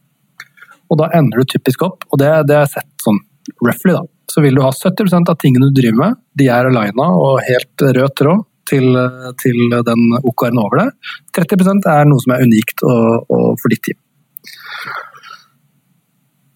Og 0.90 0.98
da 1.02 1.12
ender 1.18 1.42
du 1.42 1.52
typisk 1.54 1.84
opp, 1.86 2.08
og 2.10 2.22
det, 2.22 2.32
det 2.50 2.58
er 2.58 2.72
sett 2.72 2.90
sånn 3.04 3.20
roughly, 3.62 3.94
da. 3.94 4.02
Så 4.32 4.42
vil 4.42 4.58
du 4.58 4.64
ha 4.64 4.72
70% 4.74 5.30
av 5.30 5.38
tingene 5.42 5.70
du 5.70 5.78
driver 5.78 6.00
med, 6.00 6.18
de 6.40 6.48
er 6.50 6.70
alina 6.70 7.12
og 7.20 7.44
helt 7.46 7.86
rød 7.86 8.16
tråd 8.18 8.48
til, 8.70 8.96
til 9.42 9.76
den 9.88 10.04
OKR-en 10.24 10.62
over 10.62 10.84
det. 10.84 10.90
30% 11.38 11.90
er 11.92 12.08
noe 12.10 12.24
som 12.24 12.36
er 12.36 12.46
unikt 12.48 12.86
og, 12.88 13.32
og 13.34 13.60
for 13.62 13.74
ditt 13.74 13.84
team. 13.90 14.00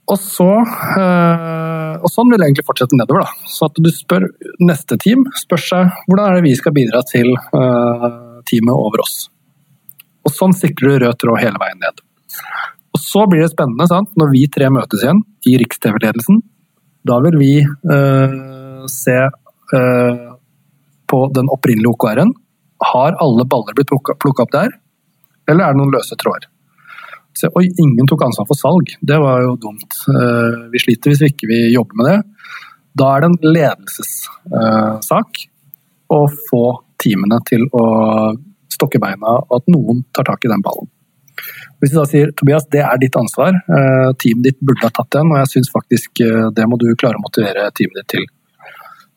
Og, 0.08 0.16
så, 0.24 0.48
øh, 0.48 1.96
og 2.00 2.12
sånn 2.12 2.30
vil 2.32 2.40
jeg 2.40 2.54
egentlig 2.54 2.68
fortsette 2.68 2.96
nedover. 2.96 3.26
Da. 3.26 3.50
Så 3.52 3.68
at 3.68 3.80
du 3.84 3.90
spør 3.92 4.30
neste 4.64 4.96
team 5.04 5.26
spør 5.36 5.64
seg 5.64 5.98
hvordan 6.08 6.30
er 6.30 6.38
det 6.38 6.46
vi 6.46 6.54
skal 6.56 6.76
bidra 6.78 7.02
til 7.10 7.34
øh, 7.36 8.06
teamet 8.48 8.72
over 8.72 9.04
oss. 9.04 9.26
Og 10.24 10.32
sånn 10.32 10.56
sikrer 10.56 10.96
du 10.96 11.06
rød 11.06 11.20
tråd 11.20 11.42
hele 11.44 11.60
veien 11.60 11.84
ned. 11.84 12.00
Og 12.96 13.04
så 13.04 13.26
blir 13.30 13.44
det 13.44 13.52
spennende 13.52 13.88
sant? 13.90 14.14
når 14.20 14.32
vi 14.32 14.46
tre 14.52 14.70
møtes 14.74 15.04
igjen 15.04 15.20
i 15.48 15.58
Riks-TV-ledelsen. 15.60 16.40
Da 17.08 17.20
vil 17.24 17.38
vi 17.40 17.52
uh, 17.64 18.88
se 18.92 19.16
på 21.10 21.24
den 21.36 21.50
opprinnelige 21.54 21.94
OKR-en. 21.94 22.34
Har 22.92 23.18
alle 23.24 23.46
baller 23.50 23.76
blitt 23.78 23.90
plukka 23.90 24.46
opp 24.46 24.54
der, 24.54 24.76
eller 25.50 25.66
er 25.66 25.74
det 25.74 25.82
noen 25.82 25.96
løse 25.96 26.18
tråder? 26.20 26.50
Så, 27.38 27.50
oi, 27.54 27.68
ingen 27.82 28.08
tok 28.10 28.24
ansvar 28.26 28.48
for 28.50 28.58
salg. 28.58 28.96
Det 29.06 29.18
var 29.22 29.44
jo 29.46 29.54
dumt. 29.62 29.94
Eh, 30.10 30.58
vi 30.74 30.82
sliter 30.82 31.14
hvis 31.14 31.22
vi 31.22 31.30
ikke 31.34 31.50
vil 31.52 31.76
jobbe 31.76 32.00
med 32.00 32.10
det. 32.10 32.18
Da 32.98 33.12
er 33.14 33.24
det 33.24 33.30
en 33.30 33.54
ledelsessak 33.54 35.42
å 36.18 36.20
få 36.50 36.64
teamene 36.98 37.38
til 37.46 37.68
å 37.78 37.84
stokke 38.74 39.02
beina, 39.02 39.38
og 39.44 39.60
at 39.60 39.70
noen 39.74 40.02
tar 40.16 40.26
tak 40.28 40.46
i 40.46 40.52
den 40.52 40.64
ballen. 40.66 40.90
Hvis 41.78 41.94
du 41.94 42.00
da 42.00 42.08
sier 42.10 42.32
Tobias, 42.34 42.66
det 42.74 42.82
er 42.82 42.98
ditt 43.02 43.18
ansvar, 43.20 43.54
eh, 43.54 44.10
teamet 44.18 44.48
ditt 44.48 44.60
burde 44.66 44.88
ha 44.88 44.94
tatt 44.94 45.12
den, 45.14 45.30
og 45.30 45.38
jeg 45.44 45.52
syns 45.54 45.70
faktisk 45.74 46.24
eh, 46.26 46.50
det 46.58 46.66
må 46.66 46.80
du 46.82 46.90
klare 46.98 47.20
å 47.20 47.26
motivere 47.26 47.70
teamet 47.78 48.02
ditt 48.02 48.10
til. 48.16 48.26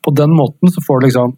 På 0.05 0.13
den 0.17 0.33
måten 0.37 0.69
så 0.73 0.83
får 0.85 1.01
du 1.01 1.07
liksom, 1.07 1.33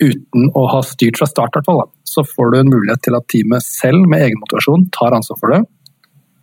uten 0.00 0.48
å 0.56 0.64
ha 0.72 0.80
styrt 0.86 1.20
fra 1.20 1.28
start, 1.28 1.54
hvert 1.56 1.68
fall. 1.68 1.84
så 2.04 2.24
får 2.26 2.52
du 2.52 2.58
en 2.58 2.72
mulighet 2.72 3.02
til 3.06 3.16
at 3.18 3.28
teamet 3.30 3.64
selv 3.64 4.08
med 4.08 4.24
egen 4.26 4.40
motivasjon 4.40 4.88
tar 4.96 5.14
ansvar 5.16 5.38
for 5.40 5.54
det, 5.54 5.60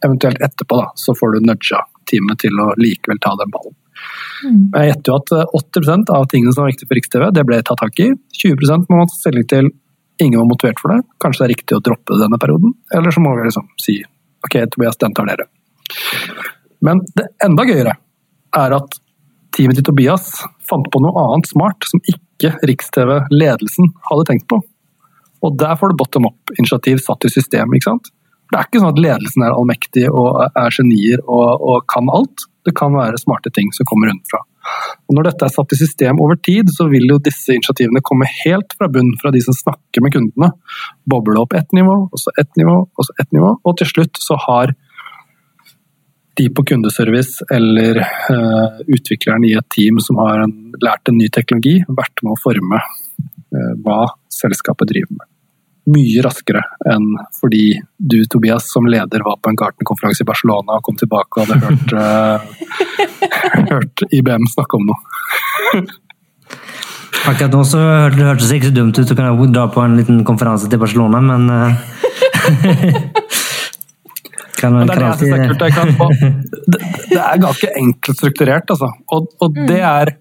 eventuelt 0.05 0.41
etterpå 0.45 0.77
da, 0.79 0.91
så 0.95 1.15
får 1.17 1.35
du 1.35 1.47
nudga 1.49 1.81
teamet 2.07 2.39
til 2.45 2.61
å 2.61 2.69
likevel 2.79 3.19
ta 3.23 3.33
den 3.39 3.51
ballen. 3.51 3.75
Mm. 4.45 4.61
Jeg 4.75 4.91
gjetter 4.91 5.11
jo 5.11 5.17
at 5.17 5.33
80 5.57 5.89
eh, 5.89 6.03
av 6.13 6.27
tingene 6.31 6.53
som 6.53 6.63
var 6.63 6.71
viktige 6.71 6.89
for 6.89 6.99
Riks-TV, 6.99 7.25
det 7.33 7.45
ble 7.49 7.59
tatt 7.65 7.81
tak 7.81 8.01
i. 8.03 8.11
20 8.43 8.85
må 8.87 8.99
man 9.01 9.09
ta 9.09 9.17
stilling 9.17 9.47
til 9.49 9.71
ingen 10.21 10.39
var 10.39 10.49
motivert 10.49 10.81
for 10.81 10.93
det. 10.93 11.01
Kanskje 11.21 11.43
det 11.43 11.47
er 11.47 11.53
riktig 11.55 11.77
å 11.77 11.83
droppe 11.83 12.13
det 12.13 12.23
denne 12.25 12.39
perioden. 12.41 12.73
Eller 12.93 13.13
så 13.13 13.23
må 13.23 13.33
vi 13.37 13.47
liksom 13.47 13.67
si 13.81 13.97
ok, 14.45 14.59
Tobias, 14.73 14.97
den 15.01 15.17
tar 15.17 15.29
dere. 15.29 15.47
Men 16.85 17.01
det 17.17 17.27
enda 17.43 17.65
gøyere 17.67 17.97
er 18.57 18.77
at 18.77 18.97
teamet 19.57 19.79
til 19.79 19.87
Tobias 19.89 20.29
fant 20.69 20.87
på 20.93 21.01
noe 21.03 21.25
annet 21.25 21.49
smart 21.49 21.87
som 21.89 22.01
ikke 22.05 22.53
Riks-TV-ledelsen 22.69 23.89
hadde 24.09 24.27
tenkt 24.29 24.47
på. 24.51 24.61
Og 25.45 25.57
der 25.57 25.77
får 25.77 25.91
du 25.91 25.99
bottom 25.99 26.27
up-initiativ 26.29 27.01
satt 27.03 27.25
i 27.27 27.33
system. 27.33 27.73
ikke 27.73 27.89
sant? 27.91 28.11
Det 28.47 28.57
er 28.57 28.67
ikke 28.67 28.81
sånn 28.81 28.93
at 28.93 29.01
ledelsen 29.03 29.43
er 29.43 29.55
allmektig 29.55 30.05
og 30.07 30.37
er 30.47 30.75
genier 30.75 31.23
og, 31.25 31.49
og, 31.57 31.81
kan 31.91 32.07
alt. 32.13 32.45
Det 32.67 32.73
kan 32.77 32.95
være 32.95 33.19
smarte 33.19 33.51
ting 33.55 33.73
som 33.75 33.87
kommer 33.87 34.11
unnafra. 34.13 34.41
Og 35.07 35.15
når 35.15 35.29
dette 35.29 35.47
er 35.47 35.53
satt 35.53 35.73
i 35.75 35.79
system 35.79 36.19
over 36.23 36.39
tid, 36.43 36.71
så 36.75 36.87
vil 36.91 37.07
jo 37.07 37.19
disse 37.23 37.55
initiativene 37.55 38.03
komme 38.03 38.27
helt 38.43 38.73
fra 38.75 38.89
bunn, 38.91 39.13
fra 39.21 39.31
de 39.35 39.41
som 39.43 39.55
snakker 39.55 40.03
med 40.03 40.15
kundene. 40.15 40.51
Boble 41.07 41.39
opp 41.43 41.55
ett 41.55 41.75
nivå, 41.75 41.95
og 42.11 42.23
så 42.23 42.33
ett 42.39 42.51
nivå, 42.59 42.81
og 42.87 43.07
så 43.07 43.15
ett 43.23 43.31
nivå. 43.35 43.53
Og 43.63 43.77
til 43.79 43.91
slutt 43.93 44.19
så 44.23 44.39
har 44.47 44.75
de 46.37 46.49
på 46.53 46.63
kundeservice 46.69 47.45
eller 47.53 48.01
uh, 48.03 48.81
utvikleren 48.87 49.45
i 49.47 49.55
et 49.57 49.69
team 49.73 49.99
som 50.03 50.19
har 50.21 50.43
en, 50.45 50.53
lært 50.83 51.09
en 51.09 51.17
ny 51.17 51.29
teknologi, 51.33 51.79
vært 51.87 52.23
med 52.23 52.35
å 52.35 52.41
forme 52.41 52.81
uh, 52.81 53.73
hva 53.83 54.03
selskapet 54.33 54.91
driver 54.93 55.17
med 55.17 55.27
mye 55.87 56.19
raskere 56.19 56.59
enn 56.91 57.13
fordi 57.37 57.79
du, 57.97 58.17
Tobias, 58.27 58.65
som 58.73 58.87
leder 58.91 59.23
var 59.23 59.37
på 59.39 59.51
en 59.51 59.59
Gartner-konferanse 59.59 60.25
i 60.25 60.27
Barcelona 60.27 60.75
og 60.75 60.83
kom 60.83 60.97
tilbake 60.99 61.39
og 61.39 61.47
hadde 61.47 61.63
hørt, 61.63 61.89
uh, 61.95 62.37
hørt 63.71 64.03
IBM 64.11 64.49
snakke 64.51 64.81
om 64.81 64.91
noe. 64.91 64.99
Akkurat 67.27 67.51
nå 67.51 67.63
så 67.67 67.79
hørtes 68.13 68.49
det 68.51 68.59
ikke 68.59 68.69
så 68.69 68.75
dumt 68.75 68.99
ut 68.99 69.11
å 69.11 69.15
kunne 69.17 69.47
dra 69.51 69.65
på 69.71 69.81
en 69.83 69.97
liten 69.99 70.21
konferanse 70.27 70.69
til 70.71 70.79
Barcelona, 70.79 71.19
men 71.23 71.41
uh, 74.63 74.79
og 74.81 74.89
det, 74.89 74.97
er 74.97 75.51
det, 75.59 75.73
kan, 75.75 75.91
det, 76.73 76.79
det, 77.11 77.19
er 77.19 77.43
ganske 77.43 77.73
enkelt 77.81 78.21
strukturert, 78.21 78.73
altså. 78.73 78.89
Og, 79.13 79.29
og 79.43 79.53
mm. 79.57 79.67
det, 79.69 79.81
er, 79.83 80.13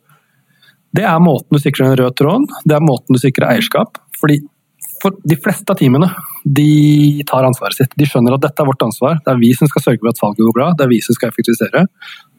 det 0.97 1.07
er 1.07 1.23
måten 1.23 1.57
du 1.57 1.63
sikrer 1.63 1.91
den 1.91 2.03
røde 2.03 2.17
tråden, 2.19 2.47
det 2.65 2.77
er 2.77 2.85
måten 2.85 3.17
du 3.17 3.23
sikrer 3.23 3.51
eierskap. 3.55 4.01
Fordi 4.21 4.41
for 5.03 5.17
de 5.29 5.37
fleste 5.41 5.73
av 5.73 5.79
teamene 5.79 6.09
de 6.59 7.23
tar 7.29 7.47
ansvaret 7.47 7.77
sitt. 7.79 7.93
De 7.99 8.07
skjønner 8.09 8.37
at 8.37 8.45
dette 8.47 8.63
er 8.63 8.69
vårt 8.69 8.85
ansvar. 8.87 9.19
Det 9.23 9.33
er 9.33 9.43
vi 9.43 9.53
som 9.57 9.69
skal 9.71 9.85
sørge 9.85 10.03
for 10.03 10.13
at 10.13 10.21
salget 10.21 10.45
går 10.45 10.57
bra, 10.57 10.71
det 10.77 10.87
er 10.87 10.93
vi 10.93 11.03
som 11.05 11.17
skal 11.17 11.33
effektivisere. 11.33 11.85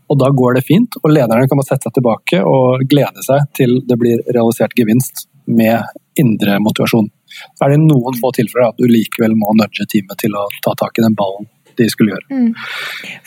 Og 0.07 0.19
da 0.21 0.29
går 0.31 0.57
det 0.57 0.63
fint, 0.67 0.95
og 1.03 1.11
lederne 1.11 1.49
kan 1.49 1.59
bare 1.59 1.67
sette 1.67 1.89
seg 1.89 1.97
tilbake 1.97 2.39
og 2.47 2.85
glede 2.89 3.23
seg 3.25 3.43
til 3.57 3.81
det 3.87 3.99
blir 3.99 4.23
realisert 4.31 4.75
gevinst 4.77 5.27
med 5.47 5.83
indre 6.19 6.57
motivasjon. 6.63 7.09
Så 7.57 7.65
er 7.65 7.75
det 7.75 7.83
noen 7.83 8.15
få 8.17 8.31
tilfeller 8.35 8.71
at 8.71 8.79
du 8.79 8.87
likevel 8.87 9.35
må 9.37 9.51
nudge 9.59 9.85
teamet 9.91 10.19
til 10.23 10.35
å 10.39 10.47
ta 10.63 10.73
tak 10.79 10.97
i 10.97 11.03
den 11.05 11.15
ballen 11.17 11.49
de 11.77 11.87
skulle 11.91 12.15
gjøre. 12.15 12.27
Mm. 12.33 12.51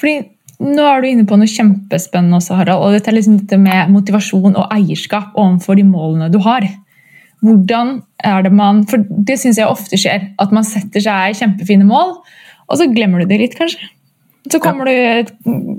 Fordi 0.01 0.15
nå 0.61 0.85
er 0.85 1.01
du 1.01 1.09
inne 1.09 1.25
på 1.29 1.39
noe 1.41 1.49
kjempespennende 1.49 2.37
også, 2.37 2.59
Harald. 2.59 2.85
og 2.85 2.93
Dette 2.93 3.09
er 3.13 3.17
liksom 3.17 3.39
dette 3.41 3.57
med 3.61 3.93
motivasjon 3.95 4.59
og 4.61 4.75
eierskap 4.75 5.39
overfor 5.41 5.79
de 5.79 5.87
målene 5.89 6.29
du 6.33 6.37
har. 6.45 6.67
Hvordan 7.41 8.03
er 8.21 8.45
det 8.45 8.53
man 8.53 8.83
For 8.89 9.01
det 9.01 9.39
syns 9.41 9.57
jeg 9.57 9.71
ofte 9.71 9.97
skjer. 9.97 10.27
At 10.43 10.53
man 10.53 10.67
setter 10.69 11.01
seg 11.01 11.39
kjempefine 11.39 11.87
mål, 11.89 12.19
og 12.69 12.77
så 12.77 12.91
glemmer 12.93 13.23
du 13.23 13.31
det 13.31 13.41
litt, 13.41 13.57
kanskje. 13.57 13.89
Så 14.51 14.61
kommer 14.61 14.89
du 14.89 15.33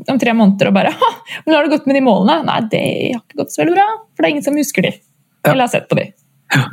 om 0.09 0.19
tre 0.21 0.33
måneder 0.37 0.69
og 0.69 0.75
bare 0.75 0.91
men 1.45 1.55
har 1.55 1.65
det 1.65 1.73
gått 1.73 1.87
med 1.89 1.97
de 1.97 2.03
målene?' 2.05 2.43
Nei, 2.45 2.59
det 2.69 2.83
har 3.13 3.21
ikke 3.23 3.41
gått 3.41 3.53
så 3.53 3.63
veldig 3.63 3.77
bra, 3.77 3.87
for 4.13 4.21
det 4.21 4.27
er 4.27 4.33
ingen 4.35 4.45
som 4.45 4.57
husker 4.57 4.85
de. 4.85 4.91
Eller 5.45 5.65
har 5.65 5.71
sett 5.73 5.89
på 5.89 5.97
de. 5.97 6.11
Ja. 6.53 6.67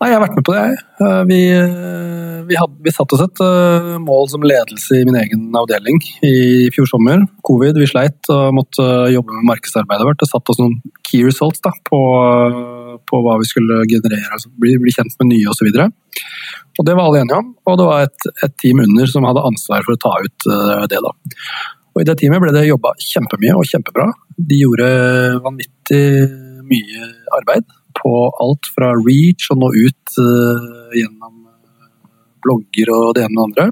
Nei, 0.00 0.08
jeg 0.08 0.16
har 0.16 0.22
vært 0.22 0.36
med 0.38 0.44
på 0.48 0.52
det, 0.54 0.60
jeg. 0.64 0.76
Eh, 1.04 1.18
vi, 1.28 1.38
eh, 1.52 2.36
vi, 2.48 2.56
vi 2.86 2.92
satte 2.96 3.18
oss 3.18 3.24
et 3.26 3.40
uh, 3.44 3.98
mål 4.00 4.30
som 4.32 4.44
ledelse 4.48 4.96
i 4.96 5.04
min 5.04 5.18
egen 5.20 5.42
avdeling 5.60 5.98
i 6.24 6.70
fjor 6.72 6.86
sommer. 6.88 7.26
Covid, 7.44 7.76
vi 7.76 7.88
sleit 7.90 8.30
og 8.32 8.54
måtte 8.56 8.86
jobbe 9.12 9.34
med 9.36 9.50
markedsarbeidet 9.50 10.06
vårt. 10.08 10.16
Det 10.22 10.30
satte 10.30 10.54
oss 10.54 10.60
noen 10.62 10.78
key 11.04 11.20
results 11.26 11.60
da, 11.66 11.74
på, 11.84 12.00
på, 13.12 13.20
hva 13.26 13.34
vi 13.42 13.48
skulle 13.50 13.82
generere, 13.90 14.30
altså 14.38 14.48
bli, 14.56 14.78
bli 14.80 14.94
kjent 14.96 15.12
med 15.20 15.34
nye 15.34 15.52
osv. 15.52 15.68
Og 15.68 16.88
det 16.88 16.94
var 16.96 17.02
alle 17.04 17.20
enige 17.20 17.42
om, 17.42 17.50
og 17.68 17.76
det 17.76 17.88
var 17.90 18.06
et, 18.06 18.28
et, 18.40 18.54
team 18.62 18.80
under 18.80 19.10
som 19.10 19.26
hadde 19.28 19.44
ansvar 19.50 19.84
for 19.84 19.98
å 19.98 20.00
ta 20.00 20.14
ut 20.24 20.48
det. 20.88 21.02
da. 21.04 21.12
Og 21.92 22.00
I 22.00 22.08
det 22.08 22.16
teamet 22.22 22.40
ble 22.40 22.56
det 22.56 22.64
jobba 22.70 22.94
kjempemye 23.04 23.52
og 23.52 23.68
kjempebra. 23.68 24.08
De 24.48 24.62
gjorde 24.62 24.88
vanvittig 25.44 26.06
mye 26.72 27.12
arbeid 27.36 27.68
på 28.00 28.12
alt 28.42 28.70
fra 28.74 28.92
reach 28.98 29.50
og 29.52 29.60
nå 29.62 29.70
ut 29.76 30.14
uh, 30.18 30.92
gjennom 30.96 31.34
eh, 31.46 31.90
blogger 32.44 32.92
og 32.96 33.10
det 33.16 33.26
ene 33.26 33.34
med 33.34 33.40
det 33.40 33.48
andre. 33.48 33.66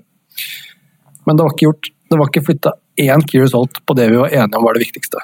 Men 1.26 1.38
det 1.38 1.46
var 1.46 1.56
ikke 1.56 1.68
gjort 1.70 1.94
ikke 2.16 2.44
flytta 2.46 2.72
én 2.98 3.24
key 3.28 3.40
result 3.42 3.80
på 3.86 3.96
det 3.98 4.08
vi 4.10 4.20
var 4.20 4.32
enige 4.32 4.58
om 4.58 4.64
var 4.64 4.76
det 4.76 4.86
viktigste. 4.86 5.20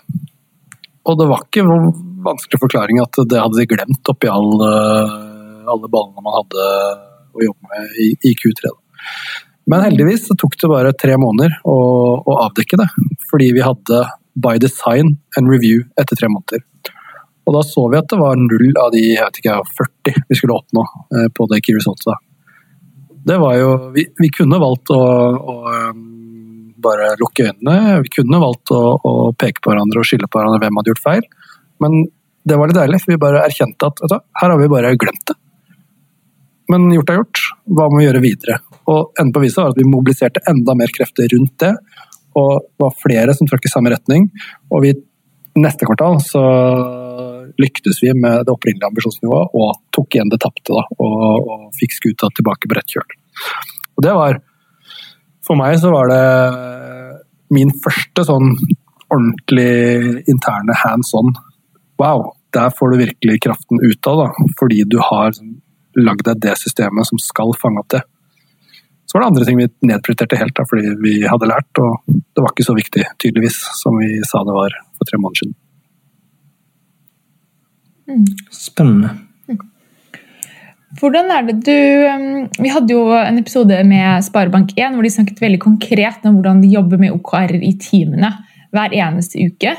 Og 1.05 1.19
det 1.21 1.29
var 1.29 1.45
ikke 1.45 1.65
noen 1.67 1.91
vanskelig 2.25 2.61
forklaring 2.61 3.01
at 3.03 3.19
det 3.29 3.41
hadde 3.41 3.61
de 3.61 3.69
glemt 3.69 4.11
oppi 4.13 4.31
alle, 4.33 4.71
alle 5.69 5.91
ballene 5.93 6.25
man 6.25 6.39
hadde 6.39 6.69
å 7.35 7.45
jobbe 7.45 7.73
med 7.73 7.99
i, 8.01 8.11
i 8.31 8.35
Q3. 8.39 8.73
Men 9.71 9.85
heldigvis 9.87 10.29
tok 10.37 10.57
det 10.61 10.71
bare 10.71 10.93
tre 10.97 11.17
måneder 11.21 11.57
å, 11.69 11.77
å 12.21 12.37
avdekke 12.47 12.79
det. 12.81 12.89
Fordi 13.31 13.51
vi 13.57 13.65
hadde 13.65 14.05
by 14.35 14.59
design 14.61 15.17
en 15.39 15.51
review 15.51 15.85
etter 16.01 16.19
tre 16.21 16.31
måneder. 16.33 16.65
Og 17.45 17.57
da 17.57 17.63
så 17.67 17.85
vi 17.93 17.99
at 18.01 18.09
det 18.09 18.21
var 18.21 18.41
null 18.41 18.71
av 18.81 18.93
de 18.95 19.03
jeg 19.05 19.21
vet 19.21 19.41
ikke, 19.43 19.59
40 19.81 20.23
vi 20.31 20.39
skulle 20.39 20.57
oppnå 20.57 20.85
eh, 21.17 21.29
på 21.35 21.47
det 21.51 21.61
Key 21.65 21.77
Results. 21.77 22.09
Det 23.25 23.37
var 23.41 23.57
jo 23.57 23.71
Vi, 23.95 24.07
vi 24.21 24.31
kunne 24.33 24.61
valgt 24.61 24.93
å, 24.93 25.01
å, 25.01 25.55
um, 25.65 26.03
bare 26.85 27.15
lukke 27.21 27.49
øynene. 27.49 28.01
Vi 28.05 28.13
kunne 28.19 28.41
valgt 28.43 28.73
å, 28.75 28.83
å, 28.97 29.15
peke 29.41 29.65
på 29.65 29.73
hverandre 29.73 30.03
og 30.03 30.09
skylde 30.09 30.29
på 30.29 30.41
hverandre 30.41 30.61
hvem 30.65 30.81
hadde 30.81 30.93
gjort 30.93 31.05
feil. 31.05 31.25
Men 31.85 32.05
det 32.45 32.59
var 32.61 32.69
litt 32.69 32.77
deilig, 32.77 33.01
for 33.01 33.15
vi 33.15 33.23
bare 33.23 33.45
erkjente 33.47 33.89
at 33.89 34.03
du, 34.05 34.19
her 34.41 34.53
har 34.53 34.61
vi 34.61 34.73
bare 34.73 34.93
glemt 35.01 35.25
det. 35.31 35.37
men 36.73 36.91
gjort 36.93 37.11
er 37.13 37.21
gjort. 37.21 37.41
Hva 37.77 37.89
må 37.89 38.01
vi 38.01 38.07
gjøre 38.09 38.25
videre? 38.25 38.59
Og 38.93 39.17
enden 39.21 39.33
på 39.33 39.45
viset 39.45 39.63
var 39.63 39.73
at 39.73 39.81
vi 39.81 39.89
mobiliserte 39.89 40.45
enda 40.51 40.77
mer 40.77 40.93
krefter 40.93 41.29
rundt 41.33 41.57
det. 41.65 41.73
Og 42.37 42.53
det 42.61 42.85
var 42.85 43.01
flere 43.01 43.37
som 43.37 43.49
trakk 43.49 43.65
i 43.65 43.73
samme 43.73 43.93
retning. 43.93 44.29
Og 44.73 44.85
vi, 44.85 44.93
neste 45.61 45.89
kvartal 45.89 46.21
så 46.25 46.45
lyktes 47.61 48.01
vi 48.03 48.13
med 48.17 48.45
det 48.47 48.53
opprinnelige 48.53 48.91
ambisjonsnivået 48.91 49.57
og 49.59 49.81
tok 49.95 50.17
igjen 50.17 50.33
det 50.33 50.41
tapte. 50.45 50.75
Og, 50.75 50.89
og, 51.01 51.67
fikk 51.79 51.97
skuta 51.97 52.31
tilbake 52.35 52.71
på 52.71 52.79
rett 52.79 52.97
kjøl. 52.97 53.17
Og 53.97 54.07
det 54.07 54.15
var 54.17 54.41
For 55.45 55.61
meg 55.61 55.77
så 55.77 55.91
var 55.93 56.09
det 56.09 56.25
min 57.53 57.73
første 57.85 58.25
sånn 58.25 58.55
ordentlig 59.13 60.23
interne 60.31 60.77
hands 60.81 61.13
on. 61.19 61.35
Wow, 62.01 62.31
der 62.57 62.73
får 62.79 62.91
du 62.95 63.03
virkelig 63.03 63.43
kraften 63.45 63.83
ut 63.83 64.09
av, 64.09 64.23
da, 64.23 64.49
fordi 64.59 64.87
du 64.89 64.97
har 65.05 65.37
sånn 65.37 65.59
lagd 66.01 66.25
deg 66.27 66.41
det 66.43 66.57
systemet 66.59 67.07
som 67.07 67.21
skal 67.23 67.53
fange 67.61 67.83
opp 67.83 67.93
det. 67.95 68.03
Så 69.05 69.17
var 69.17 69.25
det 69.25 69.31
andre 69.31 69.47
ting 69.47 69.61
vi 69.61 69.69
nedprioriterte 69.91 70.39
helt, 70.41 70.57
da, 70.57 70.65
fordi 70.67 70.95
vi 71.05 71.15
hadde 71.29 71.51
lært, 71.51 71.83
og 71.83 72.09
det 72.09 72.43
var 72.43 72.55
ikke 72.55 72.67
så 72.67 72.75
viktig, 72.75 73.05
tydeligvis, 73.23 73.61
som 73.79 74.01
vi 74.01 74.17
sa 74.27 74.43
det 74.47 74.57
var 74.57 74.75
for 74.97 75.11
tre 75.11 75.21
måneder 75.21 75.45
siden. 75.45 75.59
Spennende. 78.53 79.15
Hvordan 81.01 81.31
er 81.35 81.47
det 81.49 81.57
du 81.67 81.79
um, 82.07 82.45
Vi 82.61 82.71
hadde 82.71 82.95
jo 82.95 83.09
en 83.17 83.41
episode 83.41 83.81
med 83.89 84.23
Sparebank1 84.29 84.95
hvor 84.95 85.03
de 85.03 85.11
snakket 85.11 85.43
veldig 85.43 85.59
konkret 85.65 86.29
om 86.29 86.39
hvordan 86.39 86.63
de 86.63 86.71
jobber 86.71 87.01
med 87.01 87.17
OKR-er 87.17 87.65
i 87.65 87.75
timene 87.81 88.31
hver 88.75 88.95
eneste 88.95 89.43
uke. 89.43 89.75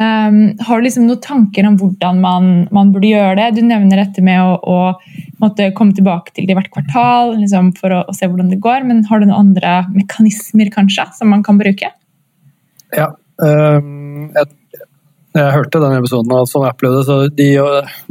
Um, 0.00 0.56
har 0.66 0.80
du 0.80 0.86
liksom 0.86 1.06
noen 1.06 1.22
tanker 1.22 1.66
om 1.68 1.76
hvordan 1.78 2.18
man, 2.22 2.48
man, 2.74 2.90
burde 2.94 3.10
gjøre 3.10 3.36
det? 3.38 3.48
Du 3.58 3.62
nevner 3.66 4.02
dette 4.02 4.22
med 4.26 4.42
å, 4.42 4.56
å 4.58 5.50
komme 5.76 5.94
tilbake 5.94 6.34
til 6.34 6.48
det 6.48 6.56
hvert 6.58 6.72
kvartal 6.74 7.36
liksom, 7.38 7.72
for 7.78 7.94
å, 7.94 8.02
å, 8.10 8.14
se 8.16 8.26
hvordan 8.26 8.50
det 8.50 8.60
går. 8.62 8.86
Men 8.88 9.04
har 9.10 9.20
du 9.20 9.28
noen 9.28 9.50
andre 9.50 9.74
mekanismer 9.94 10.72
kanskje, 10.74 11.06
som 11.18 11.30
man 11.34 11.44
kan 11.46 11.60
bruke? 11.60 11.92
Ja. 12.96 13.12
Um, 13.40 14.30
jeg, 14.34 14.50
jeg, 15.36 15.54
hørte 15.54 15.82
den 15.82 15.96
episoden, 15.98 16.34
og 16.34 16.48
sånn 16.50 16.66
jeg 16.66 16.74
opplevde 16.74 17.02
så 17.06 17.16
de, 17.38 17.48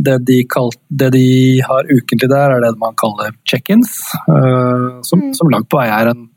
det, 0.07 0.17
de 0.27 0.39
kalt, 0.49 0.79
det 0.87 1.11
de 1.15 1.27
har 1.65 1.89
ukentlig 1.89 2.29
der, 2.31 2.55
er 2.55 2.65
det 2.65 2.73
man 2.81 2.97
kaller 2.99 3.33
check-ins. 3.49 3.95
Uh, 4.27 4.99
som, 5.05 5.25
mm. 5.25 5.33
som 5.37 5.51
langt 5.51 5.69
på 5.71 5.81
vei 5.81 5.89
er 5.91 6.13
en 6.13 6.27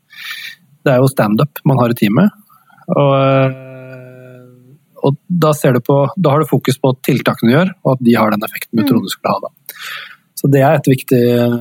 Det 0.83 0.91
er 0.91 0.99
jo 0.99 1.11
standup 1.11 1.61
man 1.63 1.79
har 1.79 1.93
i 1.93 1.99
teamet. 1.99 2.41
Og 2.91 3.61
og 5.03 5.17
da, 5.27 5.51
på, 5.83 5.95
da, 6.15 6.31
har 6.31 6.43
du 6.43 6.47
fokus 6.47 6.79
på 6.79 6.93
tiltakene 7.03 7.49
du 7.49 7.55
gjør, 7.57 7.71
og 7.83 7.95
at 7.95 8.03
de 8.07 8.13
har 8.15 8.31
den 8.31 8.45
effekten 8.47 8.77
du 8.77 8.83
mm. 8.83 8.87
trodde 8.87 9.09
du 9.09 9.11
skulle 9.11 9.33
ha. 9.33 9.49
Da. 9.49 9.73
Så 10.39 10.49
Det 10.51 10.61
er 10.63 10.77
et 10.77 10.89
viktig 10.91 11.23
eh, 11.33 11.57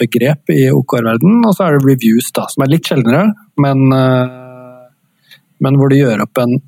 begrep 0.00 0.52
i 0.52 0.66
OKR-verdenen. 0.72 1.40
Og 1.48 1.56
så 1.56 1.66
er 1.66 1.76
det 1.76 1.86
reviews, 1.86 2.30
da, 2.36 2.46
som 2.52 2.64
er 2.64 2.72
litt 2.72 2.88
sjeldnere, 2.88 3.32
men, 3.64 3.86
eh, 3.96 4.84
men 5.64 5.80
hvor 5.80 5.92
du 5.92 5.98
gjør 5.98 6.24
opp 6.26 6.42
en, 6.44 6.58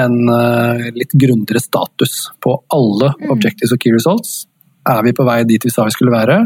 en 0.00 0.28
eh, 0.28 0.90
litt 0.94 1.14
grundigere 1.14 1.62
status 1.62 2.28
på 2.42 2.56
alle 2.74 3.12
mm. 3.14 3.30
objectives 3.34 3.74
og 3.74 3.80
key 3.82 3.94
results. 3.94 4.44
Er 4.88 5.02
vi 5.06 5.14
på 5.16 5.26
vei 5.26 5.40
dit 5.48 5.64
vi 5.64 5.72
sa 5.72 5.86
vi 5.86 5.94
skulle 5.94 6.14
være? 6.14 6.40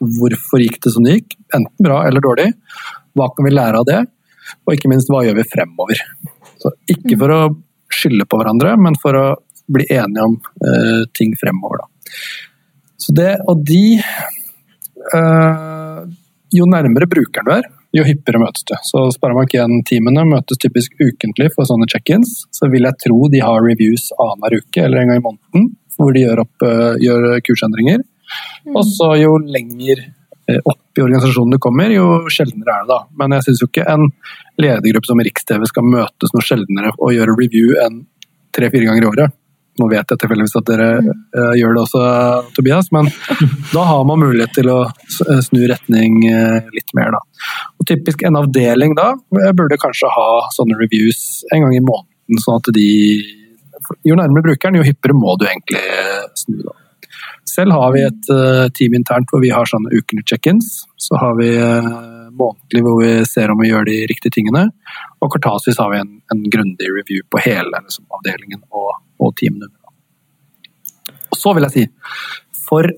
Hvorfor 0.00 0.62
gikk 0.62 0.80
det 0.82 0.94
som 0.94 1.06
det 1.06 1.18
gikk? 1.18 1.36
Enten 1.54 1.86
bra 1.86 2.00
eller 2.08 2.24
dårlig. 2.24 2.48
Hva 3.14 3.28
kan 3.34 3.46
vi 3.46 3.54
lære 3.54 3.82
av 3.82 3.88
det? 3.88 4.00
Og 4.64 4.74
ikke 4.74 4.90
minst, 4.90 5.10
hva 5.12 5.22
gjør 5.24 5.38
vi 5.38 5.46
fremover? 5.52 6.00
Så 6.60 6.72
ikke 6.90 7.14
mm. 7.14 7.20
for 7.20 7.34
å 7.34 7.40
skylde 7.94 8.26
på 8.28 8.40
hverandre, 8.40 8.74
men 8.80 8.96
for 9.00 9.16
å 9.18 9.26
bli 9.70 9.86
enige 9.92 10.24
om 10.26 10.34
uh, 10.36 11.04
ting 11.16 11.32
fremover. 11.40 11.84
Da. 11.84 12.10
Så 13.00 13.14
det, 13.16 13.30
og 13.48 13.62
de 13.64 14.00
uh, 15.14 16.02
Jo 16.54 16.66
nærmere 16.70 17.08
brukeren 17.10 17.48
du 17.48 17.52
er, 17.54 17.64
jo 17.94 18.04
hyppigere 18.06 18.42
møtes 18.42 18.66
du. 18.66 18.74
Så 18.86 19.04
Sparebank1-teamene 19.14 20.26
møtes 20.28 20.60
typisk 20.62 20.96
ukentlig 20.98 21.52
for 21.54 21.68
sånne 21.68 21.88
check-ins. 21.90 22.42
Så 22.54 22.68
vil 22.72 22.88
jeg 22.88 23.00
tro 23.04 23.28
de 23.30 23.42
har 23.44 23.62
reviews 23.62 24.08
annenhver 24.18 24.58
uke 24.62 24.82
eller 24.82 25.02
en 25.02 25.12
gang 25.12 25.22
i 25.22 25.24
måneden, 25.28 25.70
hvor 25.94 26.10
de 26.14 26.24
gjør, 26.24 26.42
opp, 26.44 26.66
uh, 26.66 26.98
gjør 27.02 27.38
kursendringer. 27.46 28.02
Mm. 28.66 28.74
Og 28.74 28.84
så 28.90 29.14
jo 29.22 29.38
lenger 29.44 30.06
opp 30.44 30.98
i 30.98 31.02
organisasjonen 31.04 31.54
du 31.54 31.60
kommer, 31.62 31.92
jo 31.92 32.24
sjeldnere 32.32 32.74
er 32.74 32.84
det 32.84 32.92
da. 32.92 32.98
Men 33.20 33.36
jeg 33.36 33.46
syns 33.46 33.62
jo 33.62 33.70
ikke 33.70 33.86
en 33.90 34.10
ledergruppe 34.60 35.08
som 35.08 35.22
Riks-TV 35.24 35.64
skal 35.70 35.88
møtes 35.88 36.34
noe 36.34 36.44
sjeldnere 36.44 36.92
og 36.98 37.14
gjøre 37.14 37.36
review 37.38 37.78
enn 37.84 38.02
tre-fire 38.54 38.90
ganger 38.90 39.06
i 39.06 39.10
året. 39.10 39.38
Nå 39.80 39.88
vet 39.90 40.12
jeg 40.12 40.20
tilfeldigvis 40.22 40.54
at 40.60 40.68
dere 40.68 40.88
uh, 41.02 41.54
gjør 41.58 41.74
det 41.74 41.82
også, 41.82 42.02
Tobias, 42.54 42.90
men 42.94 43.08
da 43.72 43.86
har 43.88 44.04
man 44.06 44.22
mulighet 44.22 44.54
til 44.54 44.70
å 44.70 44.78
snu 45.42 45.64
retning 45.70 46.20
uh, 46.30 46.60
litt 46.74 46.94
mer. 46.94 47.10
Da. 47.16 47.22
Og 47.80 47.88
typisk 47.90 48.22
en 48.22 48.38
avdeling 48.38 48.94
da 48.98 49.10
burde 49.58 49.80
kanskje 49.82 50.12
ha 50.14 50.28
sånne 50.54 50.78
reviews 50.78 51.42
en 51.50 51.66
gang 51.66 51.74
i 51.74 51.82
måneden, 51.82 52.42
sånn 52.44 52.62
at 52.62 52.74
de 52.76 52.90
Jo 54.06 54.14
nærmere 54.16 54.46
brukeren, 54.46 54.78
jo 54.78 54.84
hyppigere 54.86 55.16
må 55.18 55.34
du 55.36 55.42
egentlig 55.44 55.82
snu. 56.40 56.62
da. 56.64 56.72
Selv 57.44 57.74
har 57.76 57.90
vi 57.92 58.04
et 58.06 58.30
uh, 58.32 58.70
team 58.78 58.94
internt 58.96 59.28
hvor 59.28 59.42
vi 59.42 59.50
har 59.52 59.68
sånne 59.68 59.92
ukentlige 59.92 60.30
check-ins. 60.30 60.70
Så 60.96 61.18
har 61.20 61.34
vi 61.36 61.50
månedlig 62.34 62.82
hvor 62.86 62.96
vi 63.02 63.10
ser 63.28 63.52
om 63.52 63.60
vi 63.60 63.68
gjør 63.70 63.84
de 63.88 63.98
riktige 64.10 64.38
tingene. 64.38 64.68
Og 65.20 65.32
kvartalsvis 65.34 65.78
har 65.82 65.92
vi 65.92 66.00
en, 66.00 66.14
en 66.32 66.46
grundig 66.54 66.88
review 66.94 67.26
på 67.30 67.42
hele 67.44 67.82
liksom, 67.84 68.06
avdelingen 68.16 68.62
og, 68.70 68.94
og 69.24 69.42
minutter. 69.42 69.80
Og 71.32 71.40
så 71.40 71.54
vil 71.56 71.66
jeg 71.66 71.74
si, 71.74 71.84
for 72.64 72.88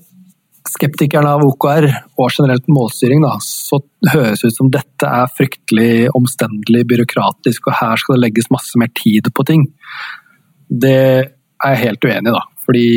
skeptikerne 0.67 1.31
av 1.31 1.43
OKR 1.47 1.87
og 2.19 2.31
generelt 2.33 2.67
målstyring, 2.71 3.23
da, 3.23 3.37
så 3.43 3.79
høres 4.11 4.43
det 4.43 4.51
ut 4.51 4.57
som 4.57 4.71
dette 4.73 5.09
er 5.09 5.31
fryktelig 5.37 6.09
omstendelig, 6.17 6.83
byråkratisk, 6.91 7.69
og 7.69 7.77
her 7.79 8.01
skal 8.01 8.17
det 8.17 8.25
legges 8.25 8.51
masse 8.53 8.79
mer 8.79 8.91
tid 8.97 9.29
på 9.33 9.45
ting. 9.47 9.67
Det 10.67 10.97
er 10.97 11.73
jeg 11.73 11.83
helt 11.85 12.07
uenig 12.09 12.33
i, 12.33 12.35
da. 12.35 12.43
Fordi 12.67 12.87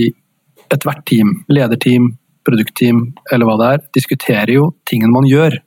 ethvert 0.71 1.07
team, 1.09 1.33
lederteam, 1.51 2.13
produktteam 2.47 3.05
eller 3.33 3.47
hva 3.47 3.57
det 3.61 3.71
er, 3.71 3.87
diskuterer 3.97 4.55
jo 4.57 4.71
tingen 4.89 5.13
man 5.15 5.29
gjør. 5.29 5.59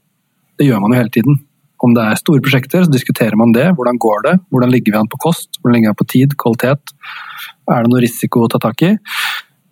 Det 0.59 0.67
gjør 0.67 0.83
man 0.83 0.93
jo 0.93 1.01
hele 1.01 1.13
tiden. 1.13 1.39
Om 1.83 1.95
det 1.97 2.03
er 2.07 2.19
store 2.19 2.43
prosjekter, 2.43 2.85
så 2.85 2.91
diskuterer 2.91 3.35
man 3.39 3.51
det. 3.55 3.65
Hvordan 3.75 3.99
går 3.99 4.25
det? 4.27 4.33
Hvordan 4.53 4.71
ligger 4.71 4.95
vi 4.95 4.99
an 5.01 5.11
på 5.11 5.19
kost? 5.25 5.59
Hvordan 5.59 5.75
ligger 5.75 5.89
vi 5.89 5.93
an 5.93 5.99
på 5.99 6.09
tid? 6.13 6.35
Kvalitet? 6.39 6.93
Er 7.71 7.83
det 7.83 7.91
noe 7.91 8.03
risiko 8.03 8.45
å 8.45 8.51
ta 8.51 8.61
tak 8.63 8.85
i? 8.87 8.93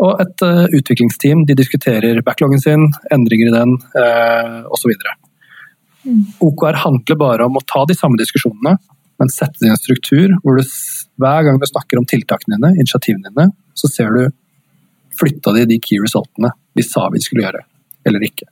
Og 0.01 0.21
et 0.23 0.43
uh, 0.43 0.65
utviklingsteam 0.73 1.45
de 1.47 1.55
diskuterer 1.57 2.19
backloggen 2.25 2.61
sin, 2.61 2.87
endringer 3.13 3.51
i 3.51 3.55
den 3.55 3.75
uh, 3.95 4.61
osv. 4.73 4.91
OKR 6.41 6.81
handler 6.83 7.19
bare 7.21 7.47
om 7.47 7.59
å 7.59 7.65
ta 7.69 7.85
de 7.87 7.95
samme 7.95 8.19
diskusjonene, 8.19 8.75
men 9.21 9.31
sette 9.31 9.61
det 9.61 9.69
i 9.69 9.71
en 9.71 9.79
struktur 9.79 10.33
hvor 10.41 10.57
du 10.57 10.65
hver 11.21 11.45
gang 11.45 11.59
du 11.61 11.67
snakker 11.69 12.01
om 12.01 12.07
tiltakene 12.09 12.57
dine, 12.57 12.73
initiativene 12.81 13.29
dine, 13.29 13.51
så 13.77 13.89
ser 13.91 14.09
du 14.15 14.23
flytta 15.19 15.53
de 15.53 15.67
de 15.69 15.77
key 15.83 16.01
resultene 16.01 16.49
vi 16.75 16.83
sa 16.87 17.05
vi 17.13 17.21
skulle 17.21 17.45
gjøre, 17.45 17.61
eller 18.09 18.25
ikke. 18.25 18.49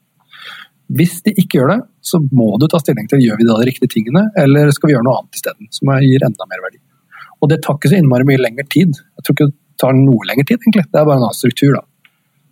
Hvis 0.89 1.19
de 1.25 1.35
ikke 1.37 1.59
gjør 1.59 1.71
det, 1.73 1.79
så 2.01 2.17
må 2.33 2.55
du 2.57 2.65
ta 2.69 2.79
stilling 2.81 3.09
til 3.09 3.21
gjør 3.21 3.37
vi 3.37 3.45
da 3.45 3.57
de 3.59 3.67
riktige 3.69 3.91
tingene, 3.93 4.23
eller 4.41 4.71
skal 4.73 4.89
vi 4.89 4.95
gjøre 4.95 5.05
noe 5.05 5.19
annet 5.19 5.37
isteden, 5.37 5.69
som 5.73 5.91
gir 6.01 6.25
enda 6.25 6.47
mer 6.49 6.63
verdi. 6.65 6.81
Og 7.39 7.51
det 7.51 7.61
tar 7.63 7.77
ikke 7.77 7.91
så 7.91 7.99
innmari 7.99 8.25
mye 8.27 8.41
lengre 8.41 8.65
tid. 8.73 8.97
Jeg 8.97 9.25
tror 9.25 9.35
ikke 9.35 9.49
det 9.51 9.57
tar 9.79 9.93
noe 9.95 10.25
lengre 10.27 10.47
tid, 10.49 10.59
egentlig. 10.63 10.87
Det 10.89 10.97
er 10.97 11.05
bare 11.05 11.21
en 11.21 11.27
annen 11.27 11.37
struktur, 11.37 11.77
da. 11.77 11.85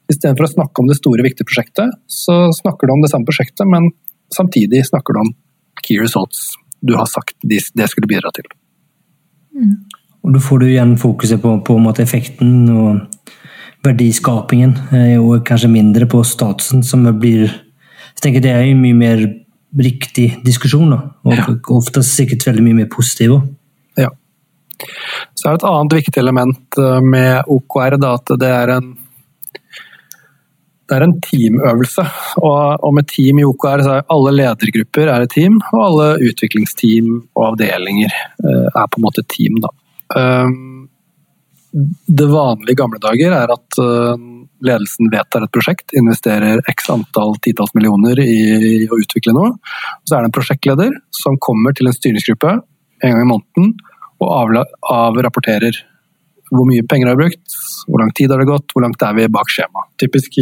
Istedenfor 0.07 0.47
å 0.47 0.51
snakke 0.53 0.83
om 0.83 0.91
det 0.91 0.99
store, 0.99 1.25
viktige 1.25 1.49
prosjektet, 1.49 1.97
så 2.07 2.37
snakker 2.55 2.87
du 2.87 2.93
om 2.93 3.03
det 3.03 3.11
samme 3.11 3.27
prosjektet, 3.27 3.65
men 3.67 3.89
samtidig 4.35 4.85
snakker 4.87 5.17
du 5.17 5.25
om 5.25 5.33
key 5.83 5.99
results 5.99 6.53
du 6.85 6.93
har 6.95 7.09
sagt 7.09 7.35
det 7.41 7.89
skulle 7.89 8.07
bidra 8.07 8.31
til. 8.35 8.47
Mm. 9.57 9.75
Og 10.27 10.33
Da 10.33 10.39
får 10.43 10.59
du 10.59 10.67
igjen 10.67 10.97
fokuset 10.99 11.41
på, 11.41 11.57
på 11.65 11.77
effekten 12.03 12.69
og 12.69 12.99
verdiskapingen, 13.85 14.73
og 15.23 15.45
kanskje 15.47 15.71
mindre 15.71 16.07
på 16.09 16.23
statusen, 16.23 16.83
som 16.83 17.05
blir 17.19 17.47
jeg 18.17 18.23
tenker 18.25 18.41
Det 18.43 18.53
er 18.53 18.65
en 18.65 18.81
mye 18.81 18.97
mer 18.97 19.25
riktig 19.77 20.31
diskusjon, 20.45 20.89
da. 20.89 21.01
og 21.27 21.35
ja. 21.37 21.45
ofte 21.75 22.01
sikkert 22.05 22.47
veldig 22.47 22.63
mye 22.65 22.77
mer 22.79 22.87
positiv. 22.89 23.35
Ja. 23.99 24.09
Så 25.37 25.47
er 25.47 25.57
det 25.57 25.61
et 25.61 25.67
annet 25.69 25.97
viktig 25.99 26.21
element 26.21 26.79
eh, 26.81 27.03
med 27.03 27.51
OKR 27.53 27.97
da, 28.01 28.15
at 28.17 28.33
det 28.41 28.53
er 28.53 28.73
en 28.77 28.95
det 30.87 30.95
er 30.95 31.03
en 31.03 31.17
teamøvelse. 31.19 32.03
Og, 32.39 32.59
og, 32.79 32.93
med 32.95 33.09
team 33.11 33.41
i 33.41 33.45
OKR 33.45 33.83
så 33.83 33.95
er 33.97 34.05
alle 34.13 34.31
ledergrupper 34.37 35.11
er 35.11 35.25
et 35.25 35.33
team, 35.35 35.59
og 35.73 35.81
alle 35.83 36.07
utviklingsteam 36.29 37.09
og 37.35 37.43
avdelinger 37.49 38.13
uh, 38.45 38.69
er 38.71 38.87
på 38.87 39.01
en 39.01 39.03
måte 39.03 39.25
team. 39.27 39.59
Da. 39.65 39.73
Um, 40.15 40.53
det 41.71 42.27
vanlige 42.31 42.73
i 42.73 42.79
gamle 42.79 42.99
dager 43.03 43.33
er 43.35 43.51
at 43.53 43.79
uh, 43.81 44.15
ledelsen 44.65 45.11
vedtar 45.13 45.45
et 45.45 45.53
prosjekt, 45.53 45.93
investerer 45.97 46.61
x 46.71 46.89
antall 46.93 47.35
titalls 47.43 47.73
millioner 47.77 48.19
i 48.23 48.87
å 48.87 48.99
utvikle 49.01 49.35
noe. 49.35 49.53
Så 50.07 50.15
er 50.15 50.23
det 50.23 50.31
en 50.31 50.37
prosjektleder 50.37 50.95
som 51.13 51.37
kommer 51.43 51.75
til 51.77 51.89
en 51.89 51.97
styringsgruppe 51.97 52.55
en 52.57 53.13
gang 53.13 53.21
i 53.21 53.29
måneden 53.29 53.75
og 54.23 54.57
avrapporterer 54.89 55.77
hvor 56.47 56.65
mye 56.65 56.85
penger 56.87 57.11
har 57.11 57.19
brukt, 57.19 57.57
hvor 57.85 58.01
lang 58.01 58.13
tid 58.15 58.31
har 58.31 58.41
det 58.41 58.47
gått, 58.49 58.71
hvor 58.71 58.85
langt 58.85 59.03
er 59.03 59.15
vi 59.17 59.27
bak 59.31 59.51
skjema. 59.51 59.83
Typisk, 59.99 60.39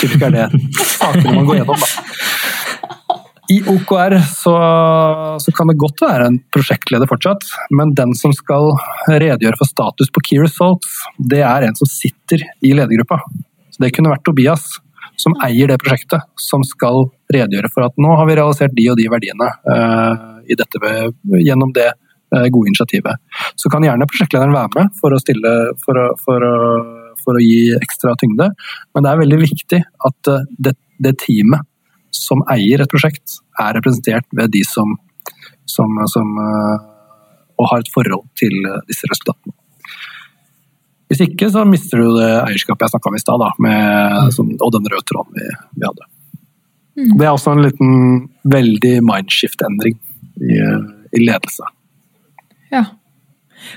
typisk 0.00 0.26
er 0.26 0.34
det 0.34 0.46
sakene 0.98 1.36
man 1.38 1.46
går 1.48 1.62
gjennom. 1.62 1.84
Da. 1.84 2.63
I 3.54 3.60
OKR 3.70 4.14
så, 4.24 4.54
så, 5.40 5.52
kan 5.52 5.68
det 5.70 5.76
godt 5.78 6.00
være 6.02 6.28
en 6.30 6.38
prosjektleder 6.54 7.08
fortsatt, 7.10 7.44
men 7.76 7.92
den 7.98 8.14
som 8.18 8.32
skal 8.34 8.72
redegjøre 9.10 9.58
for 9.60 9.68
status 9.68 10.10
på 10.14 10.22
Key 10.28 10.40
Results, 10.42 11.02
det 11.32 11.42
er 11.44 11.66
en 11.66 11.76
som 11.78 11.90
sitter 11.90 12.42
i 12.64 12.72
ledergruppa. 12.74 13.20
Så 13.74 13.82
Det 13.84 13.92
kunne 13.94 14.12
vært 14.12 14.24
Tobias, 14.26 14.64
som 15.20 15.36
eier 15.44 15.70
det 15.70 15.78
prosjektet, 15.82 16.24
som 16.40 16.64
skal 16.66 17.08
redegjøre 17.32 17.70
for 17.74 17.86
at 17.86 18.00
nå 18.00 18.14
har 18.18 18.26
vi 18.28 18.38
realisert 18.38 18.74
de 18.74 18.88
og 18.90 18.98
de 18.98 19.10
verdiene 19.12 19.50
uh, 19.68 20.40
dette, 20.48 20.94
gjennom 21.44 21.74
det 21.76 21.90
uh, 21.92 22.46
gode 22.48 22.72
initiativet. 22.72 23.20
Så 23.60 23.70
kan 23.72 23.86
gjerne 23.86 24.08
prosjektlederen 24.10 24.56
være 24.56 24.72
med 24.78 24.96
for 24.98 25.14
å, 25.14 25.20
stille, 25.22 25.52
for 25.84 26.00
å, 26.00 26.08
for 26.24 26.48
å, 26.48 26.56
for 27.22 27.38
å 27.38 27.44
gi 27.44 27.76
ekstra 27.78 28.16
tyngde, 28.20 28.50
men 28.94 29.06
det 29.06 29.12
er 29.12 29.22
veldig 29.22 29.40
viktig 29.44 29.84
at 29.84 30.32
uh, 30.32 30.42
det, 30.58 30.74
det, 30.98 31.16
teamet 31.22 31.68
som 32.14 32.44
eier 32.52 32.82
et 32.82 32.90
prosjekt, 32.90 33.40
er 33.60 33.76
representert 33.78 34.26
ved 34.36 34.52
de 34.54 34.62
som, 34.68 34.96
som, 35.70 35.98
som 36.10 36.32
og 37.54 37.68
har 37.70 37.82
et 37.82 37.92
forhold 37.94 38.26
til 38.38 38.54
disse 38.88 39.08
resultatene. 39.10 39.54
Hvis 41.10 41.20
ikke 41.28 41.50
så 41.52 41.62
mister 41.68 42.00
du 42.00 42.16
det 42.16 42.30
eierskapet 42.40 42.86
jeg 42.86 42.94
snakka 42.94 43.10
om 43.10 43.16
i 43.18 43.22
stad, 43.22 43.44
mm. 43.60 44.56
og 44.64 44.74
den 44.74 44.88
røde 44.90 45.06
tråden 45.06 45.36
vi, 45.36 45.46
vi 45.76 45.86
hadde. 45.86 46.08
Mm. 46.94 47.14
Det 47.18 47.26
er 47.26 47.32
også 47.32 47.54
en 47.54 47.64
liten 47.64 47.94
veldig 48.50 48.94
mindshift-endring 49.04 49.96
i, 50.40 50.58
i, 50.58 51.22
ledelse. 51.22 51.66
Ja. 52.72 52.86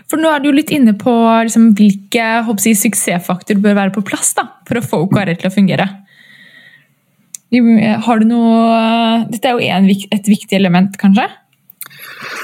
For 0.10 0.22
nå 0.22 0.32
er 0.32 0.42
du 0.42 0.50
jo 0.50 0.56
litt 0.58 0.74
inne 0.74 0.94
på 1.00 1.14
liksom, 1.48 1.72
hvilke 1.78 2.24
jeg, 2.24 2.78
suksessfaktorer 2.82 3.62
bør 3.64 3.78
være 3.84 3.96
på 3.96 4.06
plass 4.08 4.34
da, 4.38 4.48
for 4.68 4.80
å 4.80 4.86
få 4.86 5.04
OKR 5.06 5.34
til 5.36 5.50
å 5.50 5.54
fungere. 5.54 5.88
Har 7.48 8.20
du 8.20 8.28
noe 8.28 9.26
Dette 9.32 9.48
er 9.48 9.56
jo 9.56 9.72
en, 9.72 9.88
et 9.88 10.30
viktig 10.30 10.58
element, 10.58 10.96
kanskje? 11.00 11.28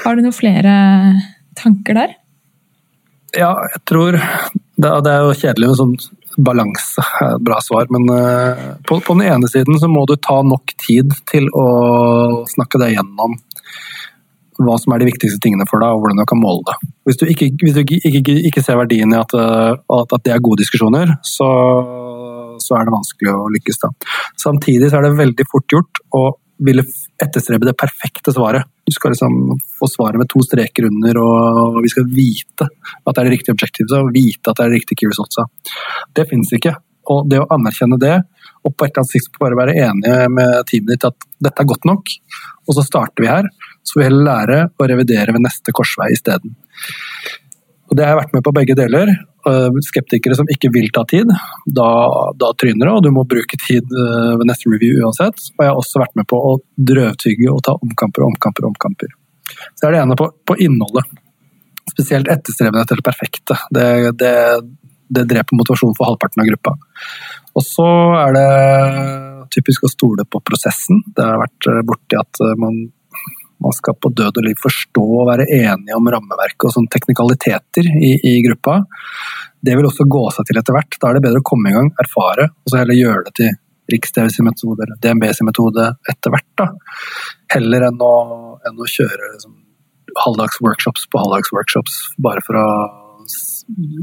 Har 0.04 0.16
du 0.16 0.24
noen 0.24 0.36
flere 0.36 0.74
tanker 1.58 1.98
der? 1.98 2.14
Ja, 3.34 3.52
jeg 3.74 3.82
tror 3.90 4.14
det, 4.14 4.90
er 4.90 5.24
jo 5.26 5.34
kjedelig 5.34 5.72
med 5.72 5.78
sånn 5.80 5.96
balanse, 6.44 7.02
bra 7.42 7.58
svar. 7.62 7.90
Men 7.94 8.06
på, 8.86 8.98
på, 8.98 9.16
den 9.18 9.26
ene 9.26 9.50
siden 9.50 9.78
så 9.82 9.90
må 9.90 10.04
du 10.06 10.14
ta 10.22 10.40
nok 10.46 10.74
tid 10.82 11.14
til 11.30 11.50
å 11.50 11.66
snakke 12.54 12.80
deg 12.82 12.96
gjennom 12.96 13.36
hva 14.62 14.76
som 14.78 14.94
er 14.94 15.02
de 15.02 15.08
viktigste 15.08 15.40
tingene 15.42 15.66
for 15.66 15.82
deg, 15.82 15.94
og 15.94 16.02
hvordan 16.02 16.20
du 16.22 16.26
kan 16.30 16.40
måle 16.40 16.62
det. 16.68 16.76
Hvis 17.08 17.18
du 17.20 17.24
ikke, 17.30 17.50
hvis 17.62 17.74
du 17.74 17.80
ikke, 17.82 17.98
ikke, 18.20 18.36
ikke 18.50 18.62
ser 18.62 18.78
verdien 18.78 19.14
i 19.14 19.18
at, 19.18 19.34
eh, 19.34 19.72
at, 19.98 20.14
det 20.26 20.34
er 20.34 20.44
gode 20.44 20.62
diskusjoner, 20.62 21.16
så, 21.26 21.48
så, 22.62 22.78
er 22.78 22.86
det 22.86 22.94
vanskelig 22.94 23.34
å 23.34 23.50
lykkes. 23.54 23.82
da. 23.82 23.92
Samtidig 24.40 24.90
så 24.90 25.00
er 25.00 25.08
det 25.08 25.20
veldig 25.20 25.46
fort 25.50 25.76
gjort 25.76 26.02
å 26.14 26.24
ville 26.64 26.84
etterstrebe 27.22 27.66
det 27.66 27.76
perfekte 27.78 28.32
svaret. 28.34 28.68
Du 28.86 28.92
skal 28.94 29.14
liksom 29.14 29.58
få 29.78 29.88
svaret 29.90 30.20
med 30.20 30.30
to 30.30 30.42
streker 30.44 30.86
under, 30.86 31.18
og 31.18 31.80
vi 31.82 31.90
skal 31.92 32.06
vite 32.10 32.68
at 32.68 33.10
det 33.10 33.16
er 33.16 33.28
det 33.28 33.34
riktige 33.34 33.56
objektivet, 33.56 33.94
og 33.98 34.12
vite 34.14 34.50
at 34.50 34.58
det 34.58 34.66
er 34.66 34.72
det 34.72 34.80
riktige 34.80 35.02
Kirisotsa. 35.02 35.46
Det 36.14 36.28
fins 36.30 36.52
ikke. 36.54 36.76
Og 37.12 37.26
det 37.28 37.42
å 37.42 37.48
anerkjenne 37.52 37.98
det, 38.00 38.14
og 38.64 38.72
på 38.72 38.86
et 38.86 38.94
eller 38.94 39.02
annet 39.02 39.12
tidspunkt 39.12 39.42
bare 39.42 39.58
være 39.58 39.76
enige 39.88 40.28
med 40.32 40.54
teamet 40.70 40.94
ditt 40.94 41.08
at 41.10 41.26
dette 41.44 41.60
er 41.60 41.68
godt 41.68 41.88
nok, 41.88 42.12
og 42.64 42.78
så 42.78 42.84
starter 42.86 43.24
vi 43.24 43.28
her, 43.28 43.48
så 43.84 44.00
vi 44.00 44.06
heller 44.06 44.28
lære 44.30 44.60
å 44.80 44.88
revidere 44.88 45.34
ved 45.36 45.44
neste 45.44 45.74
korsvei 45.76 46.08
isteden. 46.14 46.54
Og 47.94 47.98
det 48.00 48.08
har 48.08 48.16
jeg 48.16 48.24
vært 48.24 48.32
med 48.34 48.42
på 48.42 48.52
begge 48.56 48.74
deler. 48.74 49.10
Eh, 49.46 49.76
skeptikere 49.86 50.34
som 50.34 50.48
ikke 50.50 50.72
vil 50.74 50.88
ta 50.90 51.04
tid, 51.06 51.28
da, 51.78 51.90
da 52.34 52.48
tryner 52.58 52.88
det, 52.88 52.94
og 52.96 53.04
du 53.04 53.12
må 53.14 53.22
bruke 53.30 53.54
tid 53.62 53.86
eh, 53.86 54.32
ved 54.40 54.48
neste 54.50 54.66
review 54.72 55.04
uansett. 55.06 55.38
Og 55.54 55.62
jeg 55.62 55.70
har 55.70 55.78
også 55.78 56.00
vært 56.02 56.16
med 56.18 56.26
på 56.26 56.40
å 56.42 56.56
drøvtygge 56.90 57.52
og 57.52 57.60
ta 57.62 57.76
omkamper 57.78 58.24
og 58.24 58.32
omkamper. 58.32 58.66
og 58.66 58.72
omkamper. 58.72 59.12
Så 59.78 59.86
er 59.86 59.94
det 59.94 60.00
ene 60.00 60.16
på, 60.18 60.26
på 60.42 60.56
innholdet. 60.66 61.06
Spesielt 61.92 62.32
etterstrebende 62.34 62.82
etter 62.82 62.98
det 62.98 63.06
perfekte. 63.06 63.60
Det, 63.78 63.86
det, 64.18 64.34
det 65.14 65.26
dreper 65.30 65.60
motivasjonen 65.60 65.94
for 65.94 66.10
halvparten 66.10 66.42
av 66.42 66.50
gruppa. 66.50 66.74
Og 67.54 67.62
så 67.62 67.88
er 68.24 68.34
det 68.34 68.50
typisk 69.54 69.86
å 69.86 69.92
stole 69.94 70.26
på 70.26 70.42
prosessen. 70.42 71.04
Det 71.14 71.30
har 71.30 71.38
vært 71.46 71.70
eh, 71.70 71.82
borti 71.86 72.18
at 72.18 72.42
man 72.58 72.88
man 73.62 73.74
skal 73.76 73.96
på 74.00 74.10
død 74.16 74.40
og 74.40 74.46
liv 74.46 74.58
forstå 74.60 75.04
og 75.20 75.28
være 75.30 75.46
enige 75.56 75.96
om 75.96 76.08
rammeverket 76.10 76.68
og 76.68 76.74
sånne 76.74 76.92
teknikaliteter 76.92 77.88
i, 77.94 78.14
i, 78.18 78.34
gruppa. 78.46 78.80
Det 79.64 79.76
vil 79.78 79.88
også 79.88 80.06
gå 80.10 80.24
seg 80.34 80.48
til 80.48 80.60
etter 80.60 80.76
hvert. 80.76 80.98
Da 81.00 81.10
er 81.10 81.18
det 81.18 81.24
bedre 81.26 81.42
å 81.42 81.46
komme 81.46 81.70
i 81.70 81.76
gang, 81.76 81.90
erfare, 82.02 82.50
og 82.50 82.72
så 82.72 82.80
heller 82.80 82.98
gjøre 82.98 83.28
det 83.28 83.34
til 83.40 83.52
Riks-DVs-metode 83.92 84.86
eller 84.86 85.00
DNBs 85.00 85.42
metode 85.44 85.90
etter 86.10 86.34
hvert. 86.34 86.50
da. 86.60 86.68
Heller 87.54 87.88
enn 87.90 88.02
å, 88.02 88.14
enn 88.64 88.80
å 88.80 88.90
kjøre 88.90 89.32
liksom, 89.34 89.56
halvdags 90.24 90.60
workshops 90.64 91.08
på 91.10 91.20
halvdags 91.20 91.52
workshops 91.54 91.98
bare 92.22 92.44
for 92.46 92.60
å 92.60 92.68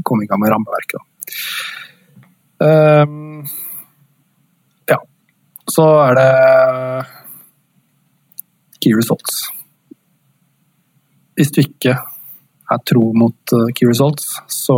komme 0.06 0.24
i 0.24 0.30
gang 0.30 0.42
med 0.42 0.52
rammeverket. 0.54 1.02
Um, 2.62 3.42
ja. 4.90 4.98
Så 5.70 5.86
er 6.04 6.18
det 6.18 6.30
key 8.82 8.94
results. 8.98 9.46
Hvis 11.38 11.52
du 11.54 11.62
ikke 11.62 11.94
er 12.72 12.82
tro 12.88 13.08
mot 13.16 13.54
eh, 13.56 13.70
key 13.76 13.88
results, 13.88 14.28
så, 14.50 14.76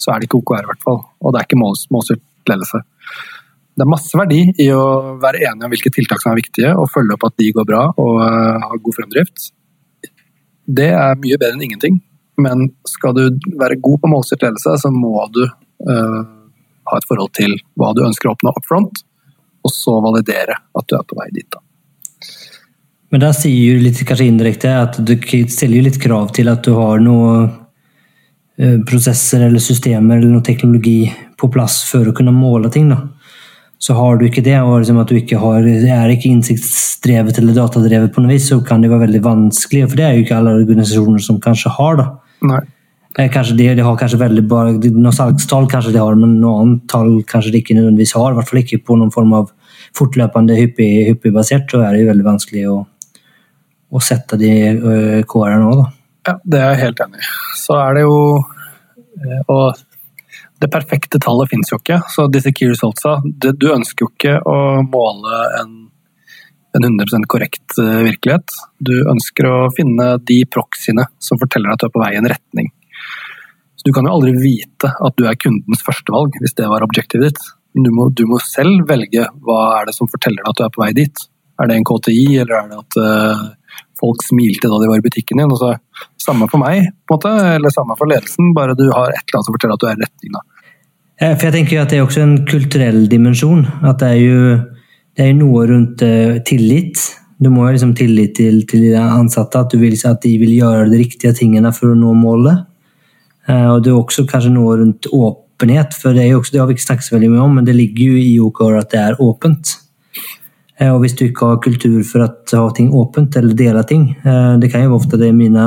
så 0.00 0.12
er 0.12 0.20
det 0.20 0.28
ikke 0.28 0.40
OKR, 0.40 0.64
i 0.64 0.70
hvert 0.72 0.86
fall. 0.86 1.02
Og 1.20 1.32
det 1.32 1.40
er 1.40 1.48
ikke 1.48 1.60
målstyrt 1.60 2.50
ledelse. 2.50 2.82
Det 3.80 3.86
er 3.86 3.90
masse 3.90 4.18
verdi 4.18 4.42
i 4.60 4.66
å 4.74 5.16
være 5.22 5.44
enige 5.46 5.66
om 5.66 5.72
hvilke 5.72 5.92
tiltak 5.94 6.22
som 6.22 6.32
er 6.32 6.40
viktige, 6.42 6.74
og 6.76 6.90
følge 6.92 7.16
opp 7.16 7.28
at 7.30 7.38
de 7.40 7.52
går 7.56 7.68
bra 7.68 7.86
og 7.94 8.18
uh, 8.20 8.58
har 8.60 8.82
god 8.84 8.96
fremdrift. 8.98 9.46
Det 10.80 10.90
er 10.92 11.16
mye 11.22 11.38
bedre 11.40 11.56
enn 11.56 11.64
ingenting, 11.64 11.96
men 12.40 12.68
skal 12.88 13.14
du 13.16 13.22
være 13.60 13.80
god 13.80 14.02
på 14.02 14.10
målstyrt 14.10 14.44
ledelse, 14.44 14.76
så 14.82 14.92
må 14.92 15.14
du 15.32 15.44
uh, 15.46 16.20
ha 16.90 16.98
et 16.98 17.08
forhold 17.08 17.32
til 17.38 17.56
hva 17.78 17.94
du 17.96 18.04
ønsker 18.04 18.28
å 18.28 18.34
oppnå 18.34 18.52
up 18.52 18.68
front, 18.68 19.02
og 19.64 19.72
så 19.72 19.96
validere 20.04 20.60
at 20.76 20.90
du 20.90 20.98
er 20.98 21.06
på 21.06 21.18
vei 21.20 21.30
dit. 21.32 21.48
da. 21.48 21.62
Men 23.10 23.24
der 23.24 23.34
sier 23.34 23.74
jo 23.74 23.82
litt 23.82 24.02
kanskje 24.06 24.28
indirekte 24.30 24.74
at 24.84 25.00
du 25.02 25.16
stiller 25.50 25.86
litt 25.86 25.98
krav 26.02 26.30
til 26.36 26.50
at 26.52 26.62
du 26.66 26.76
har 26.76 27.00
noen 27.02 27.48
eh, 28.60 28.76
prosesser 28.86 29.48
eller 29.48 29.62
systemer 29.62 30.20
eller 30.20 30.30
noe 30.30 30.46
teknologi 30.46 31.10
på 31.40 31.50
plass 31.50 31.82
for 31.88 32.06
å 32.06 32.14
kunne 32.14 32.34
måle 32.34 32.70
ting. 32.70 32.92
da. 32.92 33.02
Så 33.80 33.96
har 33.96 34.18
du 34.20 34.26
ikke 34.26 34.44
det, 34.44 34.58
og 34.60 34.82
liksom 34.82 34.98
at 35.00 35.08
du 35.08 35.16
ikke 35.16 35.40
har, 35.40 35.64
er 35.64 36.12
ikke 36.12 36.28
innsiktsdrevet 36.28 37.38
eller 37.40 37.56
datadrevet, 37.56 38.12
på 38.12 38.22
noe 38.22 38.34
vis, 38.34 38.50
så 38.50 38.60
kan 38.62 38.84
det 38.84 38.90
være 38.92 39.06
veldig 39.06 39.22
vanskelig. 39.24 39.86
For 39.88 39.98
det 39.98 40.04
er 40.06 40.18
jo 40.18 40.26
ikke 40.26 40.36
alle 40.36 40.58
organisasjoner 40.58 41.24
som 41.24 41.40
kanskje 41.42 41.72
har. 41.78 41.96
da. 42.02 42.10
Nei. 42.50 42.60
Eh, 43.18 43.30
kanskje 43.32 43.56
de, 43.58 43.70
de, 43.74 43.82
har 43.82 43.96
kanskje 43.98 44.20
veldig 44.20 44.44
bare, 44.46 44.76
Noen 44.92 45.16
salgstall 45.16 45.66
kanskje 45.70 45.96
de 45.96 46.02
har, 46.02 46.18
men 46.18 46.36
noen 46.42 46.76
tall 46.92 47.24
kanskje 47.26 47.54
de 47.56 47.62
ikke 47.64 47.78
nødvendigvis 47.78 48.14
har. 48.20 48.30
I 48.30 48.38
hvert 48.38 48.52
fall 48.52 48.62
ikke 48.62 48.82
på 48.86 48.98
noen 49.00 49.10
form 49.14 49.32
av 49.40 49.48
fortløpende 49.96 50.56
hyppig, 50.58 50.90
hyppig 51.10 51.32
basert, 51.34 51.70
så 51.70 51.82
er 51.84 51.94
det 51.94 52.04
jo 52.04 52.10
veldig 52.12 52.26
vanskelig 52.26 52.64
å 52.70 52.78
å 53.90 54.00
sette 54.02 54.38
de 54.40 54.50
uh, 54.78 55.20
KR-ene 55.26 55.62
nå, 55.64 55.76
da. 55.80 55.86
Ja, 56.28 56.34
det 56.44 56.58
er 56.60 56.74
jeg 56.74 56.82
helt 56.84 57.04
enig 57.06 57.22
i. 57.22 57.28
Så 57.58 57.76
er 57.80 57.96
det 57.96 58.02
jo 58.04 58.16
eh, 58.36 59.38
Og 59.48 59.78
det 60.60 60.68
perfekte 60.68 61.16
tallet 61.22 61.48
finnes 61.48 61.70
jo 61.72 61.78
ikke. 61.80 61.96
Så 62.12 62.26
disse 62.28 62.52
key 62.52 62.68
resultsa 62.68 63.14
Du 63.24 63.70
ønsker 63.72 64.04
jo 64.04 64.10
ikke 64.12 64.34
å 64.44 64.56
måle 64.84 65.38
en, 65.62 65.72
en 66.76 66.86
100% 66.90 67.24
korrekt 67.24 67.78
eh, 67.80 68.02
virkelighet. 68.10 68.52
Du 68.76 68.92
ønsker 69.00 69.48
å 69.48 69.56
finne 69.72 70.10
de 70.28 70.42
proxyene 70.44 71.08
som 71.16 71.40
forteller 71.40 71.72
deg 71.72 71.78
at 71.78 71.86
du 71.86 71.88
er 71.88 71.94
på 71.96 72.04
vei 72.04 72.12
i 72.12 72.20
en 72.20 72.30
retning. 72.34 72.68
Så 73.80 73.88
Du 73.88 73.94
kan 73.96 74.04
jo 74.04 74.12
aldri 74.12 74.36
vite 74.36 74.92
at 74.92 75.16
du 75.16 75.24
er 75.24 75.40
kundens 75.40 75.80
førstevalg, 75.86 76.36
hvis 76.44 76.58
det 76.60 76.68
var 76.68 76.84
objektivet 76.84 77.30
ditt. 77.30 77.52
Du 77.74 77.90
må, 77.94 78.08
du 78.10 78.24
må 78.26 78.40
selv 78.42 78.88
velge 78.88 79.26
hva 79.46 79.60
er 79.78 79.88
det 79.88 79.94
som 79.94 80.10
forteller 80.10 80.42
deg 80.42 80.50
at 80.50 80.58
du 80.58 80.64
er 80.66 80.72
på 80.74 80.82
vei 80.82 80.90
dit. 80.96 81.26
Er 81.60 81.68
det 81.70 81.76
en 81.76 81.86
KTI, 81.86 82.24
eller 82.42 82.56
er 82.56 82.70
det 82.70 82.78
at 82.80 82.96
uh, 82.98 83.82
folk 84.00 84.24
smilte 84.24 84.70
da 84.70 84.80
de 84.80 84.88
var 84.90 84.98
i 84.98 85.04
butikken 85.04 85.38
din. 85.42 85.52
Altså, 85.52 85.76
samme 86.20 86.48
for 86.50 86.62
meg, 86.62 86.88
på 87.06 87.14
en 87.14 87.20
måte, 87.20 87.34
eller 87.58 87.74
samme 87.74 87.96
for 88.00 88.10
ledelsen, 88.10 88.54
bare 88.56 88.74
du 88.78 88.88
har 88.88 89.12
et 89.12 89.20
eller 89.20 89.38
annet 89.38 89.48
som 89.50 89.56
forteller 89.56 89.76
at 89.76 89.84
du 89.84 89.88
er 89.90 89.98
i 89.98 90.02
retning. 90.06 90.38
da. 90.38 90.44
For 91.36 91.46
jeg 91.46 91.54
tenker 91.58 91.82
at 91.82 91.90
Det 91.92 91.98
er 91.98 92.06
også 92.06 92.22
en 92.24 92.36
kulturell 92.48 93.02
dimensjon. 93.12 93.66
at 93.84 94.00
Det 94.00 94.08
er 94.08 94.20
jo 94.24 94.42
det 95.18 95.26
er 95.26 95.34
noe 95.36 95.66
rundt 95.68 96.02
uh, 96.06 96.40
tillit. 96.48 96.96
Du 97.38 97.50
må 97.52 97.66
ha 97.66 97.74
liksom 97.74 97.92
tillit 97.98 98.34
til, 98.38 98.62
til 98.66 98.86
de 98.88 98.96
ansatte, 98.96 99.58
at, 99.58 99.74
vil, 99.76 99.94
at, 100.06 100.22
de 100.22 100.32
vil 100.40 100.56
gjøre 100.56 100.88
de 100.90 101.00
riktige 101.02 101.32
tingene 101.36 101.72
for 101.76 101.92
å 101.92 101.98
nå 101.98 102.14
målet. 102.16 102.66
Og 103.50 103.80
Det 103.82 103.90
er 103.90 103.96
også 103.96 104.26
kanskje 104.28 104.52
noe 104.52 104.76
rundt 104.78 105.08
åpenhet, 105.60 105.92
for 105.94 106.16
det, 106.16 106.30
også, 106.34 106.52
det 106.52 106.60
har 106.60 106.66
vi 106.70 106.74
ikke 106.78 106.86
snakket 106.88 107.04
så 107.10 107.14
veldig 107.18 107.30
mye 107.34 107.44
om, 107.44 107.54
men 107.60 107.64
det 107.68 107.74
ligger 107.76 108.14
jo 108.14 108.16
i 108.16 108.38
OKR 108.40 108.78
at 108.80 108.90
det 108.94 109.00
er 109.00 109.18
åpent. 109.20 109.74
Eh, 110.80 110.88
Og 110.88 111.00
hvis 111.02 111.12
du 111.18 111.26
ikke 111.26 111.44
har 111.50 111.58
kultur 111.60 112.00
for 112.08 112.24
å 112.24 112.62
ha 112.64 112.70
ting 112.72 112.90
åpent 112.96 113.36
eller 113.36 113.52
dele 113.52 113.82
ting 113.84 114.16
eh, 114.24 114.56
Det 114.56 114.70
kan 114.72 114.80
jo 114.86 114.94
ofte 114.96 115.18
det 115.20 115.28
er 115.28 115.34
mine, 115.36 115.66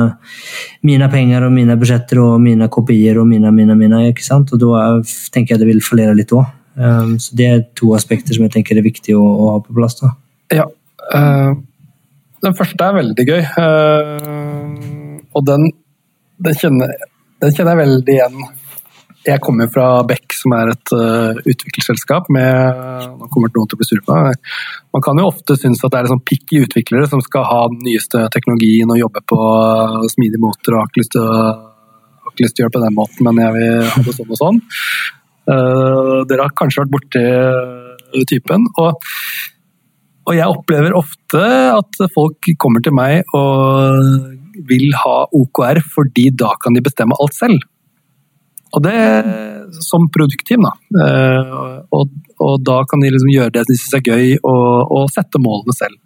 mine 0.82 1.06
penger 1.12 1.46
og 1.46 1.52
mine 1.54 1.76
budsjetter 1.78 2.18
og 2.18 2.40
mine 2.42 2.66
kopier 2.68 3.20
og 3.22 3.28
mine, 3.30 3.52
mine, 3.54 3.76
mine. 3.78 4.08
ikke 4.10 4.24
sant? 4.26 4.50
Og 4.52 4.58
da 4.58 4.72
er- 4.82 5.04
tenker 5.30 5.54
jeg 5.54 5.60
det 5.62 5.68
vil 5.70 5.80
fallere 5.80 6.16
litt 6.18 6.34
òg. 6.34 6.44
Så 7.22 7.30
det 7.38 7.46
er 7.46 7.60
to 7.78 7.92
aspekter 7.94 8.34
som 8.34 8.42
jeg 8.42 8.50
tenker 8.56 8.76
er 8.76 8.82
viktig 8.82 9.14
å, 9.14 9.22
å 9.22 9.50
ha 9.52 9.60
på 9.62 9.74
plass. 9.76 9.94
da. 10.00 10.08
Ja. 10.50 10.64
Uh, 11.14 11.54
den 12.42 12.56
første 12.58 12.82
er 12.82 12.96
veldig 12.98 13.26
gøy. 13.28 13.42
Uh, 13.54 15.20
og 15.30 15.46
den, 15.46 15.68
den, 16.42 16.54
kjenner, 16.58 16.90
den 17.40 17.54
kjenner 17.54 17.76
jeg 17.76 17.82
veldig 17.84 18.16
igjen. 18.16 18.42
Jeg 19.24 19.40
kommer 19.40 19.70
fra 19.72 20.02
Beck, 20.04 20.34
som 20.36 20.52
er 20.52 20.74
et 20.74 20.92
uh, 20.92 21.38
utviklingsselskap 21.48 22.26
med 22.34 22.82
Nå 23.16 23.28
kommer 23.32 23.52
noen 23.54 23.70
til 23.70 23.78
å 23.78 23.80
bli 23.80 23.88
sur 23.88 24.02
på 24.04 24.16
meg. 24.18 24.50
Man 24.92 25.04
kan 25.04 25.20
jo 25.20 25.30
ofte 25.30 25.56
synes 25.56 25.80
at 25.80 25.94
det 25.94 26.02
er 26.02 26.10
sånn 26.12 26.22
i 26.28 26.60
utviklere 26.60 27.08
som 27.08 27.22
skal 27.24 27.46
ha 27.48 27.62
den 27.72 27.80
nyeste 27.86 28.26
teknologien 28.34 28.92
og 28.92 29.00
jobbe 29.00 29.24
på 29.32 29.40
smidige 30.12 30.42
måter 30.42 30.76
og 30.76 30.82
har 30.82 30.92
ikke 30.92 31.02
lyst 31.02 31.16
til 31.16 31.24
å, 31.24 31.32
gjøre 32.34 32.74
på 32.74 32.84
den 32.84 32.96
måten, 32.98 33.24
men 33.28 33.40
jeg 33.40 33.56
vil 33.56 33.90
ha 33.94 34.04
det 34.04 34.16
sånn 34.18 34.34
og 34.34 34.40
sånn. 34.42 34.62
Uh, 35.48 36.20
dere 36.28 36.46
har 36.46 36.56
kanskje 36.56 36.84
vært 36.84 36.94
borti 36.94 37.24
eh, 37.24 38.22
typen. 38.28 38.68
og 38.80 39.02
og 40.24 40.32
jeg 40.32 40.48
opplever 40.48 40.94
ofte 40.96 41.40
at 41.68 41.98
folk 42.14 42.48
kommer 42.56 42.80
til 42.80 42.94
meg 42.96 43.28
og 43.36 44.62
vil 44.70 44.94
ha 45.02 45.16
OKR 45.36 45.82
fordi 45.84 46.30
da 46.32 46.54
kan 46.62 46.76
de 46.76 46.80
bestemme 46.84 47.18
alt 47.20 47.36
selv. 47.36 47.60
Og 48.74 48.82
det 48.82 48.98
som 49.84 50.08
produktteam, 50.12 50.66
da. 50.66 50.74
Eh, 51.04 51.54
Og, 51.94 52.10
og 52.42 52.54
da 52.66 52.80
kan 52.90 53.02
de 53.02 53.12
liksom 53.14 53.30
gjøre 53.30 53.52
det 53.54 53.64
de 53.68 53.76
syns 53.78 53.96
er 54.00 54.04
gøy, 54.08 54.36
og, 54.42 54.90
og 54.90 55.10
sette 55.14 55.38
målene 55.42 55.74
selv. 55.76 55.96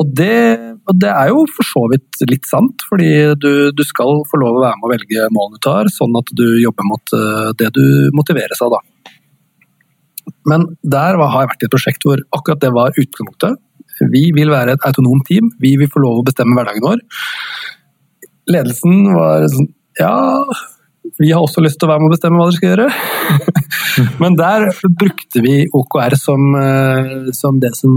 Og 0.00 0.08
det, 0.16 0.56
og 0.88 0.96
det 0.96 1.10
er 1.12 1.28
jo 1.28 1.44
for 1.52 1.66
så 1.68 1.82
vidt 1.92 2.22
litt 2.30 2.48
sant, 2.48 2.82
fordi 2.88 3.10
du, 3.36 3.50
du 3.76 3.82
skal 3.84 4.22
få 4.26 4.40
lov 4.40 4.56
å 4.56 4.62
være 4.64 4.78
med 4.80 4.88
å 4.88 4.92
velge 4.94 5.26
målene 5.36 5.60
du 5.60 5.64
tar, 5.66 5.90
sånn 5.92 6.16
at 6.18 6.32
du 6.36 6.46
jobber 6.62 6.88
mot 6.88 7.14
eh, 7.16 7.50
det 7.60 7.68
du 7.76 7.84
motiveres 8.16 8.62
av, 8.64 8.78
da. 8.78 8.80
Men 10.48 10.64
der 10.82 11.18
har 11.20 11.42
jeg 11.42 11.50
vært 11.52 11.66
i 11.66 11.68
et 11.68 11.74
prosjekt 11.74 12.06
hvor 12.06 12.22
akkurat 12.36 12.62
det 12.62 12.72
var 12.72 12.96
utgangspunktet. 12.96 13.60
Vi 14.08 14.30
vil 14.32 14.48
være 14.48 14.78
et 14.78 14.86
autonomt 14.88 15.26
team, 15.28 15.50
vi 15.60 15.74
vil 15.76 15.90
få 15.92 16.00
lov 16.00 16.22
å 16.22 16.24
bestemme 16.24 16.56
hverdagen 16.56 16.86
vår. 16.86 17.02
Ledelsen 18.50 19.10
var 19.12 19.44
sånn 19.52 19.68
Ja, 20.00 20.16
vi 21.18 21.30
har 21.32 21.42
også 21.42 21.62
lyst 21.64 21.78
til 21.80 21.88
å 21.88 21.92
være 21.92 22.02
med 22.02 22.10
å 22.10 22.14
bestemme 22.14 22.38
hva 22.38 22.46
dere 22.48 22.56
skal 22.56 22.70
gjøre. 22.70 22.88
Men 24.22 24.36
der 24.38 24.66
brukte 25.00 25.42
vi 25.44 25.54
OKR 25.76 26.16
som, 26.20 26.44
eh, 26.58 27.30
som 27.36 27.60
det 27.62 27.72
som 27.78 27.94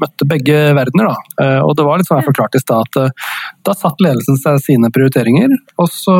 møtte 0.00 0.28
begge 0.28 0.60
verdener. 0.76 1.10
Da. 1.10 1.44
Eh, 1.44 1.60
Og 1.64 1.74
det 1.76 1.86
var 1.86 2.00
litt 2.00 2.10
sånn 2.10 2.22
jeg 2.22 2.28
forklarte 2.30 2.60
i 2.60 2.64
stad, 2.64 2.88
at 2.88 3.00
eh, 3.02 3.34
da 3.66 3.76
satt 3.78 4.04
ledelsen 4.04 4.40
seg 4.40 4.62
sine 4.64 4.92
prioriteringer, 4.94 5.56
og 5.78 5.90
så 5.92 6.16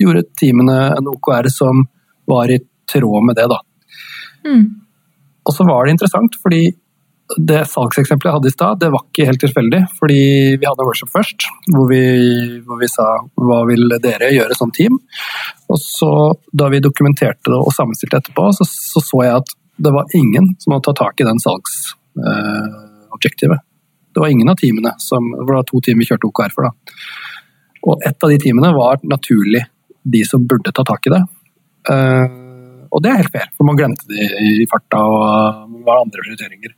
gjorde 0.00 0.26
teamene 0.40 0.78
en 0.94 1.12
OKR 1.14 1.48
som 1.52 1.86
var 2.28 2.52
i 2.52 2.60
tråd 2.90 3.28
med 3.28 3.38
det. 3.40 3.48
da. 3.50 3.60
Mm. 4.44 4.64
Og 5.44 5.52
så 5.56 5.66
var 5.68 5.84
det 5.84 5.94
interessant, 5.96 6.36
fordi 6.42 6.66
det 7.40 7.62
salgseksempelet 7.70 8.28
jeg 8.28 8.36
hadde 8.36 8.50
i 8.50 8.54
stad, 8.54 8.80
det 8.82 8.90
var 8.92 9.02
ikke 9.06 9.26
helt 9.30 9.40
tilfeldig. 9.40 9.80
Fordi 9.98 10.22
vi 10.60 10.68
hadde 10.68 10.86
workshop 10.86 11.10
først, 11.14 11.38
hvor 11.72 11.86
vi, 11.88 12.02
hvor 12.66 12.78
vi 12.82 12.88
sa 12.90 13.06
hva 13.40 13.60
vil 13.68 13.84
dere 14.04 14.34
gjøre 14.34 14.54
som 14.58 14.70
team? 14.74 14.94
Og 15.72 15.78
så 15.80 16.10
da 16.52 16.68
vi 16.72 16.84
dokumenterte 16.84 17.48
det 17.48 17.58
og 17.58 17.72
sammenstilte 17.74 18.16
etterpå, 18.20 18.44
så, 18.58 18.64
så 18.68 19.00
så 19.04 19.18
jeg 19.24 19.34
at 19.40 19.48
det 19.84 19.92
var 19.94 20.04
ingen 20.14 20.46
som 20.62 20.72
hadde 20.74 20.86
tatt 20.90 21.00
tak 21.00 21.20
i 21.20 21.26
den 21.26 21.40
salgsobjektivet. 21.42 23.60
det 24.14 24.20
var 24.22 24.30
ingen 24.30 24.48
av 24.48 24.54
teamene 24.54 24.92
som 25.02 25.32
Det 25.32 25.44
var 25.48 25.62
to 25.66 25.80
team 25.82 25.98
vi 25.98 26.06
kjørte 26.06 26.26
OKR 26.28 26.52
for, 26.54 26.62
da. 26.68 26.72
Og 27.84 28.02
ett 28.06 28.24
av 28.24 28.30
de 28.30 28.38
teamene 28.38 28.76
var 28.76 28.98
naturlig 29.02 29.64
de 30.04 30.24
som 30.24 30.46
burde 30.46 30.72
ta 30.72 30.84
tak 30.84 31.06
i 31.08 31.10
det. 31.10 31.26
Eh, 31.90 32.44
og 32.94 33.02
det 33.02 33.10
er 33.10 33.18
helt 33.18 33.34
fair, 33.34 33.48
for 33.56 33.66
man 33.66 33.78
glemte 33.78 34.06
det 34.06 34.28
i 34.38 34.66
farta 34.70 35.00
og 35.02 35.80
var 35.86 36.04
andre 36.04 36.22
prioriteringer. 36.22 36.74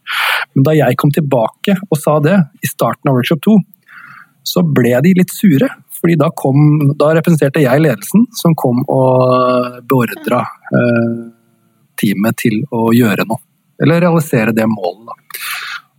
Men 0.56 0.64
da 0.64 0.72
jeg 0.72 0.96
kom 0.96 1.12
tilbake 1.12 1.76
og 1.84 1.98
sa 2.00 2.16
det 2.24 2.36
i 2.64 2.68
starten 2.70 3.10
av 3.10 3.18
workshop 3.18 3.42
2, 3.44 3.56
så 4.46 4.62
ble 4.64 4.94
de 5.04 5.12
litt 5.18 5.32
sure. 5.34 5.68
fordi 5.96 6.14
da, 6.20 6.28
kom, 6.36 6.92
da 6.96 7.10
representerte 7.16 7.62
jeg 7.64 7.82
ledelsen, 7.82 8.26
som 8.36 8.54
kom 8.54 8.82
og 8.92 9.80
beordra 9.88 10.42
eh, 10.70 11.14
teamet 11.98 12.36
til 12.40 12.60
å 12.70 12.90
gjøre 12.94 13.24
noe. 13.28 13.42
Eller 13.82 14.00
realisere 14.04 14.54
det 14.56 14.68
målet. 14.70 15.08
Da. 15.08 15.40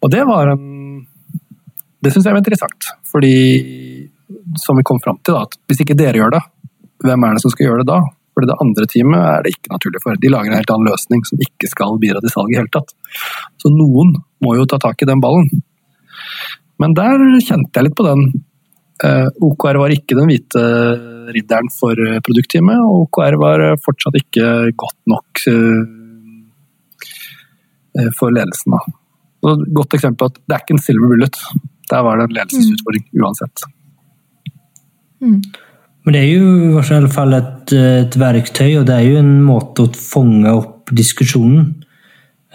Og 0.06 0.14
det 0.14 0.24
var 0.26 0.54
en 0.54 0.66
Det 2.02 2.12
syns 2.14 2.28
jeg 2.28 2.34
var 2.36 2.40
interessant. 2.40 2.88
Fordi, 3.10 3.36
som 4.62 4.78
vi 4.78 4.86
kom 4.86 5.00
fram 5.02 5.18
til, 5.26 5.34
da, 5.34 5.48
at 5.50 5.58
hvis 5.68 5.82
ikke 5.84 5.98
dere 5.98 6.22
gjør 6.22 6.36
det, 6.38 6.44
hvem 7.04 7.26
er 7.26 7.36
det 7.36 7.42
som 7.44 7.52
skal 7.52 7.68
gjøre 7.68 7.84
det 7.84 7.90
da? 7.90 8.00
For 8.38 8.46
det 8.46 8.54
andre 8.62 8.86
teamet 8.86 9.18
er 9.18 9.40
det 9.42 9.56
ikke 9.56 9.72
naturlig 9.74 10.00
for. 10.04 10.18
De 10.22 10.30
lager 10.30 10.52
en 10.52 10.60
helt 10.60 10.70
annen 10.70 10.92
løsning 10.92 11.24
som 11.26 11.40
ikke 11.42 11.66
skal 11.72 11.98
bidra 11.98 12.22
til 12.22 12.30
salg 12.30 12.52
i 12.54 12.60
hele 12.60 12.70
tatt. 12.70 12.94
Så 13.58 13.72
noen 13.74 14.14
må 14.46 14.52
jo 14.54 14.68
ta 14.70 14.78
tak 14.84 15.02
i 15.02 15.08
den 15.10 15.24
ballen. 15.24 15.48
Men 16.78 16.94
der 16.94 17.18
kjente 17.42 17.74
jeg 17.74 17.88
litt 17.88 17.98
på 17.98 18.06
den. 18.06 18.22
Eh, 19.08 19.26
OKR 19.42 19.80
var 19.82 19.90
ikke 19.94 20.18
den 20.20 20.30
hvite 20.30 20.62
ridderen 21.34 21.72
for 21.74 21.98
produktteamet, 22.28 22.78
og 22.78 23.08
OKR 23.08 23.36
var 23.42 23.64
fortsatt 23.82 24.16
ikke 24.22 24.46
godt 24.78 25.00
nok 25.10 25.42
eh, 25.50 25.82
for 28.20 28.30
ledelsen. 28.38 28.78
Et 28.78 29.66
godt 29.82 29.98
eksempel 29.98 30.30
at 30.30 30.38
det 30.46 30.54
er 30.54 30.62
ikke 30.62 30.78
en 30.78 30.86
silver 30.86 31.10
bullet. 31.16 31.42
Der 31.90 32.06
var 32.06 32.14
det 32.22 32.30
en 32.30 32.38
ledelsesutfordring 32.38 33.10
uansett. 33.18 33.66
Men 36.08 36.16
det 36.16 36.22
er 36.24 36.38
jo 36.40 36.52
i 36.56 36.72
hvert 36.72 37.12
fall 37.12 37.36
et, 37.36 37.74
et 37.76 38.14
verktøy, 38.16 38.78
og 38.80 38.86
det 38.88 38.96
er 38.96 39.10
jo 39.10 39.20
en 39.20 39.34
måte 39.44 39.84
å 39.84 39.90
fange 39.92 40.54
opp 40.56 40.94
diskusjonen. 40.96 41.74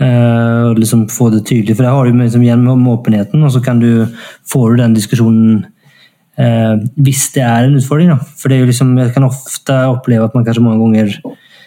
Eh, 0.00 0.70
og 0.70 0.80
liksom 0.80 1.04
få 1.12 1.28
det 1.34 1.42
tydelig, 1.50 1.76
for 1.76 1.84
det 1.84 1.92
har 1.92 2.08
du 2.08 2.16
liksom, 2.16 2.46
gjennom 2.46 2.86
åpenheten, 2.94 3.44
og 3.44 3.52
så 3.52 3.60
kan 3.60 3.82
du 3.82 4.06
får 4.48 4.72
du 4.72 4.80
den 4.80 4.96
diskusjonen 4.96 5.66
eh, 6.40 6.80
hvis 6.96 7.26
det 7.34 7.44
er 7.44 7.68
en 7.68 7.76
utfordring. 7.76 8.14
Da. 8.14 8.16
For 8.40 8.48
det 8.48 8.56
er 8.56 8.64
jo 8.64 8.70
liksom, 8.72 8.96
jeg 9.02 9.12
kan 9.18 9.28
ofte 9.28 9.76
oppleve 9.92 10.30
at 10.30 10.38
man 10.38 10.48
kanskje 10.48 10.64
mange 10.64 10.80
ganger 10.86 11.12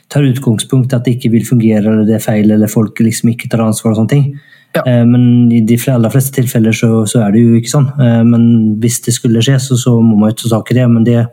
tar 0.09 0.25
utgangspunkt 0.25 0.97
at 0.97 1.05
det 1.05 1.19
ikke 1.19 1.35
vil 1.37 1.45
fungere, 1.45 1.85
eller 1.85 2.09
det 2.09 2.17
er 2.17 2.25
feil, 2.25 2.49
eller 2.49 2.71
folk 2.71 2.97
liksom 3.05 3.29
ikke 3.35 3.49
tar 3.53 3.61
ansvar 3.65 3.93
og 3.93 4.01
sånne 4.01 4.13
ting. 4.15 4.27
Ja. 4.75 4.81
Eh, 4.89 5.05
Men 5.05 5.51
i 5.53 5.61
de 5.61 5.77
aller 5.93 6.17
fleste 6.17 6.33
tilfeller 6.41 6.73
så, 6.73 7.05
så 7.05 7.21
er 7.27 7.37
det 7.37 7.45
jo 7.45 7.61
ikke 7.61 7.75
sånn. 7.77 7.91
Eh, 8.01 8.23
Men 8.25 8.49
hvis 8.81 9.03
det 9.05 9.13
skulle 9.21 9.45
skje, 9.45 9.61
så, 9.61 9.77
så 9.77 9.99
må 10.01 10.17
man 10.17 10.33
jo 10.33 10.41
ta 10.41 10.57
tak 10.57 10.73
i 10.73 10.79
det. 10.81 10.89
Men 10.89 11.05
det, 11.05 11.27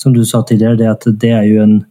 som 0.00 0.14
du 0.14 0.22
sa 0.26 0.42
tidligere, 0.42 0.78
det 0.80 0.90
at 0.90 1.08
det 1.20 1.34
er 1.40 1.50
jo 1.50 1.64
en 1.64 1.82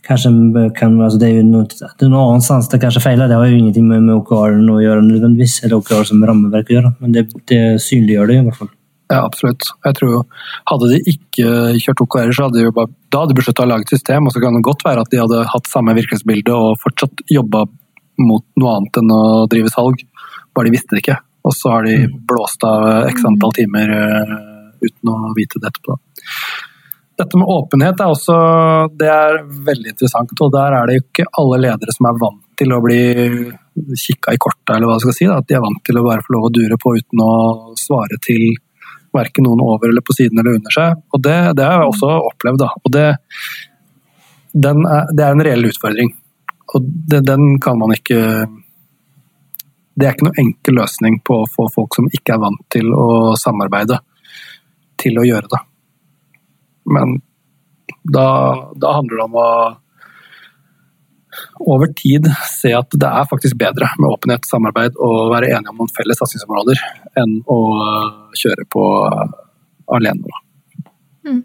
Kanskje 0.00 0.30
kan, 0.74 0.94
altså 1.04 1.18
det 1.20 1.26
er 1.28 1.34
jo 1.36 1.42
noe, 1.44 1.88
noe 2.08 2.20
annet 2.32 2.70
det 2.72 2.78
kanskje 2.80 3.02
feiler. 3.04 3.28
Det 3.28 3.36
har 3.36 3.50
jo 3.50 3.58
ingenting 3.58 3.84
med, 3.84 4.00
med 4.06 4.14
OKR-en 4.16 4.70
å 4.72 4.78
gjøre 4.80 5.04
nødvendigvis, 5.04 5.58
eller 5.66 5.76
OKR 5.76 6.06
som 6.08 6.24
rammeverk 6.24 6.72
å 6.72 6.74
gjøre. 6.74 6.92
Men 7.02 7.12
det, 7.14 7.26
det 7.52 7.60
synliggjør 7.84 8.30
det 8.30 8.38
i 8.38 8.46
hvert 8.46 8.58
fall. 8.62 8.70
Ja, 9.10 9.24
absolutt. 9.24 9.66
Jeg 9.84 9.96
tror 9.98 10.12
jo, 10.14 10.20
Hadde 10.70 10.88
de 10.92 11.00
ikke 11.12 11.52
kjørt 11.82 12.02
OKR, 12.06 12.32
så 12.32 12.46
hadde 12.46 12.60
de 12.60 12.66
jo 12.68 12.74
bare, 12.74 12.90
da 13.10 13.22
hadde 13.22 13.34
de 13.34 13.40
besluttet 13.40 13.64
å 13.64 13.68
lage 13.68 13.86
et 13.86 13.94
system, 13.96 14.26
og 14.26 14.34
så 14.34 14.42
kan 14.42 14.56
det 14.56 14.64
godt 14.66 14.84
være 14.86 15.04
at 15.04 15.10
de 15.12 15.20
hadde 15.20 15.42
hatt 15.50 15.70
samme 15.70 15.94
virkelighetsbilde 15.98 16.54
og 16.54 16.78
fortsatt 16.80 17.24
jobba 17.30 17.64
mot 18.20 18.44
noe 18.60 18.76
annet 18.76 19.00
enn 19.00 19.14
å 19.14 19.22
drive 19.50 19.72
salg, 19.72 20.04
bare 20.54 20.70
de 20.70 20.74
visste 20.76 20.94
det 20.94 21.02
ikke. 21.04 21.18
Og 21.48 21.56
så 21.56 21.74
har 21.74 21.88
de 21.88 21.96
blåst 22.28 22.64
av 22.68 22.86
x 23.08 23.24
antall 23.26 23.54
timer 23.56 23.94
eh, 23.96 24.34
uten 24.84 25.12
å 25.12 25.34
vite 25.36 25.60
det 25.60 25.72
etterpå. 25.72 25.96
Dette 27.20 27.36
med 27.36 27.50
åpenhet 27.52 28.00
er 28.00 28.12
også 28.14 28.36
det 28.96 29.08
er 29.12 29.42
veldig 29.66 29.92
interessant, 29.92 30.32
og 30.40 30.52
der 30.54 30.76
er 30.78 30.88
det 30.88 30.94
jo 30.96 31.02
ikke 31.04 31.26
alle 31.42 31.58
ledere 31.66 31.92
som 31.92 32.08
er 32.08 32.20
vant 32.22 32.46
til 32.60 32.72
å 32.72 32.80
bli 32.84 33.02
kikka 34.00 34.34
i 34.34 34.40
korta, 34.40 34.76
eller 34.76 34.88
hva 34.88 34.96
jeg 34.96 35.04
skal 35.04 35.16
si. 35.16 35.28
Da. 35.28 35.38
At 35.40 35.48
de 35.48 35.56
er 35.58 35.64
vant 35.64 35.82
til 35.84 36.00
å 36.00 36.04
bare 36.06 36.24
få 36.24 36.34
lov 36.36 36.48
å 36.48 36.52
dure 36.54 36.78
på 36.80 36.94
uten 36.96 37.22
å 37.24 37.32
svare 37.80 38.16
til 38.24 38.54
verken 39.16 39.46
noen 39.48 39.62
over 39.64 39.90
eller 39.90 40.04
på 40.06 40.16
siden 40.16 40.40
eller 40.40 40.60
under 40.60 40.74
seg. 40.74 41.02
Og 41.12 41.22
det, 41.24 41.36
det 41.58 41.66
har 41.66 41.82
jeg 41.82 41.92
også 41.92 42.10
opplevd, 42.30 42.62
da. 42.62 42.70
Og 42.80 42.94
det, 42.94 43.06
er, 44.70 44.82
det 45.12 45.24
er 45.26 45.30
en 45.34 45.44
reell 45.46 45.70
utfordring. 45.70 46.12
Og 46.74 46.90
det, 47.12 47.24
den 47.26 47.56
kan 47.62 47.80
man 47.80 47.90
ikke 47.96 48.20
Det 49.98 50.06
er 50.06 50.14
ikke 50.14 50.28
noen 50.28 50.44
enkel 50.44 50.78
løsning 50.78 51.18
på 51.26 51.40
å 51.42 51.48
få 51.50 51.66
folk 51.74 51.98
som 51.98 52.06
ikke 52.08 52.36
er 52.36 52.44
vant 52.44 52.62
til 52.72 52.94
å 52.94 53.34
samarbeide, 53.36 53.98
til 55.00 55.18
å 55.20 55.26
gjøre 55.26 55.50
det. 55.50 55.60
Men 56.88 57.18
da, 58.04 58.26
da 58.80 58.96
handler 58.96 59.20
det 59.20 59.26
om 59.28 59.38
å 59.40 59.48
over 61.60 61.92
tid 61.94 62.26
se 62.48 62.72
at 62.74 62.90
det 62.96 63.06
er 63.06 63.28
faktisk 63.30 63.58
bedre 63.60 63.88
med 64.00 64.10
åpenhet, 64.10 64.46
samarbeid 64.48 64.96
og 64.98 65.30
være 65.34 65.52
enige 65.54 65.72
om 65.72 65.82
noen 65.82 65.92
felles 65.94 66.18
satsingsområder 66.20 66.80
enn 67.20 67.38
å 67.50 67.58
kjøre 68.40 68.66
på 68.72 68.84
alene. 69.94 70.40
Mm. 71.26 71.42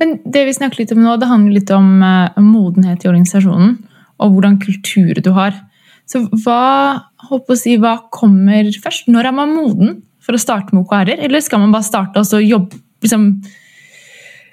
Men 0.00 0.16
det 0.24 0.44
vi 0.48 0.56
snakker 0.56 0.82
litt 0.82 0.92
om 0.94 1.02
nå, 1.04 1.16
det 1.20 1.30
handler 1.30 1.58
litt 1.58 1.72
om 1.74 1.90
eh, 2.04 2.40
modenhet 2.42 3.04
i 3.04 3.10
organisasjonen. 3.10 3.76
Og 4.22 4.36
hvordan 4.36 4.60
kultur 4.62 5.18
du 5.24 5.30
har. 5.34 5.56
Så 6.06 6.20
hva, 6.44 7.10
si, 7.58 7.74
hva 7.80 7.96
kommer 8.14 8.68
først? 8.82 9.08
Når 9.10 9.30
er 9.30 9.36
man 9.36 9.54
moden 9.56 9.96
for 10.22 10.36
å 10.36 10.40
starte 10.40 10.74
med 10.74 10.84
OKR-er? 10.84 11.22
Eller 11.26 11.42
skal 11.44 11.62
man 11.64 11.72
bare 11.74 11.86
starte 11.86 12.20
og 12.20 12.28
så 12.28 12.40
jobbe 12.42 12.78
liksom, 13.04 13.26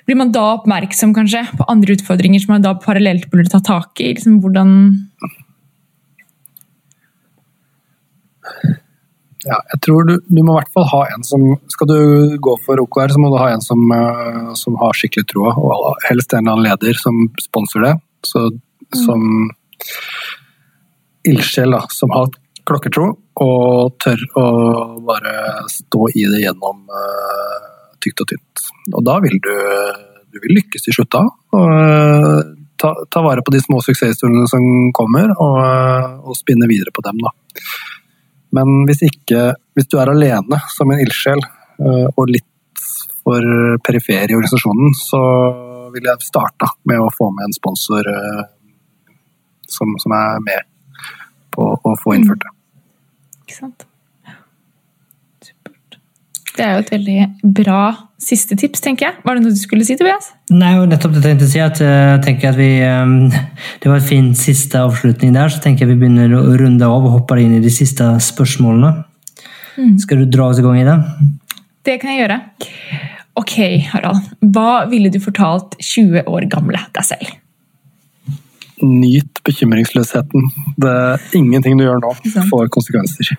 Blir 0.08 0.18
man 0.20 0.34
da 0.34 0.44
oppmerksom 0.56 1.14
kanskje 1.16 1.44
på 1.58 1.68
andre 1.72 1.96
utfordringer 1.98 2.42
som 2.44 2.56
man 2.56 2.66
da 2.66 2.74
parallelt 2.80 3.30
burde 3.32 3.52
ta 3.54 3.62
tak 3.64 4.02
i? 4.02 4.14
Liksom, 4.16 4.42
hvordan 4.44 4.74
Ja, 9.42 9.58
jeg 9.74 9.80
tror 9.82 10.06
du, 10.06 10.14
du 10.30 10.42
må 10.46 10.54
i 10.54 10.58
hvert 10.60 10.74
fall 10.76 10.86
ha 10.92 11.00
en 11.16 11.24
som 11.26 11.44
Skal 11.74 11.90
du 11.90 12.02
gå 12.46 12.52
for 12.62 12.82
OKR, 12.84 13.10
så 13.10 13.22
må 13.22 13.32
du 13.34 13.40
ha 13.42 13.48
en 13.50 13.64
som, 13.66 13.88
eh, 13.96 14.52
som 14.60 14.78
har 14.78 14.98
skikkelig 14.98 15.32
troa, 15.32 15.56
og 15.58 16.06
helst 16.06 16.36
en 16.36 16.44
eller 16.44 16.60
annen 16.60 16.68
leder 16.70 17.00
som 17.00 17.24
sponser 17.42 17.88
det. 17.88 17.96
Så, 18.28 18.52
Som 18.94 19.50
ildsjel, 21.26 21.74
da, 21.74 21.86
som 21.90 22.12
har 22.14 22.30
klokkertro 22.68 23.06
og 23.42 23.94
tør 24.04 24.22
å 24.38 24.46
bare 25.08 25.34
stå 25.72 26.10
i 26.14 26.26
det 26.30 26.42
gjennom 26.44 26.84
uh, 26.92 27.71
tykt 28.04 28.24
og 28.24 28.32
tynt. 28.32 28.66
Og 28.92 29.06
da 29.08 29.18
vil 29.24 29.38
du, 29.44 29.54
du 30.34 30.42
vil 30.44 30.58
lykkes 30.60 30.88
til 30.88 30.98
slutt 30.98 31.14
da. 31.16 31.24
Og, 31.58 31.72
eh, 31.78 32.38
ta, 32.82 32.94
ta, 33.14 33.24
vare 33.26 33.44
på 33.46 33.54
de 33.54 33.62
små 33.64 33.82
suksesshistoriene 33.86 34.48
som 34.50 34.68
kommer, 34.98 35.34
og, 35.38 36.22
og 36.26 36.38
spinne 36.38 36.70
videre 36.72 36.94
på 36.96 37.04
dem. 37.06 37.22
da. 37.22 37.34
Men 38.58 38.86
hvis, 38.90 39.04
ikke, 39.08 39.52
hvis 39.78 39.90
du 39.92 40.00
er 40.02 40.12
alene 40.12 40.60
som 40.74 40.92
en 40.92 41.04
ildsjel 41.04 41.44
eh, 41.44 42.08
og 42.16 42.32
litt 42.32 42.48
for 43.22 43.78
perifer 43.86 44.32
i 44.32 44.36
organisasjonen, 44.36 44.96
så 44.98 45.22
vil 45.94 46.08
jeg 46.10 46.26
starte 46.26 46.72
med 46.90 47.04
å 47.04 47.12
få 47.14 47.30
med 47.36 47.50
en 47.50 47.56
sponsor 47.56 48.08
eh, 48.10 48.42
som, 49.70 49.94
som 50.02 50.16
er 50.18 50.42
med 50.44 50.68
på 51.52 51.68
å 51.76 51.96
få 52.00 52.16
innført 52.18 52.44
det. 52.46 52.54
Ikke 53.44 53.58
sant? 53.58 53.88
Det 56.52 56.64
er 56.66 56.74
jo 56.76 56.82
et 56.84 56.90
veldig 56.92 57.52
bra 57.58 57.82
siste 58.22 58.58
tips, 58.60 58.84
tenker 58.84 59.08
jeg. 59.08 59.20
Var 59.26 59.38
det 59.38 59.44
noe 59.46 59.56
du 59.56 59.60
skulle 59.60 59.86
si, 59.88 59.96
Tobias? 60.00 60.32
Nei, 60.52 60.74
og 60.80 60.90
nettopp 60.92 61.16
det 61.16 61.24
tenkte 61.24 61.48
jeg 61.48 61.54
si. 61.54 61.62
at 61.64 61.80
jeg 61.82 62.20
tenker 62.26 62.52
at 62.52 62.60
vi, 62.60 62.72
Det 63.82 63.90
var 63.90 64.02
en 64.02 64.10
fin 64.10 64.28
siste 64.38 64.82
avslutning 64.82 65.34
der. 65.38 65.50
Så 65.50 65.62
tenker 65.64 65.86
jeg 65.86 65.94
vi 65.94 66.02
begynner 66.04 66.36
å 66.38 66.58
runde 66.60 66.86
av 66.88 67.08
og 67.08 67.16
hopper 67.16 67.42
inn 67.42 67.56
i 67.58 67.64
de 67.64 67.72
siste 67.74 68.06
spørsmålene. 68.22 68.92
Mm. 69.78 69.96
Skal 70.04 70.22
du 70.22 70.28
dra 70.30 70.50
oss 70.52 70.60
i 70.60 70.66
gang 70.66 70.82
i 70.82 70.88
det? 70.88 70.98
Det 71.88 71.98
kan 72.02 72.14
jeg 72.14 72.26
gjøre. 72.26 72.42
Ok, 73.40 73.56
Harald. 73.94 74.28
Hva 74.54 74.84
ville 74.92 75.10
du 75.10 75.22
fortalt 75.24 75.78
20 75.80 76.28
år 76.28 76.46
gamle 76.52 76.84
deg 76.94 77.08
selv? 77.08 77.32
Nyt 78.82 79.40
bekymringsløsheten. 79.46 80.52
Det 80.82 80.92
er 80.92 81.38
ingenting 81.38 81.78
du 81.80 81.86
gjør 81.86 82.02
nå, 82.04 82.16
får 82.50 82.72
konsekvenser. 82.74 83.36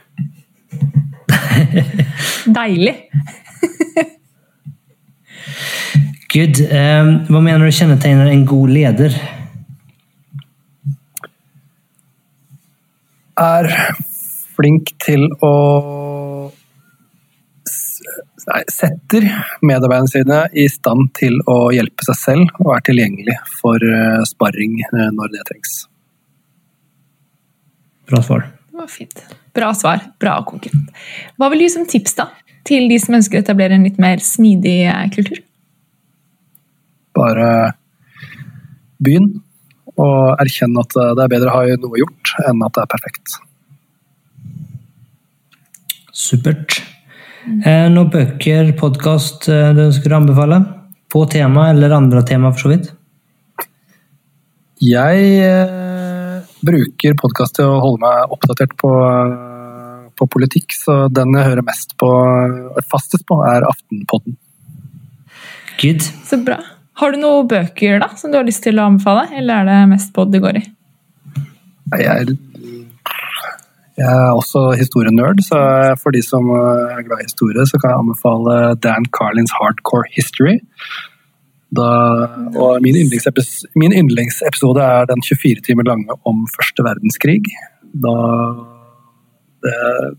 Deilig. 2.58 2.96
Good. 6.32 6.62
Um, 6.72 7.10
hva 7.28 7.42
mener 7.44 7.68
du 7.68 7.74
kjennetegner 7.76 8.30
en 8.32 8.46
god 8.48 8.72
leder? 8.72 9.16
Er 13.42 13.68
flink 14.56 14.94
til 15.02 15.28
å 15.44 15.52
Nei, 18.42 18.64
setter 18.74 19.22
medarbeiderne 19.62 20.10
sine 20.10 20.38
i 20.58 20.64
stand 20.72 21.12
til 21.14 21.36
å 21.46 21.68
hjelpe 21.70 22.02
seg 22.08 22.16
selv 22.18 22.56
og 22.64 22.72
er 22.74 22.82
tilgjengelig 22.88 23.36
for 23.60 23.84
eh, 23.86 24.24
sparring 24.26 24.80
eh, 24.88 25.12
når 25.14 25.30
det 25.36 25.44
trengs. 25.46 25.76
Bra 28.10 28.18
svar. 28.26 28.48
Det 28.66 28.80
var 28.82 28.90
fint. 28.90 29.22
Bra 29.56 29.72
svar. 29.76 30.04
Bra 30.22 30.38
konkurrent. 30.48 30.90
Hva 31.36 31.50
vil 31.52 31.62
du 31.62 31.66
gi 31.66 31.74
som 31.74 31.86
tips 31.88 32.16
da, 32.18 32.28
til 32.68 32.88
de 32.90 32.98
som 33.02 33.18
ønsker 33.18 33.40
å 33.40 33.44
etablere 33.44 33.76
en 33.76 33.86
litt 33.88 34.00
mer 34.02 34.22
smidig 34.24 34.78
eh, 34.88 35.06
kultur? 35.14 35.42
Bare 37.16 37.48
begynn, 39.02 39.32
og 40.00 40.40
erkjenn 40.40 40.78
at 40.80 40.94
det 40.96 41.24
er 41.24 41.32
bedre 41.34 41.50
å 41.50 41.58
ha 41.58 41.80
noe 41.82 42.00
gjort 42.00 42.36
enn 42.46 42.62
at 42.64 42.76
det 42.78 42.84
er 42.86 42.92
perfekt. 42.94 43.36
Supert. 46.12 46.78
Eh, 47.42 47.88
noen 47.90 48.10
bøker, 48.12 48.70
podkast 48.78 49.48
eh, 49.50 49.72
du 49.74 49.86
ønsker 49.88 50.12
å 50.12 50.20
anbefale? 50.20 50.60
På 51.10 51.24
tema, 51.28 51.66
eller 51.72 51.94
andre 51.96 52.22
tema, 52.28 52.52
for 52.54 52.64
så 52.66 52.70
vidt? 52.70 52.92
Jeg 54.82 55.24
eh, 55.42 55.72
bruker 56.66 57.16
podkast 57.18 57.56
til 57.58 57.68
å 57.68 57.80
holde 57.82 58.02
meg 58.04 58.34
oppdatert 58.34 58.74
på, 58.80 58.90
på, 60.18 60.28
politikk, 60.30 60.76
så 60.76 61.06
den 61.12 61.34
jeg 61.36 61.48
hører 61.50 61.66
mest 61.66 61.96
på, 62.00 62.10
fastest 62.90 63.26
på, 63.28 63.40
er 63.48 63.66
Aftenpodden. 63.68 64.38
Good. 65.82 66.06
Så 66.28 66.38
bra. 66.46 66.60
Har 67.00 67.12
du 67.12 67.18
noen 67.22 67.48
bøker 67.50 68.02
da, 68.02 68.12
som 68.18 68.32
du 68.32 68.38
har 68.38 68.46
lyst 68.46 68.62
til 68.66 68.78
å 68.78 68.86
anbefale, 68.90 69.26
eller 69.38 69.62
er 69.62 69.70
det 69.70 69.92
mest 69.94 70.12
pod 70.14 70.30
det 70.32 70.42
går 70.44 70.60
i? 70.60 70.64
Jeg, 71.98 72.36
jeg 73.98 74.08
er 74.08 74.30
også 74.30 74.70
historienerd, 74.78 75.42
så 75.44 75.58
for 76.00 76.14
de 76.14 76.22
som 76.24 76.46
er 76.54 77.02
glad 77.08 77.24
i 77.24 77.26
historie, 77.26 77.64
så 77.68 77.80
kan 77.80 77.92
jeg 77.92 78.04
anbefale 78.04 78.60
Dan 78.84 79.08
Carlins 79.16 79.52
Hardcore 79.58 80.08
History. 80.14 80.60
Da, 81.72 81.88
og 82.60 82.82
min 82.84 82.98
yndlingsepisode, 83.00 83.70
min 83.80 83.94
yndlingsepisode 83.96 84.82
er 84.84 85.08
den 85.08 85.24
24 85.24 85.64
timer 85.66 85.88
lange 85.88 86.18
om 86.28 86.44
første 86.56 86.84
verdenskrig. 86.84 87.40
Da 88.04 88.14
det, 89.64 89.74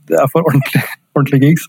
det 0.08 0.18
er 0.22 0.28
for 0.32 0.47
ordentlig, 0.47 0.84
ordentlig 1.16 1.39
gigs. 1.45 1.66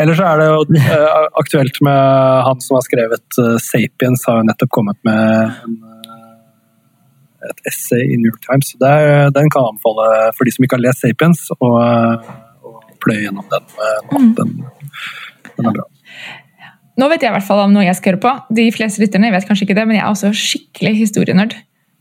Eller 0.00 0.14
så 0.18 0.28
er 0.30 0.40
det 0.40 0.46
jo 0.48 0.60
uh, 0.64 1.24
aktuelt 1.42 1.80
med 1.86 2.00
han 2.48 2.62
som 2.64 2.78
har 2.78 2.84
skrevet 2.88 3.40
uh, 3.44 3.56
'Sapiens', 3.68 4.24
har 4.28 4.40
jo 4.40 4.46
nettopp 4.48 4.72
kommet 4.78 4.98
med 5.08 5.22
en, 5.66 5.74
uh, 5.84 7.50
et 7.50 7.60
essay 7.68 8.06
i 8.06 8.16
New 8.16 8.30
York 8.32 8.42
Times. 8.48 8.72
Er, 8.80 9.28
den 9.36 9.50
kan 9.52 9.60
jeg 9.60 9.72
anbefale 9.74 10.06
for 10.36 10.48
de 10.48 10.54
som 10.54 10.64
ikke 10.64 10.78
har 10.78 10.86
lest 10.86 11.04
'Sapiens', 11.04 11.44
og, 11.60 12.32
pløye 13.02 13.24
gjennom 13.24 13.46
den. 13.50 13.64
Den. 14.38 14.50
Den 15.56 15.66
er 15.66 15.74
bra. 15.74 15.86
Nå 17.00 17.08
vet 17.08 17.22
jeg 17.24 17.32
i 17.32 17.34
hvert 17.34 17.46
fall 17.46 17.62
om 17.64 17.72
noe 17.72 17.86
jeg 17.86 17.96
skal 17.98 18.12
høre 18.12 18.22
på. 18.22 18.32
De 18.58 18.66
fleste 18.74 19.00
lytterne 19.00 19.30
vet 19.32 19.46
kanskje 19.48 19.64
ikke 19.66 19.76
det, 19.78 19.86
men 19.88 19.96
jeg 19.96 20.04
er 20.04 20.12
også 20.12 20.32
skikkelig 20.36 20.92
historienerd. 20.98 21.56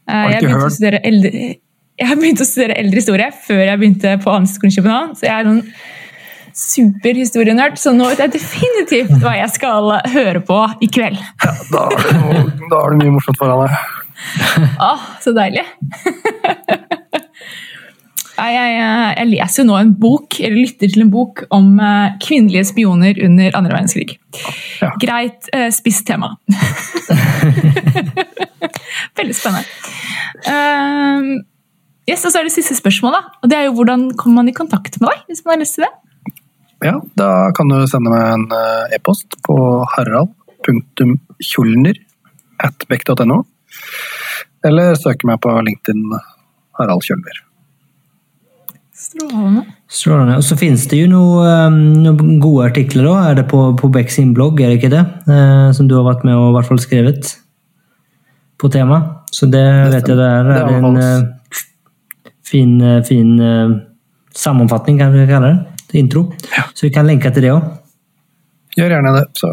Ikke 0.10 0.52
hørt? 0.52 1.60
Jeg 2.02 2.10
har 2.10 2.18
begynt 2.18 2.42
å 2.42 2.48
studere 2.48 2.78
eldre 2.82 3.00
historie 3.00 3.28
før 3.46 3.62
jeg 3.62 3.80
begynte 3.80 4.16
på 4.24 4.34
Handelshøyskolen 4.34 4.74
i 4.74 4.78
København. 4.80 5.12
Så 5.20 5.28
jeg 5.28 5.36
er 5.36 5.48
noen 5.48 5.64
superhistorienerd, 6.58 7.78
så 7.80 7.94
nå 7.96 8.10
vet 8.12 8.24
jeg 8.26 8.34
definitivt 8.36 9.14
hva 9.22 9.38
jeg 9.38 9.54
skal 9.54 9.94
høre 10.12 10.42
på 10.48 10.60
i 10.84 10.90
kveld. 10.92 11.20
Ja, 11.46 11.54
da 11.72 11.86
har 12.82 12.92
du 12.92 13.00
mye 13.00 13.16
morsomt 13.16 13.40
foran 13.40 13.64
deg. 13.64 13.72
Åh, 14.90 15.06
så 15.24 15.34
deilig. 15.38 15.64
Jeg, 18.42 18.70
jeg, 18.74 19.14
jeg, 19.20 19.28
leser 19.36 19.62
jo 19.62 19.68
nå 19.70 19.76
en 19.78 19.94
bok, 20.02 20.40
eller 20.42 20.58
lytter 20.58 20.90
til 20.90 21.04
en 21.06 21.14
bok 21.14 21.44
om 21.54 21.76
uh, 21.78 22.16
kvinnelige 22.24 22.66
spioner 22.72 23.14
under 23.28 23.58
andre 23.60 23.76
verdenskrig. 23.76 24.16
Ja. 24.82 24.90
Greit 25.02 25.42
uh, 25.54 25.70
spisst 25.74 26.08
tema. 26.10 26.30
Veldig 29.20 29.36
spennende. 29.38 29.66
Uh, 30.48 31.22
yes, 32.10 32.26
og 32.26 32.32
så 32.32 32.40
er 32.40 32.44
det 32.48 32.56
siste 32.56 32.76
spørsmålet. 32.80 33.22
og 33.44 33.52
det 33.52 33.58
er 33.60 33.64
jo 33.68 33.76
Hvordan 33.78 34.02
kommer 34.18 34.36
man 34.42 34.50
i 34.50 34.58
kontakt 34.58 34.94
med 35.02 35.08
deg? 35.12 35.20
hvis 35.28 35.44
man 35.46 35.56
har 35.56 35.62
lyst 35.62 35.76
til 35.78 35.86
det? 35.86 35.94
Ja, 36.82 36.96
da 37.14 37.52
kan 37.54 37.70
du 37.70 37.78
sende 37.86 38.10
meg 38.10 38.24
en 38.26 38.48
eh, 38.58 38.96
e-post 38.98 39.38
på 39.46 39.56
harald.kjolner 39.94 41.96
at 42.66 42.88
beck.no. 42.90 43.38
Eller 44.66 44.98
søke 44.98 45.30
meg 45.30 45.38
på 45.46 45.54
LinkedIn 45.62 46.02
Harald 46.80 47.06
Kjølner. 47.06 47.51
Strålende. 49.02 49.64
Strålende. 49.90 50.38
Og 50.38 50.46
så 50.46 50.56
finnes 50.60 50.84
det 50.92 51.00
jo 51.00 51.08
noen, 51.10 51.74
um, 51.74 51.78
noen 52.04 52.36
gode 52.42 52.68
artikler 52.70 53.08
da. 53.08 53.14
Er 53.32 53.40
det 53.40 53.48
på, 53.50 53.64
på 53.80 53.90
Beck 53.94 54.14
sin 54.14 54.36
blogg, 54.38 54.62
er 54.62 54.70
det 54.70 54.78
ikke 54.78 54.92
det? 54.94 55.02
Eh, 55.26 55.70
som 55.74 55.88
du 55.90 55.96
har 55.98 56.06
vært 56.06 56.26
med 56.28 56.38
og 56.38 56.52
i 56.52 56.56
hvert 56.58 56.70
fall 56.70 56.82
skrevet 56.84 57.32
på 58.62 58.70
temaet. 58.70 59.10
Så 59.34 59.50
det, 59.50 59.64
det 59.64 59.96
vet 59.96 60.12
jeg 60.12 60.20
det 60.20 60.28
er, 60.28 60.50
det 60.52 60.60
er 60.60 60.76
en 60.78 61.00
uh, 61.02 61.64
fin, 62.46 62.76
uh, 62.84 63.00
fin 63.08 63.32
uh, 63.42 63.74
sammenfatning, 64.38 65.02
kan 65.02 65.16
vi 65.16 65.26
kalle 65.30 65.56
det 65.90 65.98
intro. 66.04 66.28
Ja. 66.52 66.68
Så 66.76 66.86
vi 66.86 66.94
kan 66.94 67.10
lenke 67.10 67.32
til 67.34 67.48
det 67.48 67.56
òg. 67.56 67.72
Gjør 68.78 68.96
gjerne 68.96 69.16
det, 69.18 69.26
så 69.40 69.50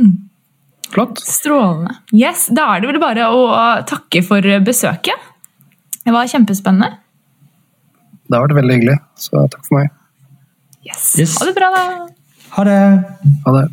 mm. 0.00 0.12
Flott. 0.94 1.22
Strålende. 1.22 1.94
Yes, 2.14 2.48
Da 2.54 2.72
er 2.74 2.82
det 2.82 2.90
vel 2.90 3.00
bare 3.02 3.30
å 3.30 3.46
takke 3.86 4.22
for 4.26 4.50
besøket. 4.66 5.30
Det 6.04 6.12
var 6.14 6.28
kjempespennende. 6.30 7.03
Det 8.24 8.36
har 8.36 8.46
vært 8.46 8.58
veldig 8.60 8.76
hyggelig, 8.78 8.98
så 9.20 9.46
takk 9.52 9.64
for 9.68 9.80
meg. 9.80 9.94
Yes. 10.84 11.14
yes. 11.20 11.38
Ha 11.40 11.48
det 11.48 11.56
bra, 11.56 11.70
da. 11.72 11.84
Ha 12.56 12.66
det. 12.68 12.80
Ha 13.46 13.56
det. 13.58 13.64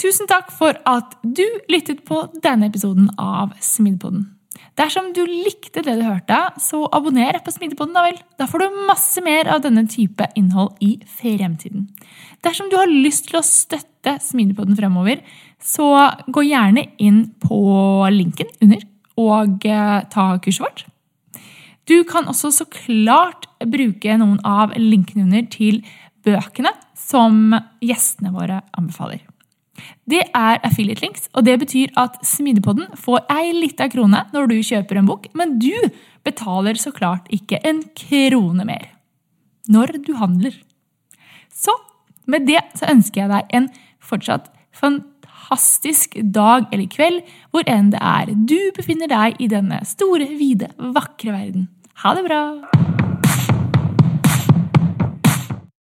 Tusen 0.00 0.28
takk 0.30 0.52
for 0.54 0.76
at 0.88 1.16
du 1.22 1.44
lyttet 1.72 2.04
på 2.08 2.24
denne 2.44 2.68
episoden 2.70 3.10
av 3.20 3.54
Smidepoden. 3.62 4.30
Dersom 4.78 5.12
du 5.14 5.22
likte 5.26 5.84
det 5.86 5.94
du 6.00 6.02
hørte, 6.02 6.36
så 6.58 6.80
abonner 6.94 7.38
på 7.44 7.52
Smidepoden, 7.54 7.94
da 7.94 8.02
vel. 8.08 8.16
Da 8.40 8.48
får 8.50 8.64
du 8.64 8.80
masse 8.88 9.22
mer 9.22 9.50
av 9.54 9.62
denne 9.62 9.84
type 9.90 10.26
innhold 10.38 10.74
i 10.82 10.96
fremtiden. 11.18 11.86
Dersom 12.42 12.70
du 12.70 12.76
har 12.78 12.90
lyst 12.90 13.28
til 13.30 13.38
å 13.38 13.46
støtte 13.46 14.16
Smidepoden 14.22 14.78
fremover, 14.78 15.22
så 15.62 15.86
gå 16.26 16.46
gjerne 16.48 16.88
inn 17.02 17.22
på 17.42 17.60
linken 18.10 18.50
under 18.64 18.82
og 19.20 19.62
eh, 19.70 20.00
ta 20.10 20.26
kurset 20.42 20.64
vårt. 20.66 20.84
Du 21.88 22.00
kan 22.08 22.28
også 22.30 22.50
så 22.54 22.66
klart 22.70 23.46
bruke 23.60 24.16
noen 24.20 24.40
av 24.46 24.72
linkene 24.78 25.26
under 25.26 25.44
til 25.52 25.82
bøkene 26.24 26.72
som 26.96 27.52
gjestene 27.84 28.32
våre 28.32 28.62
anbefaler. 28.76 29.20
Det 30.08 30.22
er 30.36 30.60
affiliate 30.64 31.02
links, 31.02 31.26
og 31.34 31.44
det 31.48 31.56
betyr 31.60 31.92
at 32.00 32.20
Smidepodden 32.24 32.92
får 33.00 33.24
ei 33.32 33.52
lita 33.56 33.88
krone 33.92 34.22
når 34.32 34.50
du 34.52 34.58
kjøper 34.64 35.00
en 35.00 35.08
bok, 35.08 35.26
men 35.36 35.58
du 35.60 35.72
betaler 36.24 36.78
så 36.80 36.92
klart 36.94 37.28
ikke 37.34 37.60
en 37.66 37.82
krone 37.98 38.64
mer 38.68 38.92
når 39.68 39.96
du 40.04 40.12
handler. 40.20 40.54
Så 41.52 41.72
med 42.28 42.46
det 42.48 42.60
så 42.78 42.88
ønsker 42.92 43.24
jeg 43.24 43.32
deg 43.32 43.56
en 43.56 43.68
fortsatt 44.04 44.50
fantastisk 45.44 46.16
dag 46.34 46.66
eller 46.72 46.88
kveld, 46.88 47.22
hvor 47.50 47.62
enn 47.66 47.92
det 47.92 48.00
er 48.00 48.32
du 48.34 48.72
befinner 48.76 49.08
deg 49.08 49.40
i 49.40 49.48
denne 49.48 49.82
store, 49.84 50.28
vide, 50.38 50.70
vakre 50.78 51.32
verden. 51.32 51.68
Ha 52.02 52.14
det 52.14 52.24
bra! 52.26 52.93